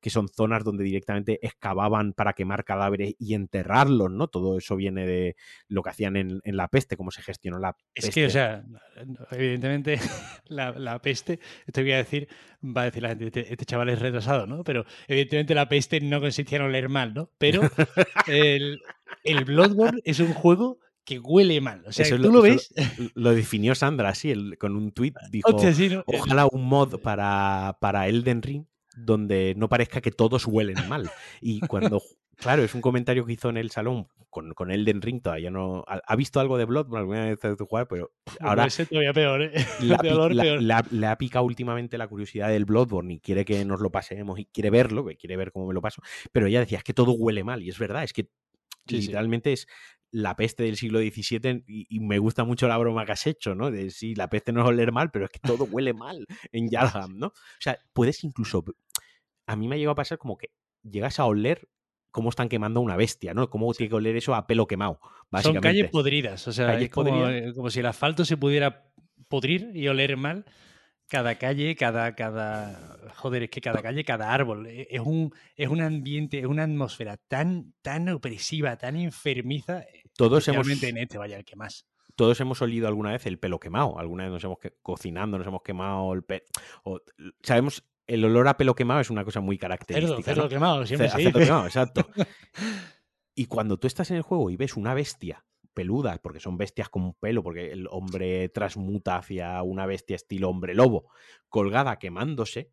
[0.00, 4.28] que son zonas donde directamente excavaban para quemar cadáveres y enterrarlos, ¿no?
[4.28, 5.36] Todo eso viene de
[5.68, 8.08] lo que hacían en, la peste, cómo se gestionó la peste.
[8.08, 8.62] Es que, o sea,
[9.30, 9.98] evidentemente
[10.48, 12.28] la, peste, esto voy a decir,
[12.62, 14.64] va a decir la gente, este, este, chaval es retrasado, ¿no?
[14.64, 17.30] Pero evidentemente la peste no consistía en oler mal, ¿no?
[17.38, 17.62] Pero
[18.26, 18.80] el,
[19.24, 20.78] el Bloodborne es un juego
[21.08, 21.82] que huele mal.
[21.86, 22.74] O sea, tú lo, ves.
[23.14, 25.16] Lo, definió Sandra así, con un tuit.
[25.30, 25.56] Dijo:
[26.04, 31.10] Ojalá un mod para, para Elden Ring donde no parezca que todos huelen mal.
[31.40, 32.02] Y cuando.
[32.36, 35.84] Claro, es un comentario que hizo en el salón con, con Elden Ring, todavía no.
[35.86, 38.66] Ha, visto algo de Bloodborne alguna vez de jugar, pero ahora.
[38.66, 39.52] Ese todavía peor, ¿eh?
[40.90, 44.44] Le ha picado últimamente la curiosidad del Bloodborne y quiere que nos lo pasemos y
[44.44, 46.02] quiere verlo, que quiere ver cómo me lo paso.
[46.30, 48.28] Pero ella decía, es que todo huele mal, y es verdad, es que
[48.86, 49.66] literalmente es
[50.10, 53.70] la peste del siglo XVII y, me gusta mucho la broma que has hecho, ¿no?
[53.70, 56.68] De sí, la peste no es oler mal, pero es que todo huele mal en
[56.70, 57.28] Yarham, ¿no?
[57.28, 58.64] O sea, puedes incluso...
[59.46, 60.50] A mí me ha llegado a pasar como que
[60.82, 61.68] llegas a oler
[62.10, 63.48] cómo están quemando una bestia, ¿no?
[63.50, 65.68] Cómo tiene que oler eso a pelo quemado, básicamente.
[65.68, 68.90] Son calles podridas, o sea, es como, eh, como si el asfalto se pudiera
[69.28, 70.44] podrir y oler mal
[71.08, 75.68] cada calle, cada, cada, joder, es que cada calle, cada árbol, e, es un, es
[75.68, 79.80] un ambiente, es una atmósfera tan, tan opresiva, tan enfermiza.
[79.80, 81.86] Eh, todos hemos, en este, vaya, el que más.
[82.14, 85.62] Todos hemos olido alguna vez el pelo quemado, alguna vez nos hemos cocinando, nos hemos
[85.62, 86.42] quemado el pelo.
[87.42, 90.22] sabemos, el olor a pelo quemado es una cosa muy característica.
[90.22, 91.32] Cerdo, quemado, siempre sí.
[91.32, 92.08] quemado, exacto.
[93.34, 95.44] y cuando tú estás en el juego y ves una bestia
[95.78, 100.74] peludas, porque son bestias con pelo, porque el hombre transmuta hacia una bestia estilo hombre
[100.74, 101.08] lobo,
[101.48, 102.72] colgada quemándose,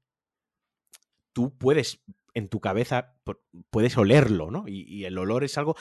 [1.31, 2.03] tú puedes,
[2.33, 3.13] en tu cabeza,
[3.69, 4.63] puedes olerlo, ¿no?
[4.67, 5.75] Y, el olor es algo,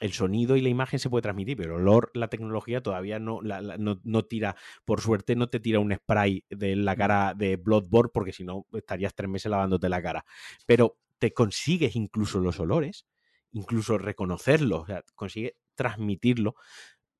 [0.00, 3.40] el sonido y la imagen se puede transmitir, pero el olor, la tecnología todavía no,
[3.40, 6.98] no, no, tira, por suerte no te tira un spray de la mm.
[6.98, 10.24] cara de Bloodborne, porque si no estarías tres meses lavándote la cara.
[10.66, 13.06] Pero te consigues incluso los olores,
[13.52, 16.56] incluso reconocerlos, o sea, consigues transmitirlo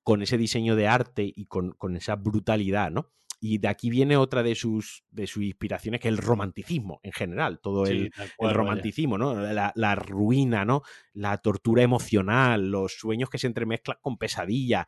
[0.03, 3.11] con ese diseño de arte y con, esa brutalidad, ¿no?
[3.41, 7.13] Y de aquí viene otra de sus, de sus inspiraciones, que es el romanticismo en
[7.13, 9.35] general, todo el, romanticismo, ¿no?
[9.35, 10.83] La, ruina, ¿no?
[11.13, 14.87] La tortura emocional, los sueños que se entremezclan con pesadillas,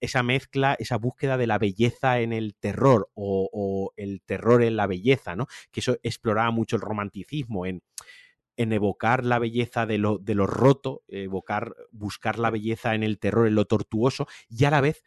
[0.00, 4.76] esa mezcla, esa búsqueda de la belleza en el terror o, o, el terror en
[4.76, 5.46] la belleza, ¿no?
[5.70, 7.82] Que eso exploraba mucho el romanticismo en
[8.56, 13.18] en evocar la belleza de lo, de lo roto, evocar, buscar la belleza en el
[13.18, 15.02] terror, en lo tortuoso, y a la vez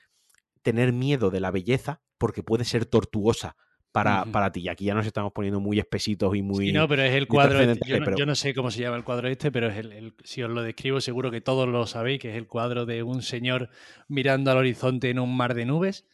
[0.61, 3.55] tener miedo de la belleza porque puede ser tortuosa.
[3.91, 4.59] Para, para, ti.
[4.59, 6.65] Y aquí ya nos estamos poniendo muy espesitos y muy.
[6.65, 7.61] Sí, no, pero es el cuadro.
[7.61, 10.51] Este, yo, no, sé cómo se llama el cuadro este, pero es el, si os
[10.51, 13.69] lo describo, seguro que todos lo sabéis, que es el cuadro de un señor
[14.09, 16.05] mirando al horizonte en un mar de nubes.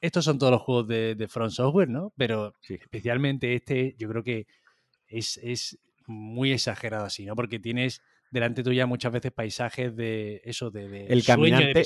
[0.00, 2.14] Estos son todos los juegos de, de Front Software, ¿no?
[2.16, 4.46] Pero especialmente este, yo creo que
[5.06, 5.78] es, es
[6.12, 7.34] muy exagerado así, ¿no?
[7.34, 11.82] Porque tienes delante tuya muchas veces paisajes de eso, de, el caminante,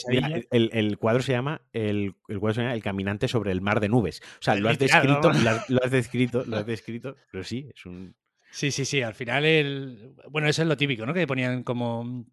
[0.52, 4.22] el, cuadro se llama el, cuadro se llama El caminante sobre el mar de nubes.
[4.38, 8.14] O sea, lo has descrito, lo, has, descrito, lo has descrito, pero sí, es un
[8.56, 9.02] Sí, sí, sí.
[9.02, 10.14] Al final, el...
[10.30, 11.12] bueno, eso es lo típico, ¿no?
[11.12, 12.24] Que ponían como,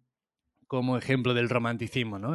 [0.66, 2.34] como ejemplo del romanticismo, ¿no?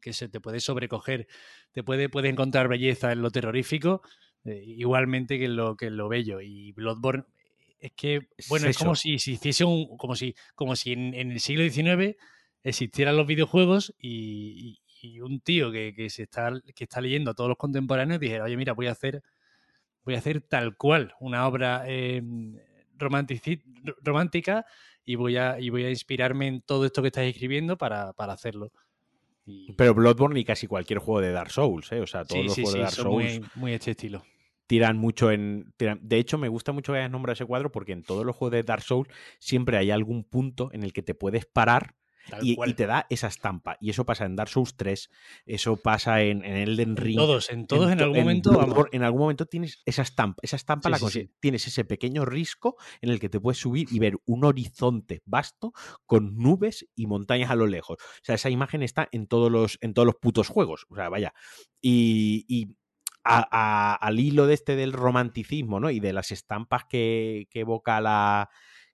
[0.00, 1.26] que se te puede sobrecoger,
[1.72, 4.00] te puede, puede encontrar belleza en lo terrorífico,
[4.46, 6.40] eh, igualmente que en lo, que lo bello.
[6.40, 7.24] Y Bloodborne
[7.78, 11.40] es que, bueno, es, como si, si hiciese un, como si, como si en, el
[11.40, 12.16] siglo XIX
[12.62, 14.80] existieran los videojuegos y,
[15.22, 18.72] un tío que, se está, que está leyendo a todos los contemporáneos dijera, oye, mira,
[18.72, 19.22] voy a hacer,
[20.04, 22.20] voy a hacer tal cual una obra eh,
[24.02, 24.66] romántica
[25.04, 28.72] y voy, a, y voy a inspirarme en todo esto que estás escribiendo para, hacerlo.
[29.76, 32.00] Pero Bloodborne y casi cualquier juego de Dark Souls, ¿eh?
[32.00, 33.38] O sea, todos los juegos de Dark Souls.
[33.38, 34.24] Muy, muy este estilo
[34.66, 35.72] tiran mucho en...
[35.78, 38.52] de hecho, me gusta mucho que hayas nombrado ese cuadro porque en todos los juegos
[38.52, 41.94] de Dark Souls siempre hay algún punto en el que te puedes parar
[42.42, 43.76] y, te da esa estampa.
[43.80, 45.10] Y eso pasa en Dark Souls 3,
[45.46, 47.16] eso pasa en, en Elden Ring.
[47.16, 48.88] Todos, en todos en, algún momento.
[48.92, 50.40] En algún momento tienes esa estampa.
[50.42, 50.98] Esa estampa la
[51.40, 55.72] tienes ese pequeño risco en el que te puedes subir y ver un horizonte vasto
[56.04, 57.96] con nubes y montañas a lo lejos.
[58.00, 60.86] O sea, esa imagen está en todos los, en todos los putos juegos.
[60.88, 61.32] O sea, vaya.
[61.80, 62.76] y,
[63.26, 65.90] al hilo de este del romanticismo, ¿no?
[65.90, 68.48] Y de las estampas que evoca la,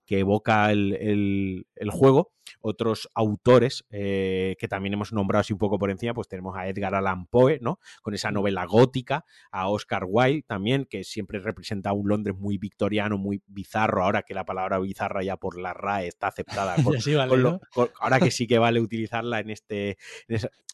[0.06, 2.32] que evoca el, juego.
[2.60, 6.68] Otros autores eh, que también hemos nombrado así un poco por encima, pues tenemos a
[6.68, 7.78] Edgar Allan Poe, ¿no?
[8.02, 13.18] Con esa novela gótica, a Oscar Wilde también, que siempre representa un Londres muy victoriano,
[13.18, 16.76] muy bizarro, ahora que la palabra bizarra ya por la RAE está aceptada.
[18.00, 19.98] ahora que sí que vale utilizarla en este...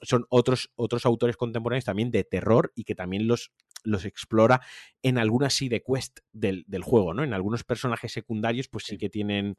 [0.03, 3.53] son otros, otros autores contemporáneos también de terror y que también los
[3.85, 4.61] los explora
[5.03, 7.24] en algunas side quest del, juego, ¿no?
[7.24, 9.57] En algunos personajes secundarios, pues sí que tienen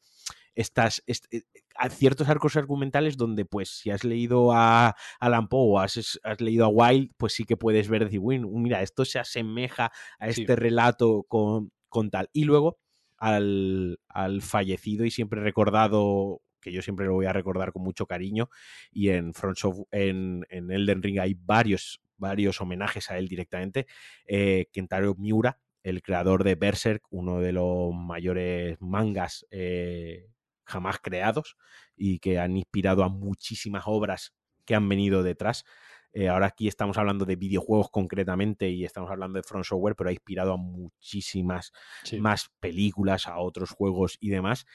[0.55, 1.41] estas, eh,
[1.89, 6.69] ciertos arcos argumentales donde, pues, si has leído a Alan Poe o has, leído a
[6.69, 11.71] Wild, pues sí que puedes ver, decir, mira, esto se asemeja a este relato con,
[11.87, 12.29] con, tal.
[12.33, 12.79] Y luego
[13.17, 18.05] al, al fallecido y siempre recordado que yo siempre lo voy a recordar con mucho
[18.05, 18.49] cariño.
[18.91, 19.59] Y en Front
[19.91, 23.87] en, en Elden Ring hay varios varios homenajes a él directamente.
[24.27, 30.27] Eh, Kentaro Miura, el creador de Berserk, uno de los mayores mangas eh,
[30.69, 31.57] jamás creados
[31.95, 34.33] y que han inspirado a muchísimas obras
[34.65, 35.65] que han venido detrás.
[36.11, 40.09] Eh, ahora aquí estamos hablando de videojuegos concretamente y estamos hablando de Front Software, pero
[40.09, 41.71] ha inspirado a muchísimas
[42.19, 44.65] más películas, a otros juegos y demás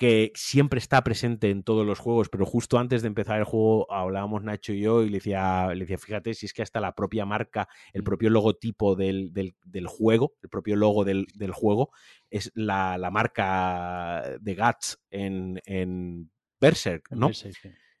[0.00, 3.86] que siempre está presente en todos los juegos, pero justo antes de empezar el juego
[3.92, 6.94] hablábamos Nacho y yo y le decía, le decía fíjate, si es que hasta la
[6.94, 9.30] propia marca, el propio logotipo del,
[9.86, 11.90] juego, el propio logo del, juego,
[12.30, 17.30] es la, marca de Guts en, en Berserk, ¿no?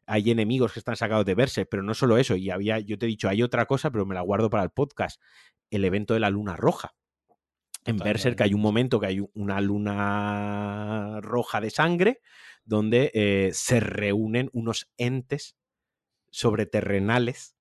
[0.06, 3.04] Hay enemigos que están sacados de Berserk, pero no solo eso, y había, yo te
[3.04, 5.20] he dicho, hay otra cosa, pero me la guardo para el podcast,
[5.68, 6.94] el evento de la luna roja
[7.84, 12.20] en que hay un momento que hay una luna roja de sangre
[12.64, 15.56] donde eh, se reúnen unos entes
[16.30, 17.56] sobreterrenales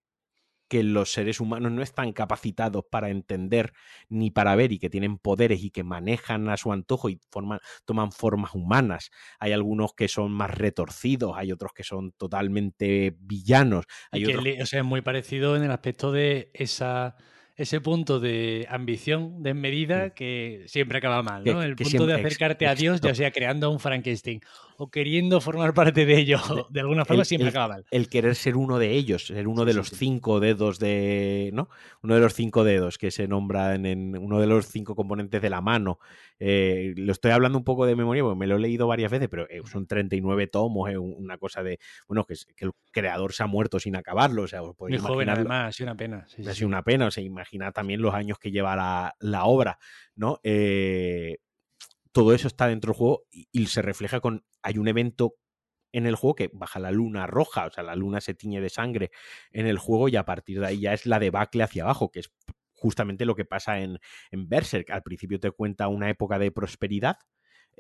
[0.70, 3.74] que los seres humanos no están capacitados para entender
[4.08, 7.60] ni para ver y que tienen poderes y que manejan a su antojo y forman,
[7.86, 9.10] toman formas humanas.
[9.40, 13.86] Hay algunos que son más retorcidos, hay otros que son totalmente villanos.
[14.12, 17.16] Hay o sea, es muy parecido en el aspecto de esa
[17.60, 20.12] ese punto de ambición desmedida mm.
[20.12, 21.62] que siempre acaba mal, ¿no?
[21.62, 24.42] el punto de acercarte a Dios, ya sea creando un Frankenstein
[24.82, 26.40] o queriendo formar parte de ello,
[26.70, 27.86] de, alguna forma siempre acaba mal.
[27.92, 31.70] El querer ser uno de ellos, ser uno de los cinco dedos de, ¿no?
[32.02, 35.50] Uno de los cinco dedos que se nombran en uno de los cinco componentes de
[35.50, 36.00] la mano.
[36.40, 39.28] Eh, lo estoy hablando un poco de memoria porque me lo he leído varias veces,
[39.28, 41.78] pero eh, son 39 tomos, es una cosa de,
[42.08, 45.72] bueno, que, el creador se ha muerto sin acabarlo, o sea, Muy joven además, ha
[45.74, 46.26] sido una pena.
[46.26, 49.78] ha sido una pena, o sea, imagina también los años que lleva la, la obra,
[50.16, 50.40] ¿no?
[50.44, 51.40] Eh,
[52.12, 55.36] todo eso está dentro del juego y, se refleja con, hay un evento
[55.92, 58.70] en el juego que baja la luna roja, o sea, la luna se tiñe de
[58.70, 59.12] sangre
[59.52, 62.20] en el juego y a partir de ahí ya es la debacle hacia abajo, que
[62.20, 62.32] es
[62.74, 64.00] justamente lo que pasa en,
[64.32, 64.90] en Berserk.
[64.92, 67.18] Al principio te cuenta una época de prosperidad,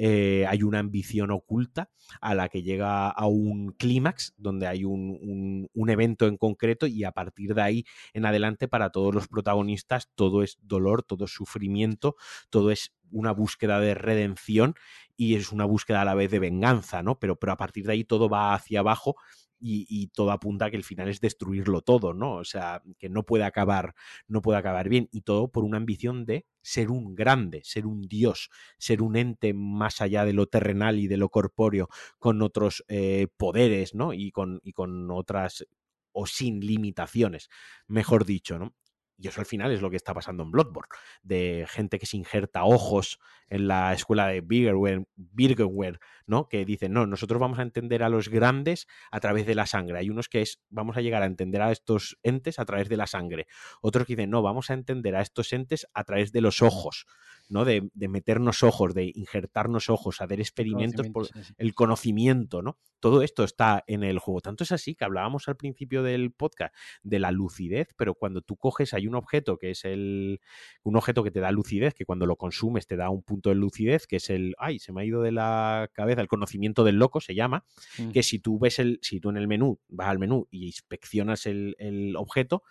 [0.02, 1.90] eh, hay una ambición oculta
[2.22, 7.04] a la que llega a un clímax donde hay un, un, evento en concreto y
[7.04, 11.32] a partir de ahí en adelante para todos los protagonistas todo es dolor, todo es
[11.32, 12.16] sufrimiento,
[12.50, 14.76] todo es una búsqueda de redención
[15.18, 17.20] y es una búsqueda a la vez de venganza, ¿no?
[17.20, 19.18] Pero, pero a partir de ahí todo va hacia abajo
[19.60, 22.36] y, todo apunta a que el final es destruirlo todo, ¿no?
[22.36, 23.94] O sea, que no puede acabar,
[24.28, 25.10] no puede acabar bien.
[25.12, 29.54] Y todo por una ambición de ser un grande, ser un dios, ser un ente
[29.54, 34.14] más allá de lo terrenal y de lo corpóreo, con otros eh, poderes, ¿no?
[34.14, 35.66] Y con, y con otras,
[36.12, 37.50] o sin limitaciones,
[37.88, 38.74] mejor dicho, ¿no?
[39.20, 40.88] Y eso al final es lo que está pasando en Bloodborne,
[41.24, 46.48] de gente que se injerta ojos en la escuela de Birgerware, ¿no?
[46.48, 49.98] Que dicen, no, nosotros vamos a entender a los grandes a través de la sangre.
[50.00, 52.96] Hay unos que es, vamos a llegar a entender a estos entes a través de
[52.96, 53.48] la sangre.
[53.82, 57.06] Otros que dicen, no, vamos a entender a estos entes a través de los ojos,
[57.50, 57.66] ¿no?
[57.66, 61.28] De, meternos ojos, de injertarnos ojos, hacer experimentos por
[61.58, 62.78] el conocimiento, ¿no?
[63.00, 64.42] Todo esto está en el juego.
[64.42, 68.56] Tanto es así que hablábamos al principio del podcast de la lucidez, pero cuando tú
[68.56, 70.42] coges, hay un objeto que es el.
[70.84, 73.56] un objeto que te da lucidez, que cuando lo consumes te da un punto de
[73.56, 74.54] lucidez, que es el.
[74.60, 77.66] Ay, se me ha ido de la cabeza, el conocimiento del loco se llama.
[77.98, 78.12] Mm.
[78.12, 79.00] Que si tú ves el.
[79.02, 82.64] Si tú en el menú, vas al menú y inspeccionas el, el objeto,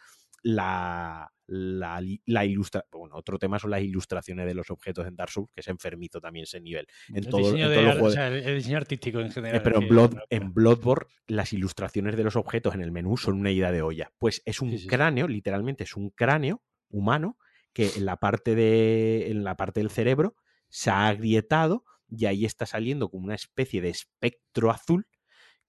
[0.42, 5.30] la, la, la ilustra bueno, otro tema son las ilustraciones de los objetos en Dark
[5.30, 6.86] Souls, que es enfermito también ese nivel.
[7.08, 9.56] En el, todo, diseño el diseño artístico en general.
[9.58, 13.40] Eh, pero en, Blood, en Bloodborne, las ilustraciones de los objetos en el menú son
[13.40, 14.12] una idea de olla.
[14.18, 17.38] Pues es un cráneo, literalmente es un cráneo humano
[17.72, 19.30] que en la parte de.
[19.30, 20.36] en la parte del cerebro
[20.68, 25.06] se ha agrietado y ahí está saliendo como una especie de espectro azul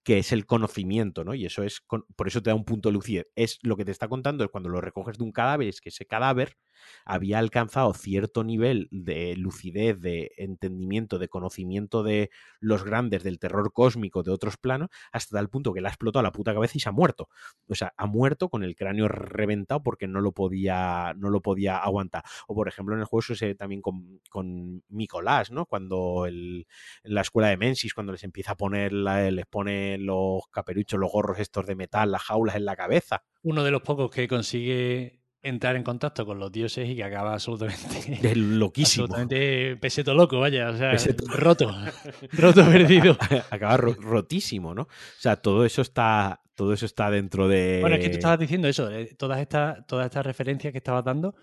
[0.02, 1.34] que es el conocimiento, ¿no?
[1.34, 1.82] Y eso es,
[2.16, 3.26] por eso te da un punto de lucidez.
[3.34, 5.90] Es lo que te está contando es cuando lo recoges de un cadáver, es que
[5.90, 6.56] ese cadáver
[7.04, 12.30] había alcanzado cierto nivel de lucidez, de entendimiento, de conocimiento de
[12.60, 16.22] los grandes, del terror cósmico, de otros planos, hasta tal punto que le ha explotado
[16.22, 17.28] la puta cabeza y se ha muerto.
[17.68, 21.78] O sea, ha muerto con el cráneo reventado porque no lo podía, no lo podía
[21.78, 22.22] aguantar.
[22.46, 25.66] O por ejemplo, en el juego se también con, con Nicolás, ¿no?
[25.66, 26.66] Cuando el,
[27.02, 31.10] en la escuela de Mensis, cuando les empieza a poner, les pone los caperuchos, los
[31.10, 33.24] gorros estos de metal, las jaulas en la cabeza.
[33.42, 37.32] Uno de los pocos que consigue entrar en contacto con los dioses y que acaba
[37.32, 37.80] absolutamente.
[38.30, 39.04] Es loquísimo.
[39.04, 40.70] Absolutamente peseto loco, vaya.
[40.70, 40.92] O sea,
[41.28, 41.70] roto.
[42.32, 43.16] roto, perdido.
[43.50, 44.82] Acaba rotísimo, ¿no?
[44.82, 44.88] O
[45.18, 46.42] sea, todo eso está.
[46.54, 47.78] Todo eso está dentro de.
[47.80, 51.02] Bueno, es que tú estabas diciendo eso, eh, todas estas, todas estas referencias que estabas
[51.02, 51.34] dando,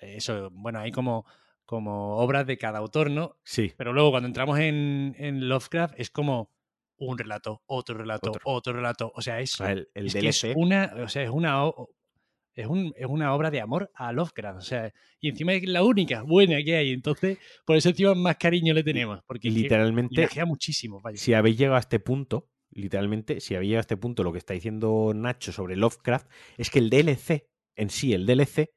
[0.00, 1.26] eh, eso, bueno, hay como,
[1.64, 3.36] como obras de cada autor, ¿no?
[3.44, 3.72] Sí.
[3.76, 6.50] Pero luego cuando entramos en, en Lovecraft es como
[6.96, 9.12] un relato, otro relato, otro, relato.
[9.14, 11.62] O sea, es, el, es, es una, o sea, es una
[12.58, 14.58] es, un, es, una obra de amor a Lovecraft.
[14.58, 16.92] O sea, y encima es la única buena que hay.
[16.92, 19.20] Entonces, por eso encima más cariño le tenemos.
[19.26, 20.24] Porque literalmente.
[20.24, 21.00] Es muchísimo.
[21.14, 24.38] Si habéis llegado a este punto, literalmente, si habéis llegado a este punto, lo que
[24.38, 27.48] está diciendo Nacho sobre Lovecraft es que el DLC
[27.78, 28.70] en sí, el DLC,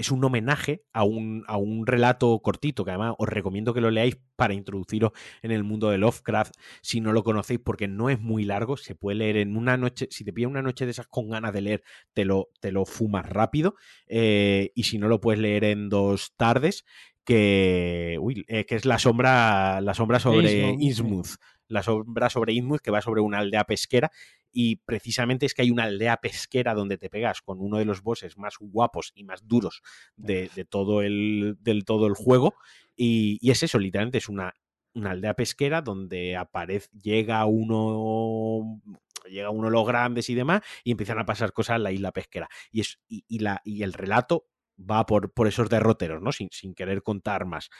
[0.00, 3.90] es un homenaje a un, a un relato cortito, que además os recomiendo que lo
[3.90, 5.12] leáis para introduciros
[5.42, 8.94] en el mundo de Lovecraft, si no lo conocéis, porque no es muy largo, se
[8.94, 11.60] puede leer en una noche, si te pilla una noche de esas con ganas de
[11.60, 11.82] leer,
[12.14, 13.74] te lo, te lo fumas rápido,
[14.06, 16.86] eh, y si no lo puedes leer en dos tardes,
[17.22, 18.18] que,
[18.48, 21.36] eh, que es la sombra, la sombra sobre Innsmouth,
[21.70, 24.10] la sombra sobre Innsmouth, que va sobre una aldea pesquera,
[24.52, 28.02] y precisamente es que hay una aldea pesquera donde te pegas con uno de los
[28.02, 29.82] bosses más guapos y más duros
[30.16, 32.54] de, todo, el, del todo el juego,
[32.96, 34.52] y, es eso, literalmente es una,
[34.94, 38.80] una aldea pesquera donde aparece, llega uno
[39.28, 42.10] llega uno de los grandes y demás, y empiezan a pasar cosas en la isla
[42.10, 42.48] pesquera.
[42.72, 44.48] Y, es, y, la, y el relato
[44.78, 46.32] va por, por esos derroteros, ¿no?
[46.32, 47.70] Sin, sin querer contar más.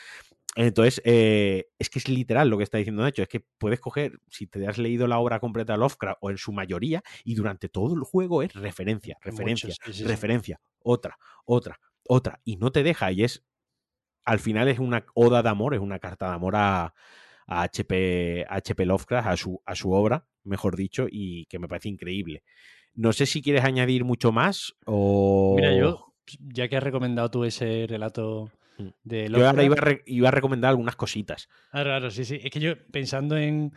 [0.57, 4.19] Entonces, eh, es que es literal lo que está diciendo Nacho, es que puedes coger,
[4.29, 7.69] si te has leído la obra completa de Lovecraft o en su mayoría, y durante
[7.69, 9.73] todo el juego es referencia, referencia,
[10.05, 13.45] referencia, otra, otra, otra, y no te deja, y es,
[14.25, 16.95] al final es una oda de amor, es una carta de amor a,
[17.47, 21.89] a HP, HP Lovecraft, a su, a su obra, mejor dicho, y que me parece
[21.89, 22.43] increíble.
[22.95, 25.55] No sé si quieres añadir mucho más o...
[25.57, 28.51] Mira, yo ya que has recomendado tú ese relato.
[29.05, 31.49] De Yo ahora iba a, recomendar algunas cositas.
[31.71, 32.41] Claro, claro, sí, sí.
[32.43, 33.73] Es que yo pensando en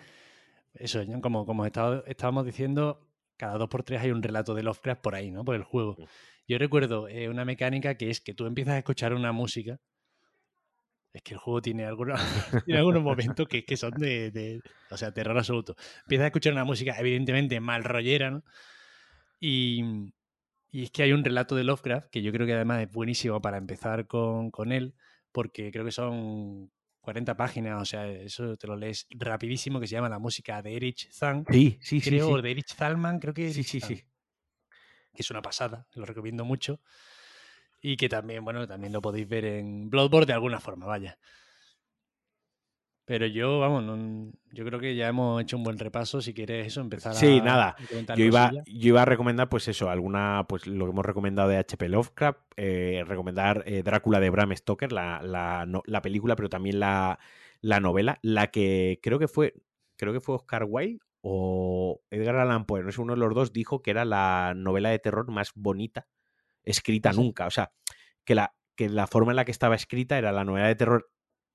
[0.74, 3.08] eso, como, como estábamos diciendo,
[3.38, 5.46] cada dos por tres hay un relato de Lovecraft por ahí, ¿no?
[5.46, 5.98] Por el juego.
[6.48, 9.80] Yo recuerdo eh, una mecánica que es que tú empiezas a escuchar una música.
[11.14, 12.20] Es que el juego tiene, algunos,
[12.66, 15.76] tiene algunos momentos que, que son de, de, O sea, terror absoluto.
[16.02, 18.44] Empiezas a escuchar una música, evidentemente, mal rollera, ¿no?
[19.40, 19.84] Y,
[20.74, 23.40] y es que hay un relato de Lovecraft que yo creo que además es buenísimo
[23.40, 24.96] para empezar con, él,
[25.32, 26.72] porque creo que son
[27.02, 30.76] 40 páginas, o sea, eso te lo lees rapidísimo, que se llama La música de
[30.76, 31.46] Erich Zahn.
[31.48, 32.20] Sí, sí, sí.
[32.22, 34.04] O de Erich Zalman, creo que Sí, sí, sí.
[35.14, 36.82] Que es una pasada, lo recomiendo mucho.
[37.80, 41.20] Y que también, bueno, también lo podéis ver en Bloodborne de alguna forma, vaya.
[43.06, 46.22] Pero yo, vamos, yo creo que ya hemos hecho un buen repaso.
[46.22, 47.76] Si quieres eso, empezar sí, nada.
[48.16, 51.58] Yo iba, yo iba a recomendar, pues eso, alguna, pues lo que hemos recomendado de
[51.58, 51.90] H.P.
[51.90, 57.20] Lovecraft, eh, recomendar eh, Drácula de Bram Stoker, la, la, la película, pero también la,
[57.60, 59.54] la, novela, la que creo que fue,
[59.98, 63.52] creo que fue Oscar Wilde o Edgar Allan Poe, no sé, uno de los dos
[63.52, 66.08] dijo que era la novela de terror más bonita
[66.64, 67.48] escrita nunca.
[67.48, 67.74] O sea,
[68.24, 71.10] que la, que la forma en la que estaba escrita era la novela de terror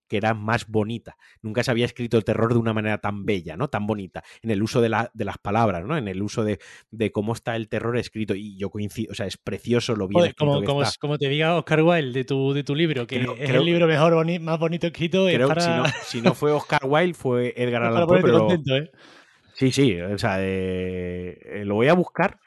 [0.09, 1.17] que era más bonita.
[1.43, 3.69] Nunca se había escrito el terror de una manera tan bella, ¿no?
[3.69, 5.97] Tan bonita, en el uso de, la, de las palabras, ¿no?
[5.97, 6.59] En el uso de,
[6.91, 8.35] de, cómo está el terror escrito.
[8.35, 10.99] Y yo coincido, o sea, es precioso lo bien escrito como, que como, está.
[10.99, 13.87] como, te diga Oscar Wilde de tu, de tu libro, que creo, es el libro
[13.87, 15.27] mejor, boni más bonito escrito.
[15.27, 15.61] Creo para...
[15.61, 18.39] si, no, si no fue Oscar Wilde, fue Edgar Allan Poe, pero...
[18.41, 18.91] Contento, ¿eh?
[19.55, 22.39] Sí, sí, o sea, eh, lo voy a buscar.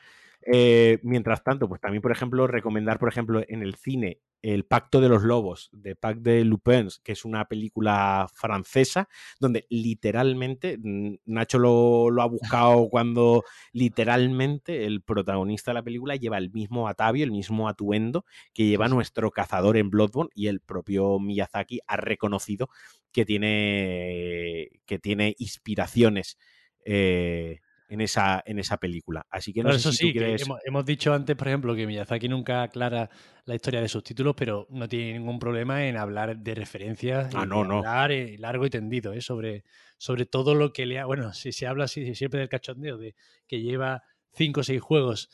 [0.44, 5.00] Eh, mientras tanto, pues también, por ejemplo, recomendar, por ejemplo, en el cine El Pacto
[5.00, 9.08] de los Lobos, de Pac de Lupins, que es una película francesa,
[9.40, 10.80] donde literalmente,
[11.26, 16.88] Nacho lo, lo ha buscado cuando literalmente el protagonista de la película lleva el mismo
[16.88, 21.98] atavio, el mismo atuendo que lleva nuestro cazador en Bloodborne y el propio Miyazaki ha
[21.98, 22.70] reconocido
[23.12, 26.38] que tiene, que tiene inspiraciones.
[26.86, 27.60] Eh,
[27.92, 29.28] en esa, en esa película.
[29.30, 30.44] Así que no pero sé eso si sí, quieres...
[30.44, 33.10] hemos, hemos, dicho antes, por ejemplo, que Miyazaki nunca aclara
[33.44, 37.42] la historia de sus títulos, pero no tiene ningún problema en hablar de referencias ah,
[37.44, 37.80] y no, no.
[37.80, 39.20] hablar eh, largo y tendido ¿eh?
[39.20, 39.66] sobre,
[39.98, 41.06] sobre todo lo que le ha...
[41.06, 43.14] Bueno, si se habla así siempre del cachondeo, de
[43.46, 45.30] que lleva cinco o seis juegos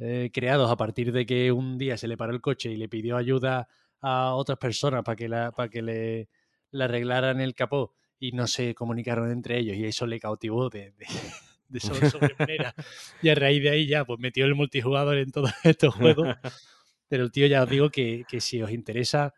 [0.00, 2.88] eh, creados a partir de que un día se le paró el coche y le
[2.88, 3.68] pidió ayuda
[4.00, 6.28] a otras personas para que, la, para que le,
[6.72, 10.90] le arreglaran el capó y no se comunicaron entre ellos y eso le cautivó de,
[10.90, 11.06] de
[11.70, 12.74] de sobre, sobremanera.
[13.22, 16.36] y a raíz de ahí ya, pues metió el multijugador en todos estos juegos.
[17.08, 19.34] Pero el tío ya os digo que, que si os interesa,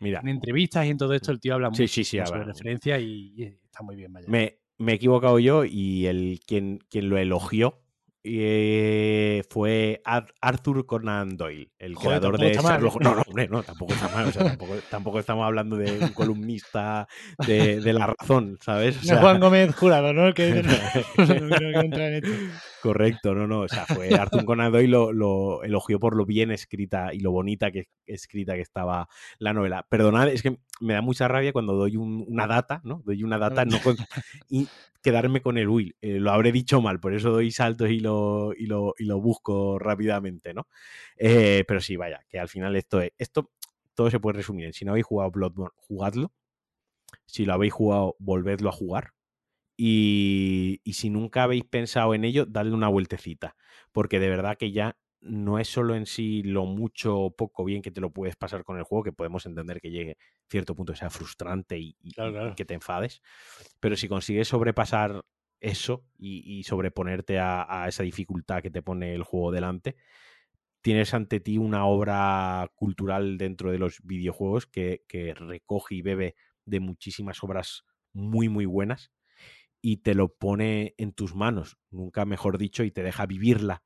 [0.00, 2.44] Mira, en entrevistas y en todo esto, el tío habla sí, mucho sí, sí, sobre
[2.44, 4.12] referencia y, y, está muy bien.
[4.12, 4.26] Vaya.
[4.28, 7.85] Me, me, he equivocado yo y el quien, quien lo elogió
[8.26, 13.00] eh, fue Arthur Conan Doyle, el Joder, creador de Sherlock.
[13.00, 14.26] No, no, hombre, no, tampoco está mal.
[14.26, 17.06] O sea, tampoco, tampoco, estamos hablando de un columnista
[17.46, 18.98] de, de la razón, ¿sabes?
[18.98, 20.34] O sea, no Juan Gómez Jurado, ¿no?
[20.34, 20.62] Que,
[22.86, 23.62] Correcto, no, no.
[23.62, 27.32] O sea, fue Arthur Conan Doyle lo, lo, elogió por lo bien escrita y lo
[27.32, 29.08] bonita que escrita que estaba
[29.40, 29.84] la novela.
[29.88, 33.02] Perdonad, es que me da mucha rabia cuando doy un, una data, ¿no?
[33.04, 33.64] Doy una data
[34.48, 34.68] y
[35.02, 35.96] quedarme con el Will.
[36.00, 39.20] Eh, lo habré dicho mal, por eso doy saltos y lo, y lo, y lo
[39.20, 40.68] busco rápidamente, ¿no?
[41.16, 43.10] Eh, pero sí, vaya, que al final esto es.
[43.18, 43.50] Esto
[43.94, 46.30] todo se puede resumir si no habéis jugado Bloodborne, jugadlo.
[47.24, 49.15] Si lo habéis jugado, volvedlo a jugar.
[49.76, 53.56] Y, y, si nunca habéis pensado en ello, dadle una vueltecita.
[53.92, 57.82] Porque de verdad que ya no es solo en sí lo mucho o poco bien
[57.82, 60.74] que te lo puedes pasar con el juego, que podemos entender que llegue a cierto
[60.74, 62.50] punto sea frustrante y, y, claro, claro.
[62.50, 63.20] y que te enfades.
[63.80, 65.24] Pero si consigues sobrepasar
[65.60, 69.96] eso y, sobreponerte a, a esa dificultad que te pone el juego delante,
[70.82, 76.36] tienes ante ti una obra cultural dentro de los videojuegos que, que recoge y bebe
[76.64, 79.10] de muchísimas obras muy, muy buenas
[79.80, 83.82] y te lo pone en tus manos, nunca mejor dicho, y te deja vivirla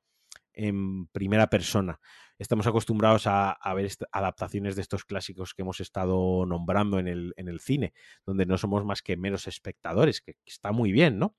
[0.53, 1.99] en primera persona.
[2.37, 7.47] Estamos acostumbrados a, ver adaptaciones de estos clásicos que hemos estado nombrando en el, en
[7.47, 7.93] el cine,
[8.25, 11.35] donde no somos más que meros espectadores, que, está muy bien, ¿no?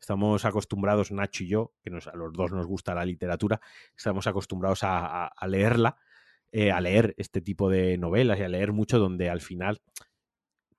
[0.00, 3.60] Estamos acostumbrados, Nacho y yo, que a los dos nos gusta la literatura,
[3.94, 5.96] estamos acostumbrados a leerla,
[6.52, 9.82] eh, a leer este tipo de novelas y a leer mucho donde al final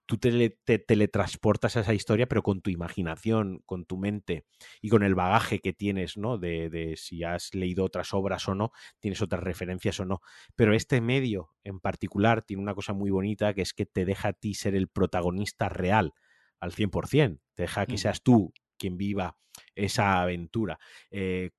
[0.07, 4.45] tú te, te, teletransportas a esa historia, pero con tu imaginación, con tu mente
[4.81, 6.37] y con el bagaje que tienes, ¿no?
[6.37, 10.21] De, de, si has leído otras obras o no, tienes otras referencias o no.
[10.55, 14.29] Pero este medio en particular tiene una cosa muy bonita que es que te deja
[14.29, 16.13] a ti ser el protagonista real
[16.59, 17.39] al 100%.
[17.53, 19.37] Te deja que seas tú quien viva
[19.75, 20.79] esa aventura.
[21.11, 21.51] Eh,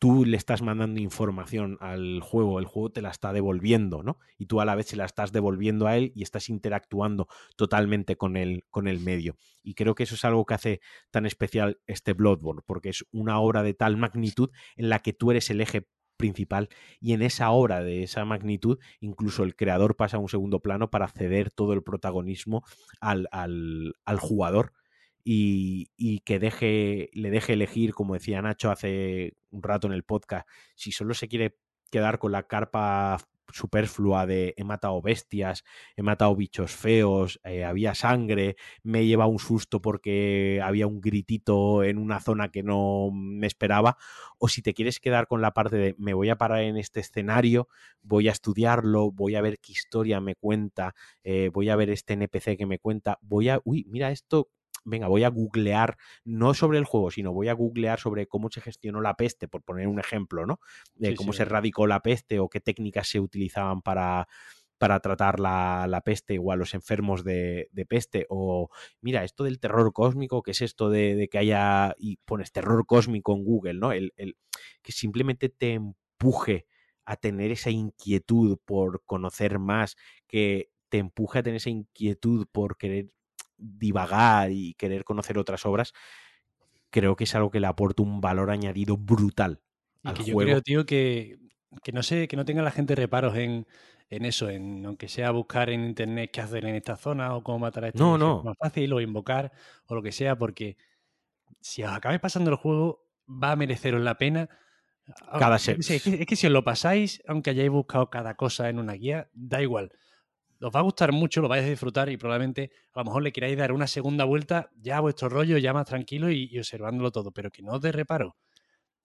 [0.00, 4.18] tú le estás mandando información al juego, el juego te la está devolviendo, ¿no?
[4.38, 8.16] Y tú a la vez se la estás devolviendo a él y estás interactuando totalmente
[8.16, 9.36] con el, con el medio.
[9.62, 13.38] Y creo que eso es algo que hace tan especial este Bloodborne, porque es una
[13.40, 15.86] obra de tal magnitud en la que tú eres el eje
[16.16, 20.60] principal y en esa obra de esa magnitud incluso el creador pasa a un segundo
[20.60, 22.62] plano para ceder todo el protagonismo
[23.00, 24.74] al, al, al jugador
[25.24, 30.48] y, que deje, le deje elegir, como decía Nacho hace un rato en el podcast,
[30.74, 31.56] si solo se quiere
[31.90, 33.18] quedar con la carpa
[33.52, 35.64] superflua de he matado bestias,
[35.96, 41.00] he matado bichos feos, eh, había sangre, me he llevado un susto porque había un
[41.00, 43.96] gritito en una zona que no me esperaba,
[44.38, 47.00] o si te quieres quedar con la parte de me voy a parar en este
[47.00, 47.68] escenario,
[48.02, 50.94] voy a estudiarlo, voy a ver qué historia me cuenta,
[51.24, 54.48] eh, voy a ver este NPC que me cuenta, voy a, uy, mira esto,
[54.84, 58.60] venga, voy a googlear, no sobre el juego, sino voy a googlear sobre cómo se
[58.60, 60.60] gestionó la peste, por poner un ejemplo, ¿no?
[60.94, 61.38] De sí, cómo sí.
[61.38, 64.28] se erradicó la peste o qué técnicas se utilizaban para,
[64.78, 68.26] para tratar la, la, peste o a los enfermos de, de, peste.
[68.30, 68.70] O
[69.02, 72.86] mira, esto del terror cósmico, ¿qué es esto de, de que haya, y pones terror
[72.86, 73.92] cósmico en Google, ¿no?
[73.92, 74.36] El, el,
[74.82, 76.66] que simplemente te empuje
[77.04, 79.96] a tener esa inquietud por conocer más,
[80.26, 83.10] que te empuje a tener esa inquietud por querer
[83.60, 85.92] divagar y querer conocer otras obras,
[86.90, 89.60] creo que es algo que le aporta un valor añadido brutal.
[90.02, 91.38] Y que yo creo, tío, que,
[91.92, 93.66] no sé, que no tenga la gente reparos en,
[94.08, 97.84] eso, en aunque sea buscar en internet qué hacer en esta zona o cómo matar
[97.84, 98.42] a este no, no.
[98.42, 99.52] más fácil o invocar
[99.86, 100.76] o lo que sea, porque
[101.60, 104.48] si os acabáis pasando el juego, va a mereceros la pena.
[105.38, 108.92] Cada es, es, que, si os lo pasáis, aunque hayáis buscado cada cosa en una
[108.92, 109.92] guía, da igual.
[110.60, 113.32] Os va a gustar mucho, lo vais a disfrutar y probablemente a lo mejor le
[113.32, 117.32] queráis dar una segunda vuelta ya a vuestro rollo, ya más tranquilo y, observándolo todo,
[117.32, 118.36] pero que no os dé reparo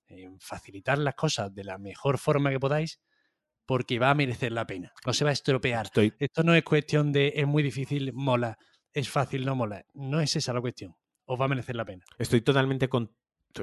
[0.07, 2.99] en facilitar las cosas de la mejor forma que podáis
[3.65, 4.93] porque va a merecer la pena.
[5.05, 5.89] No se va a estropear.
[6.19, 8.57] Esto no es cuestión de es muy difícil, mola,
[8.93, 9.83] es fácil, no mola.
[9.93, 10.95] No es esa la cuestión.
[11.25, 12.05] Os va a merecer la pena.
[12.19, 13.15] Estoy totalmente con,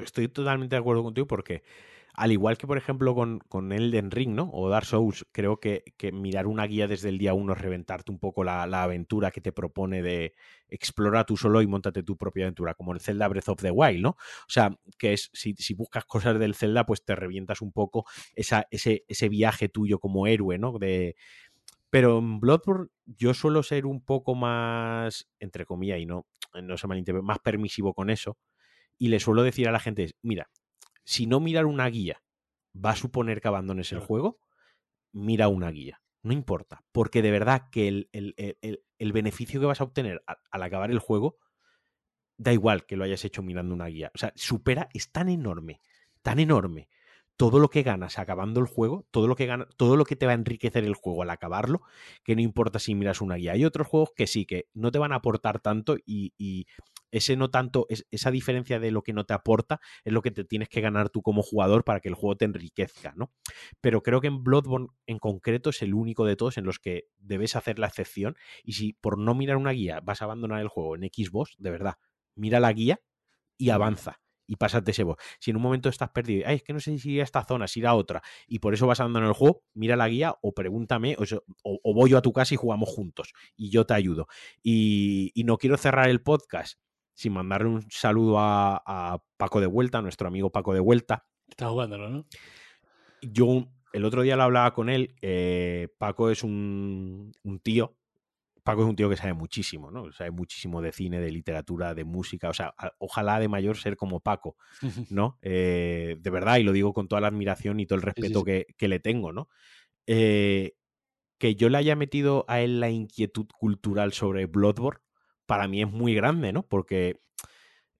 [0.03, 1.63] estoy totalmente de acuerdo contigo porque,
[2.15, 4.51] al igual que por ejemplo con, con Elden Ring, ¿no?
[4.53, 5.83] O Dark Souls, creo que,
[6.13, 9.53] mirar una guía desde el día uno es reventarte un poco la, aventura que te
[9.53, 10.35] propone de
[10.69, 14.03] explora tú solo y montate tu propia aventura, como el Zelda Breath of the Wild,
[14.03, 14.11] ¿no?
[14.11, 18.67] O sea, que es, si, buscas cosas del Zelda, pues te revientas un poco esa,
[18.71, 20.79] ese, ese viaje tuyo como héroe, ¿no?
[20.79, 21.17] De,
[21.89, 26.27] pero en Bloodborne yo suelo ser un poco más, entre comillas, y no,
[26.63, 28.39] no se malinterprete, más permisivo con eso
[28.99, 30.49] y le suelo decir a la gente, mira,
[31.05, 32.23] si no mirar una guía
[32.75, 34.39] va a suponer que abandones el juego,
[35.13, 36.01] mira una guía.
[36.23, 41.01] No importa, porque de verdad que el, beneficio que vas a obtener al, acabar el
[41.01, 41.39] juego,
[42.37, 44.13] da igual que lo hayas hecho mirando una guía.
[44.15, 45.81] O sea, supera, es tan enorme,
[46.23, 46.89] tan enorme
[47.37, 50.27] todo lo que ganas acabando el juego, todo lo que gana, todo lo que te
[50.27, 51.83] va a enriquecer el juego al acabarlo,
[52.23, 53.53] que no importa si miras una guía.
[53.53, 56.67] Hay otros juegos que sí, que no te van a aportar tanto y,
[57.13, 60.45] ese no tanto, esa diferencia de lo que no te aporta es lo que te
[60.45, 63.33] tienes que ganar tú como jugador para que el juego te enriquezca, ¿no?
[63.81, 67.05] Pero creo que en Bloodborne en concreto es el único de todos en los que
[67.19, 70.69] debes hacer la excepción y si por no mirar una guía vas a abandonar el
[70.69, 71.95] juego en Xbox, de verdad,
[72.35, 73.01] mira la guía
[73.57, 75.17] y avanza y pásate ese boss.
[75.41, 77.45] Si en un momento estás perdido, Ay, es que no sé si ir a esta
[77.45, 80.09] zona, si ir a otra, y por eso vas andando en el juego, mira la
[80.09, 81.17] guía o pregúntame,
[81.63, 84.27] o, voy yo a tu casa y jugamos juntos, y yo te ayudo.
[84.63, 86.79] Y, no quiero cerrar el podcast
[87.15, 91.27] sin mandarle un saludo a, Paco de Vuelta, a nuestro amigo Paco de Vuelta.
[91.49, 92.27] Está jugándolo, ¿no?
[93.21, 95.15] Yo el otro día lo hablaba con él.
[95.21, 97.97] Eh, Paco es un, un tío
[98.63, 100.13] Paco es un tío que sabe muchísimo, ¿no?
[100.13, 102.49] Sabe muchísimo de cine, de literatura, de música.
[102.49, 104.57] O sea, ojalá de mayor ser como Paco,
[105.11, 105.39] ¿no?
[105.43, 108.67] Eh, de verdad, y lo digo con toda la admiración y todo el respeto Que,
[108.89, 109.49] le tengo, ¿no?
[110.07, 110.75] Eh,
[111.39, 115.01] que yo le haya metido a él la inquietud cultural sobre Bloodborne,
[115.53, 116.63] para mí es muy grande, ¿no?
[116.63, 117.21] Porque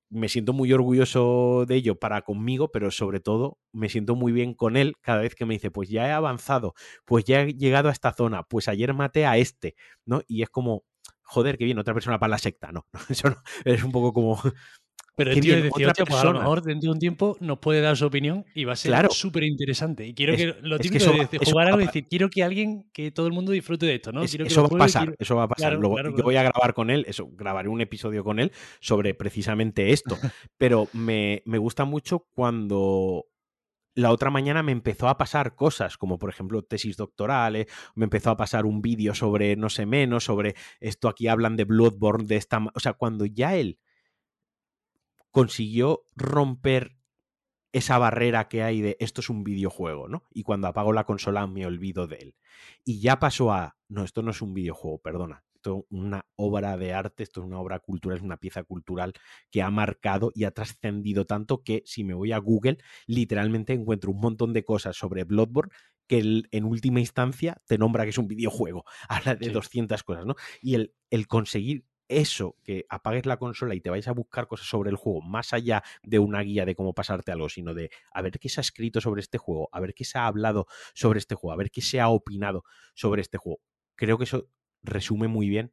[0.09, 4.55] me siento muy orgulloso de ello para conmigo, pero sobre todo me siento muy bien
[4.55, 6.73] con él cada vez que me dice, pues ya he avanzado,
[7.05, 9.75] pues ya he llegado a esta zona, pues ayer maté a este,
[10.07, 10.23] ¿no?
[10.27, 10.85] Y es como,
[11.21, 12.87] joder, qué bien, otra persona para la secta, ¿no?
[13.11, 14.41] Eso no, es un poco como,
[15.25, 17.81] pero el tío de 18, pues a lo mejor dentro de un tiempo nos puede
[17.81, 20.07] dar su opinión y va a ser súper interesante.
[20.07, 23.27] Y quiero que lo típico de, jugar algo y decir, quiero que alguien, que todo
[23.27, 24.23] el mundo disfrute de esto, ¿no?
[24.23, 27.29] eso, va a pasar, eso va a pasar, Yo voy a grabar con él, eso,
[27.33, 30.19] grabaré un episodio con él sobre precisamente esto.
[30.59, 33.27] Pero me, me gusta mucho cuando
[33.95, 38.31] la otra mañana me empezó a pasar cosas, como por ejemplo tesis doctorales, me empezó
[38.31, 42.37] a pasar un vídeo sobre no sé menos, sobre esto aquí hablan de Bloodborne, de
[42.37, 42.65] esta...
[42.75, 43.79] O sea, cuando ya él
[45.33, 46.97] consiguió romper
[47.73, 50.25] esa barrera que hay de esto es un videojuego, ¿no?
[50.31, 52.35] Y cuando apago la consola me olvido de él.
[52.85, 56.77] Y ya pasó a, no, esto no es un videojuego, perdona, esto es una obra
[56.77, 59.15] de arte, esto es una obra cultural, es una pieza cultural
[59.51, 64.11] que ha marcado y ha trascendido tanto que si me voy a Google, literalmente encuentro
[64.11, 65.73] un montón de cosas sobre Bloodborne
[66.07, 68.85] que en última instancia te nombra que es un videojuego.
[69.09, 70.35] Habla de 200 cosas, ¿no?
[70.61, 74.67] Y el, el conseguir eso, que apagues la consola y te vais a buscar cosas
[74.67, 78.23] sobre el juego, más allá de una guía de cómo pasarte algo, sino de a
[78.23, 81.19] ver qué se ha escrito sobre este juego, a ver qué se ha hablado sobre
[81.19, 82.65] este juego, a ver qué se ha opinado
[82.95, 83.61] sobre este juego.
[83.95, 84.49] Creo que eso
[84.83, 85.73] resume muy bien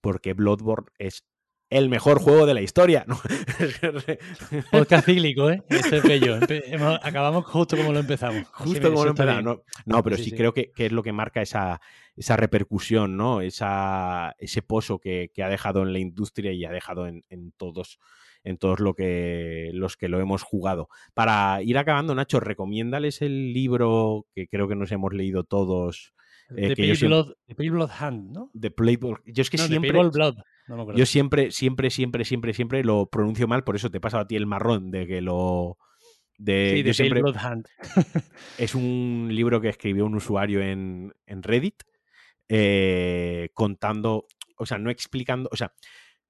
[0.00, 1.26] porque Bloodborne es
[1.70, 3.04] el mejor juego de la historia.
[3.06, 3.20] ¿no?
[4.72, 5.62] Podcast cíclico, ¿eh?
[5.68, 6.38] Este es bello.
[7.02, 8.46] acabamos justo como lo empezamos.
[8.52, 9.60] Justo como lo empezamos.
[9.84, 11.80] No, pero sí, creo que, es lo que marca esa,
[12.16, 13.40] esa repercusión, ¿no?
[13.40, 17.24] Esa, ese pozo que, ha dejado en la industria y ha dejado en,
[17.56, 17.98] todos
[18.44, 20.88] en todos lo que, los que lo hemos jugado.
[21.12, 26.14] Para ir acabando, Nacho, recomiéndales el libro que creo que nos hemos leído todos.
[26.56, 26.94] Eh, The,
[27.54, 28.50] Pale Blood, Hand, ¿no?
[28.58, 28.72] The
[29.26, 29.92] Yo es que siempre.
[29.92, 30.36] Blood.
[30.94, 34.26] Yo siempre, siempre, siempre, siempre, siempre lo pronuncio mal, por eso te he pasado a
[34.26, 35.78] ti el marrón de que lo
[36.36, 37.22] De, de siempre,
[38.58, 41.82] es un libro que escribió un usuario en, Reddit
[42.48, 44.26] eh, contando,
[44.56, 45.72] o sea, no explicando, o sea,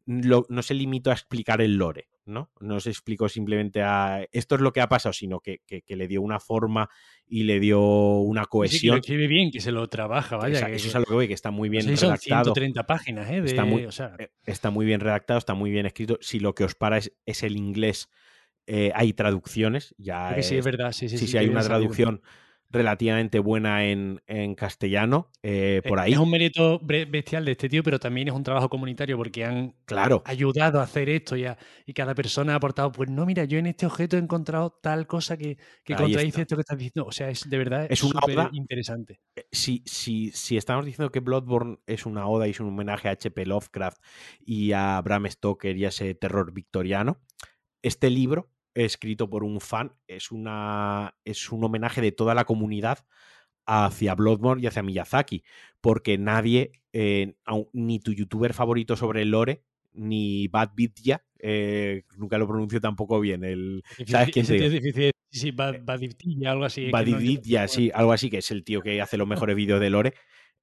[0.09, 2.51] no se limitó a explicar el lore, ¿no?
[2.60, 6.22] No se explicó simplemente a esto es lo que ha pasado, sino que, le dio
[6.22, 6.89] una forma
[7.26, 9.02] y le dio una cohesión.
[9.02, 10.70] Sí, que lo bien, que se lo trabaja, vaya.
[10.70, 12.16] eso es algo que voy, que está muy bien redactado.
[12.16, 13.43] Son 130 páginas, ¿eh?
[13.44, 16.16] está, muy, eh, está, muy, bien redactado, está muy bien escrito.
[16.22, 18.09] Si lo que os para es, es el inglés,
[18.66, 19.94] eh, hay traducciones.
[19.98, 21.18] Ya sí, es verdad, sí, sí.
[21.18, 22.22] Sí, sí, hay una traducción
[22.70, 24.20] relativamente buena en,
[24.57, 26.12] castellano eh, por ahí.
[26.12, 29.74] Es un mérito bestial de este tío, pero también es un trabajo comunitario porque han
[29.85, 30.23] claro.
[30.27, 31.47] ayudado a hacer esto y,
[31.86, 35.07] y, cada persona ha aportado, pues no, mira, yo en este objeto he encontrado tal
[35.07, 37.07] cosa que, que contradice esto que estás diciendo.
[37.07, 39.20] O sea, es de verdad es súper interesante.
[39.36, 43.09] Eh, si, si, si estamos diciendo que Bloodborne es una oda y es un homenaje
[43.09, 43.47] a H.P.
[43.47, 44.03] Lovecraft
[44.40, 47.20] y a Bram Stoker y a ese terror victoriano,
[47.82, 48.51] este libro
[48.84, 53.06] escrito por un fan, es, una, es un homenaje de toda la comunidad
[53.66, 55.44] hacia Bloodborne y hacia Miyazaki,
[55.80, 57.34] porque nadie, eh,
[57.72, 63.20] ni tu youtuber favorito sobre el lore, ni Bad Vidya, eh, nunca lo pronuncio tampoco
[63.20, 63.44] bien.
[63.44, 65.10] El, ¿Sabes quién es difícil.
[65.30, 65.82] Sí, Bad,
[66.46, 66.90] algo así.
[66.90, 67.06] Bad
[67.68, 70.14] sí, algo así, que es el tío que hace los mejores vídeos de lore.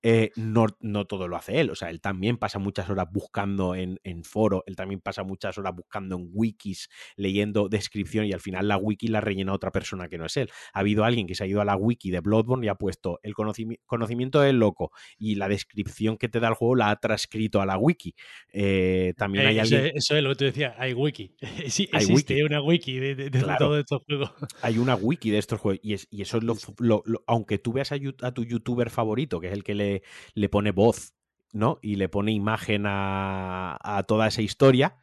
[0.07, 1.72] Eh, no, no, todo lo hace él.
[1.72, 5.57] O sea, él también pasa muchas horas buscando en, en foro, él también pasa muchas
[5.57, 10.07] horas buscando en wikis, leyendo descripción y al final la wiki la rellena otra persona
[10.07, 10.52] que no es él.
[10.73, 13.19] Ha habido alguien que se ha ido a la wiki de Bloodborne y ha puesto
[13.23, 17.60] el conocimiento del loco y la descripción que te da el juego la ha transcrito
[17.60, 18.14] a la wiki.
[18.53, 19.91] Eh, también hay eh, alguien...
[19.95, 21.36] Eso es lo que tú decías, hay wiki.
[21.68, 24.32] Sí, hay existe una wiki de, de, todos estos juegos.
[24.61, 26.44] Hay una wiki de estos juegos y, y eso es
[26.77, 29.94] lo, aunque tú veas a, a tu youtuber favorito, que es el que le
[30.34, 31.13] le, pone voz,
[31.53, 31.80] ¿no?
[31.81, 34.97] Y le pone imagen a, toda esa historia.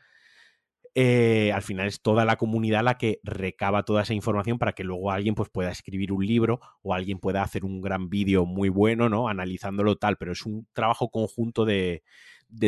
[0.94, 4.85] Eh, al final es toda la comunidad la que recaba toda esa información para que
[4.85, 8.69] luego alguien pues, pueda escribir un libro o alguien pueda hacer un gran vídeo muy
[8.69, 9.28] bueno, ¿no?
[9.28, 12.02] Analizándolo tal, pero es un trabajo conjunto de,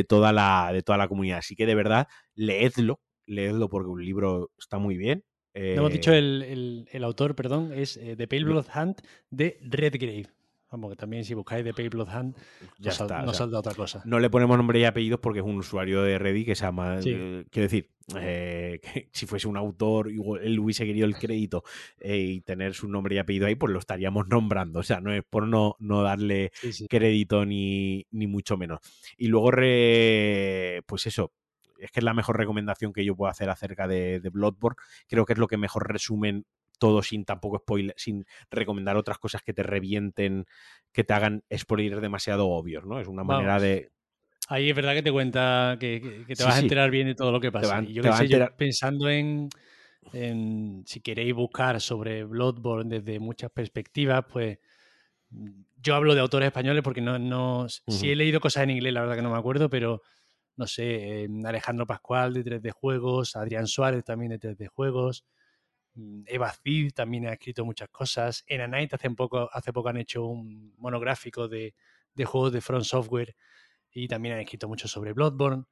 [0.08, 1.38] toda, la, de toda la comunidad.
[1.38, 5.24] Así que de verdad, leedlo, leedlo porque un libro está muy bien.
[5.54, 10.26] No hemos dicho eh, el, autor, perdón, es eh, The Pale Blood Hunt de Redgrave.
[10.70, 12.36] Vamos, que también si buscáis de Pale Blood Hand,
[12.78, 14.02] ya no, está, no salta otra cosa.
[14.04, 16.98] No le ponemos nombre y apellidos porque es un usuario de Reddit que se llama.
[17.04, 21.62] Eh, quiero decir, eh, que si fuese un autor, él hubiese querido el crédito
[22.00, 24.80] eh, y tener su nombre y apellido ahí, pues lo estaríamos nombrando.
[24.80, 26.50] O sea, no es por no, no darle
[26.88, 28.80] crédito ni, ni, mucho menos.
[29.16, 29.50] Y luego,
[30.86, 31.32] pues eso,
[31.78, 34.76] es que es la mejor recomendación que yo puedo hacer acerca de, de Bloodborne.
[35.06, 36.46] Creo que es lo que mejor resumen
[36.78, 40.46] todo sin tampoco spoiler, sin recomendar otras cosas que te revienten,
[40.92, 43.00] que te hagan spoilers demasiado obvios, ¿no?
[43.00, 43.90] Es una manera de.
[44.48, 47.40] Ahí es verdad que te cuenta que, te vas a enterar bien de todo lo
[47.40, 47.82] que pasa.
[47.82, 48.02] yo,
[48.56, 49.48] pensando en,
[50.84, 54.58] si queréis buscar sobre Bloodborne desde muchas perspectivas, pues
[55.82, 59.00] yo hablo de autores españoles porque no, no si he leído cosas en inglés, la
[59.00, 60.02] verdad que no me acuerdo, pero
[60.56, 65.24] no sé, Alejandro Pascual de 3D Juegos, Adrián Suárez también de 3D Juegos,
[66.26, 68.44] Eva Cid también ha escrito muchas cosas.
[68.46, 71.74] En Night hace poco, hace poco han hecho un monográfico de,
[72.24, 73.36] juegos de Front Software
[73.90, 75.64] y también han escrito mucho sobre Bloodborne.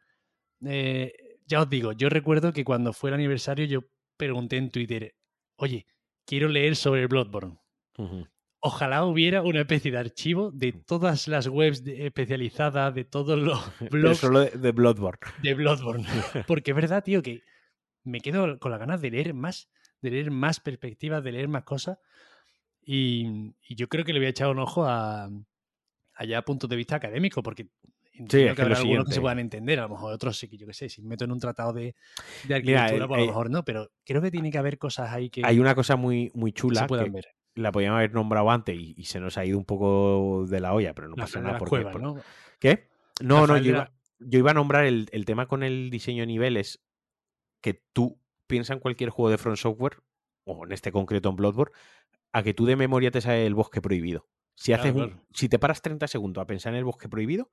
[0.65, 1.13] Eh,
[1.47, 3.81] ya os digo, yo recuerdo que cuando fue el aniversario yo
[4.17, 5.15] pregunté en Twitter,
[5.57, 5.87] oye,
[6.25, 7.59] quiero leer sobre Bloodborne.
[8.61, 10.85] Ojalá hubiera una especie de archivo de mm.
[10.85, 14.19] todas las webs especializadas, de todos los blogs.
[14.19, 15.19] Solo de, de Bloodborne.
[15.43, 16.07] De Bloodborne.
[16.47, 17.43] Porque es verdad, tío, que
[18.05, 19.69] me quedo con las ganas de leer más
[20.03, 21.99] de leer más perspectivas, de leer más cosas.
[22.85, 25.31] Y, yo creo que le voy a echar un ojo a,
[26.15, 27.69] allá a punto de vista académico, porque
[28.13, 30.67] sí, que habrá algunos que se puedan entender, a lo mejor otros sí que yo
[30.67, 31.95] qué sé, si me meto en un tratado de,
[32.43, 35.43] arquitectura, pues a lo mejor no, pero creo que tiene que haber cosas ahí que.
[35.45, 36.87] Hay una cosa muy, muy chula.
[36.87, 37.29] Que, ver.
[37.55, 40.95] La podíamos haber nombrado antes y, se nos ha ido un poco de la olla,
[40.95, 41.59] pero no pasa nada.
[41.59, 42.17] Porque, ¿no?
[42.59, 42.89] ¿Qué?
[43.23, 43.85] No, no, yo
[44.39, 46.83] iba, a nombrar el, el tema con el diseño de niveles
[47.61, 48.22] que tú
[48.53, 50.03] piensa en cualquier juego de Front Software,
[50.45, 51.73] o en este concreto en Bloodborne,
[52.33, 54.29] a que tú de memoria te sale el bosque prohibido.
[54.55, 54.95] Si, haces
[55.33, 57.51] si te paras 30 segundos a pensar en el bosque prohibido,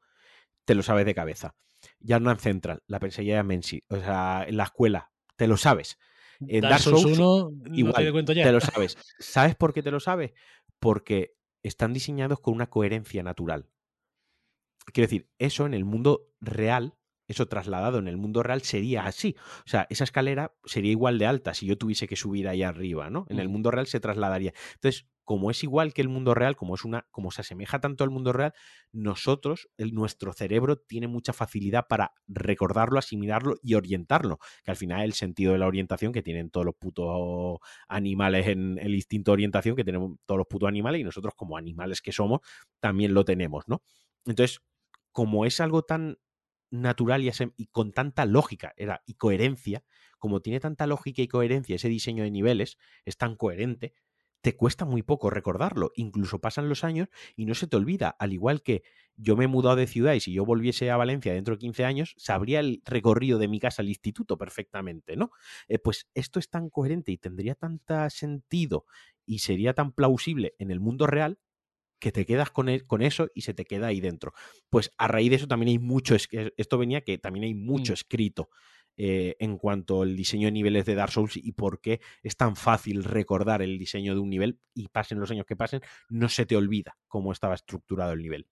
[0.65, 1.55] te lo sabes de cabeza.
[2.01, 5.55] Ya no en Central, la pensaría en Mensi, o sea, en la escuela, te lo
[5.55, 5.97] sabes.
[6.45, 8.97] En Dark, Souls, 1, igual, te, te lo sabes.
[9.19, 10.34] ¿Sabes por qué te lo sabes?
[10.80, 13.69] Porque están diseñados con una coherencia natural.
[14.91, 16.98] Quiero decir, eso en el mundo real
[17.30, 19.35] eso trasladado en el mundo real sería así.
[19.65, 23.10] O sea, esa escalera sería igual de alta si yo tuviese que subir ahí arriba,
[23.10, 23.26] ¿no?
[23.30, 24.53] En el mundo real se trasladaría.
[24.73, 28.03] Entonces, como es igual que el mundo real, como es una, como se asemeja tanto
[28.03, 28.51] al mundo real,
[28.91, 35.03] nosotros, el, nuestro cerebro tiene mucha facilidad para recordarlo, asimilarlo y orientarlo, que al final
[35.03, 39.34] el sentido de la orientación que tienen todos los putos animales en el instinto de
[39.34, 42.39] orientación que tenemos todos los putos animales y nosotros como animales que somos
[42.80, 43.84] también lo tenemos, ¿no?
[44.26, 44.61] Entonces,
[45.11, 46.18] como es algo tan
[46.71, 49.83] natural y, con tanta lógica era, y coherencia,
[50.17, 53.93] como tiene tanta lógica y coherencia ese diseño de niveles, es tan coherente,
[54.41, 55.91] te cuesta muy poco recordarlo.
[55.95, 58.15] Incluso pasan los años y no se te olvida.
[58.19, 58.83] Al igual que
[59.15, 61.85] yo me he mudado de ciudad y si yo volviese a Valencia dentro de 15
[61.85, 65.31] años, sabría el recorrido de mi casa al instituto perfectamente, ¿no?
[65.67, 68.85] Eh, pues esto es tan coherente y tendría tanto sentido
[69.25, 71.37] y sería tan plausible en el mundo real
[71.99, 74.34] que te quedas con, e, con, eso y se te queda ahí dentro.
[74.69, 77.95] Pues a raíz de eso también hay mucho, esto venía que también hay mucho mm.
[77.95, 78.49] escrito
[79.01, 82.55] eh, en cuanto al diseño de niveles de Dark Souls y por qué es tan
[82.55, 86.45] fácil recordar el diseño de un nivel y pasen los años que pasen, no se
[86.45, 88.47] te olvida cómo estaba estructurado el nivel.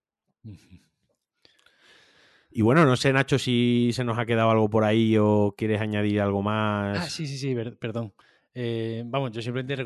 [2.50, 5.82] Y bueno, no sé, Nacho, si se nos ha quedado algo por ahí o quieres
[5.82, 6.98] añadir algo más.
[6.98, 8.14] Ah, sí, sí, sí, perdón.
[8.60, 9.86] Eh, vamos, yo simplemente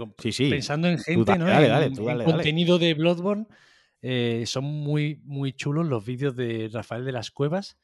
[0.49, 1.49] pensando en gente, ¿no?
[1.49, 1.93] en,
[2.23, 3.45] contenido de Bloodborne,
[4.01, 7.77] eh, son muy, muy chulos los vídeos de Rafael de las Cuevas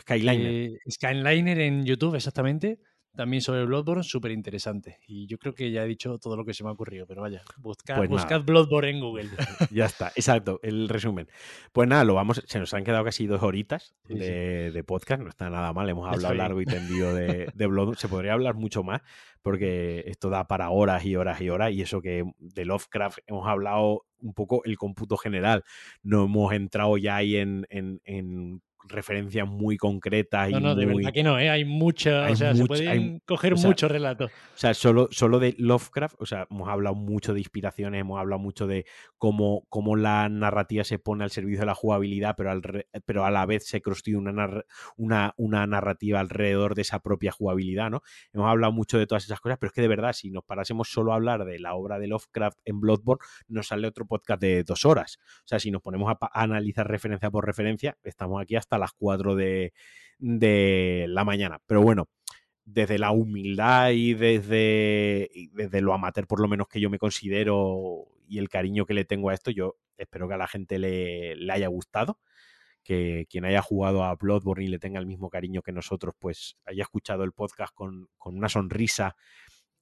[0.00, 0.72] Skyliner.
[0.74, 2.80] Eh, Skyliner en YouTube, exactamente.
[3.18, 5.00] También sobre Bloodborne, súper interesante.
[5.08, 7.22] Y yo creo que ya he dicho todo lo que se me ha ocurrido, pero
[7.22, 9.28] vaya, buscad, pues Bloodborne en Google.
[9.72, 11.26] ya está, exacto, el resumen.
[11.72, 15.50] Pues nada, lo vamos, se nos han quedado casi dos horitas de, podcast, no está
[15.50, 17.98] nada mal, hemos hablado largo y tendido de, de Bloodborne.
[17.98, 19.02] Se podría hablar mucho más,
[19.42, 23.48] porque esto da para horas y horas y horas, y eso que de Lovecraft hemos
[23.48, 25.64] hablado un poco el cómputo general,
[26.04, 30.50] no hemos entrado ya ahí en, en referencias muy concretas.
[30.50, 31.50] No, y no, de verdad que no, ¿eh?
[31.50, 34.30] hay muchas, o sea, se pueden coger muchos relatos.
[34.30, 38.40] O sea, solo, solo de Lovecraft, o sea, hemos hablado mucho de inspiraciones, hemos hablado
[38.40, 38.86] mucho de
[39.18, 43.30] cómo, cómo la narrativa se pone al servicio de la jugabilidad, pero, al pero a
[43.30, 44.64] la vez se construye una,
[44.96, 48.02] una, una narrativa alrededor de esa propia jugabilidad, ¿no?
[48.32, 50.88] Hemos hablado mucho de todas esas cosas, pero es que de verdad, si nos parásemos
[50.88, 54.64] solo a hablar de la obra de Lovecraft en Bloodborne, nos sale otro podcast de
[54.64, 55.18] dos horas.
[55.44, 59.34] O sea, si nos ponemos a analizar referencia por referencia, estamos aquí hasta las 4
[59.34, 59.72] de,
[61.08, 61.60] la mañana.
[61.66, 62.08] Pero bueno,
[62.64, 68.06] desde la humildad y desde, desde lo amateur, por lo menos que yo me considero
[68.26, 71.36] y el cariño que le tengo a esto, yo espero que a la gente le,
[71.50, 72.18] haya gustado.
[72.84, 76.56] Que quien haya jugado a Bloodborne y le tenga el mismo cariño que nosotros, pues
[76.64, 79.14] haya escuchado el podcast con, una sonrisa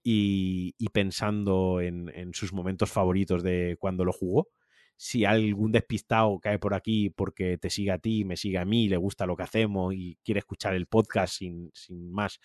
[0.02, 4.48] y, pensando en, en, sus momentos favoritos de cuando lo jugó
[4.97, 8.89] si algún despistado cae por aquí porque te sigue a ti, me sigue a mí,
[8.89, 12.40] le gusta lo que hacemos y quiere escuchar el podcast sin, sin más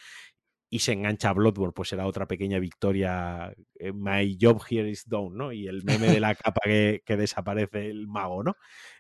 [0.73, 3.53] y se engancha a Bloodborne, pues será otra pequeña victoria.
[3.77, 5.51] Eh, my job here is done, ¿no?
[5.51, 8.55] Y el meme de la capa que, desaparece el mago, ¿no?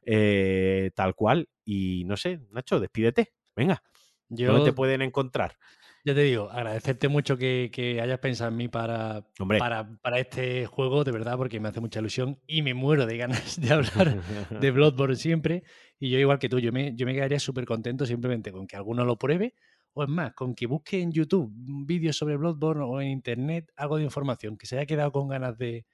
[0.05, 1.47] Eh, tal cual.
[1.63, 3.31] Y no sé, Nacho, despídete.
[3.55, 3.81] Venga.
[4.27, 5.55] ¿Dónde te pueden encontrar?
[6.03, 9.23] Ya te digo, agradecerte mucho que, hayas pensado en mí para,
[9.59, 13.17] para, para, este juego, de verdad, porque me hace mucha ilusión y me muero de
[13.17, 15.63] ganas de hablar de Bloodborne siempre.
[15.99, 18.75] Y yo, igual que tú, yo me, yo me quedaría súper contento simplemente con que
[18.75, 19.53] alguno lo pruebe,
[19.93, 21.51] o es más, con que busque en YouTube
[21.85, 25.57] vídeos sobre Bloodborne o en Internet algo de información, que se haya quedado con ganas
[25.57, 25.85] de,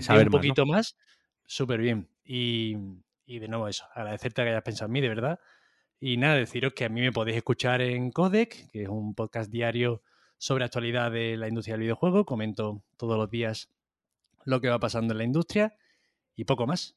[0.00, 0.96] saber un poquito más,
[1.46, 2.08] súper bien.
[2.24, 2.76] Y,
[3.26, 5.40] y de nuevo eso, agradecerte que hayas pensado en mí, de verdad.
[6.04, 9.52] Y nada, deciros que a mí me podéis escuchar en Codec, que es un podcast
[9.52, 10.02] diario
[10.36, 12.24] sobre actualidad de la industria del videojuego.
[12.26, 13.68] Comento todos los días
[14.44, 15.76] lo que va pasando en la industria
[16.34, 16.96] y poco más.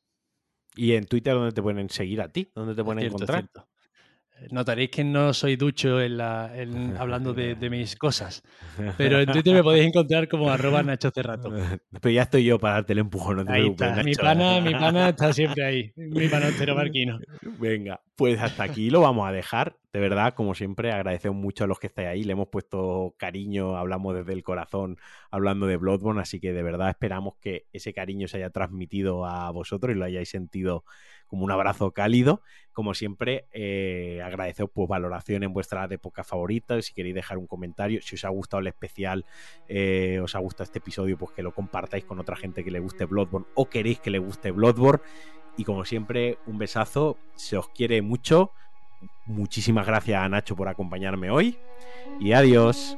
[0.76, 2.50] ¿Y en Twitter dónde te pueden seguir a ti?
[2.56, 3.48] ¿Dónde te pueden encontrar?
[4.52, 6.52] Notaréis que no soy ducho en la,
[7.00, 8.44] hablando de, mis cosas.
[8.98, 11.50] Pero en Twitter me podéis encontrar como arroba Nacho Cerrato.
[12.02, 13.38] Pero ya estoy yo para darte el empujón.
[13.38, 14.04] No te ahí está.
[14.04, 15.94] Mi pana, mi pana está siempre ahí.
[15.96, 17.20] Mi panotero marquino.
[17.60, 19.78] Venga, pues hasta aquí lo vamos a dejar.
[19.94, 22.24] De verdad, como siempre, agradecemos mucho a los que estáis ahí.
[22.24, 24.98] Le hemos puesto cariño, hablamos desde el corazón,
[25.32, 26.22] hablando de Bloodborne.
[26.22, 30.04] Así que de verdad esperamos que ese cariño se haya transmitido a vosotros y lo
[30.04, 30.84] hayáis sentido
[31.36, 32.42] como un abrazo cálido.
[32.72, 36.82] Como siempre, eh, agradeceos pues, valoración en vuestra época favorita.
[36.82, 39.26] Si queréis dejar un comentario, si os ha gustado el especial,
[39.68, 42.80] eh, os ha gustado este episodio, pues que lo compartáis con otra gente que le
[42.80, 45.04] guste Bloodborne o queréis que le guste Bloodborne.
[45.58, 47.18] Y como siempre, un besazo.
[47.36, 48.52] Se os quiere mucho.
[49.26, 51.58] Muchísimas gracias a Nacho por acompañarme hoy.
[52.22, 52.98] Y adiós.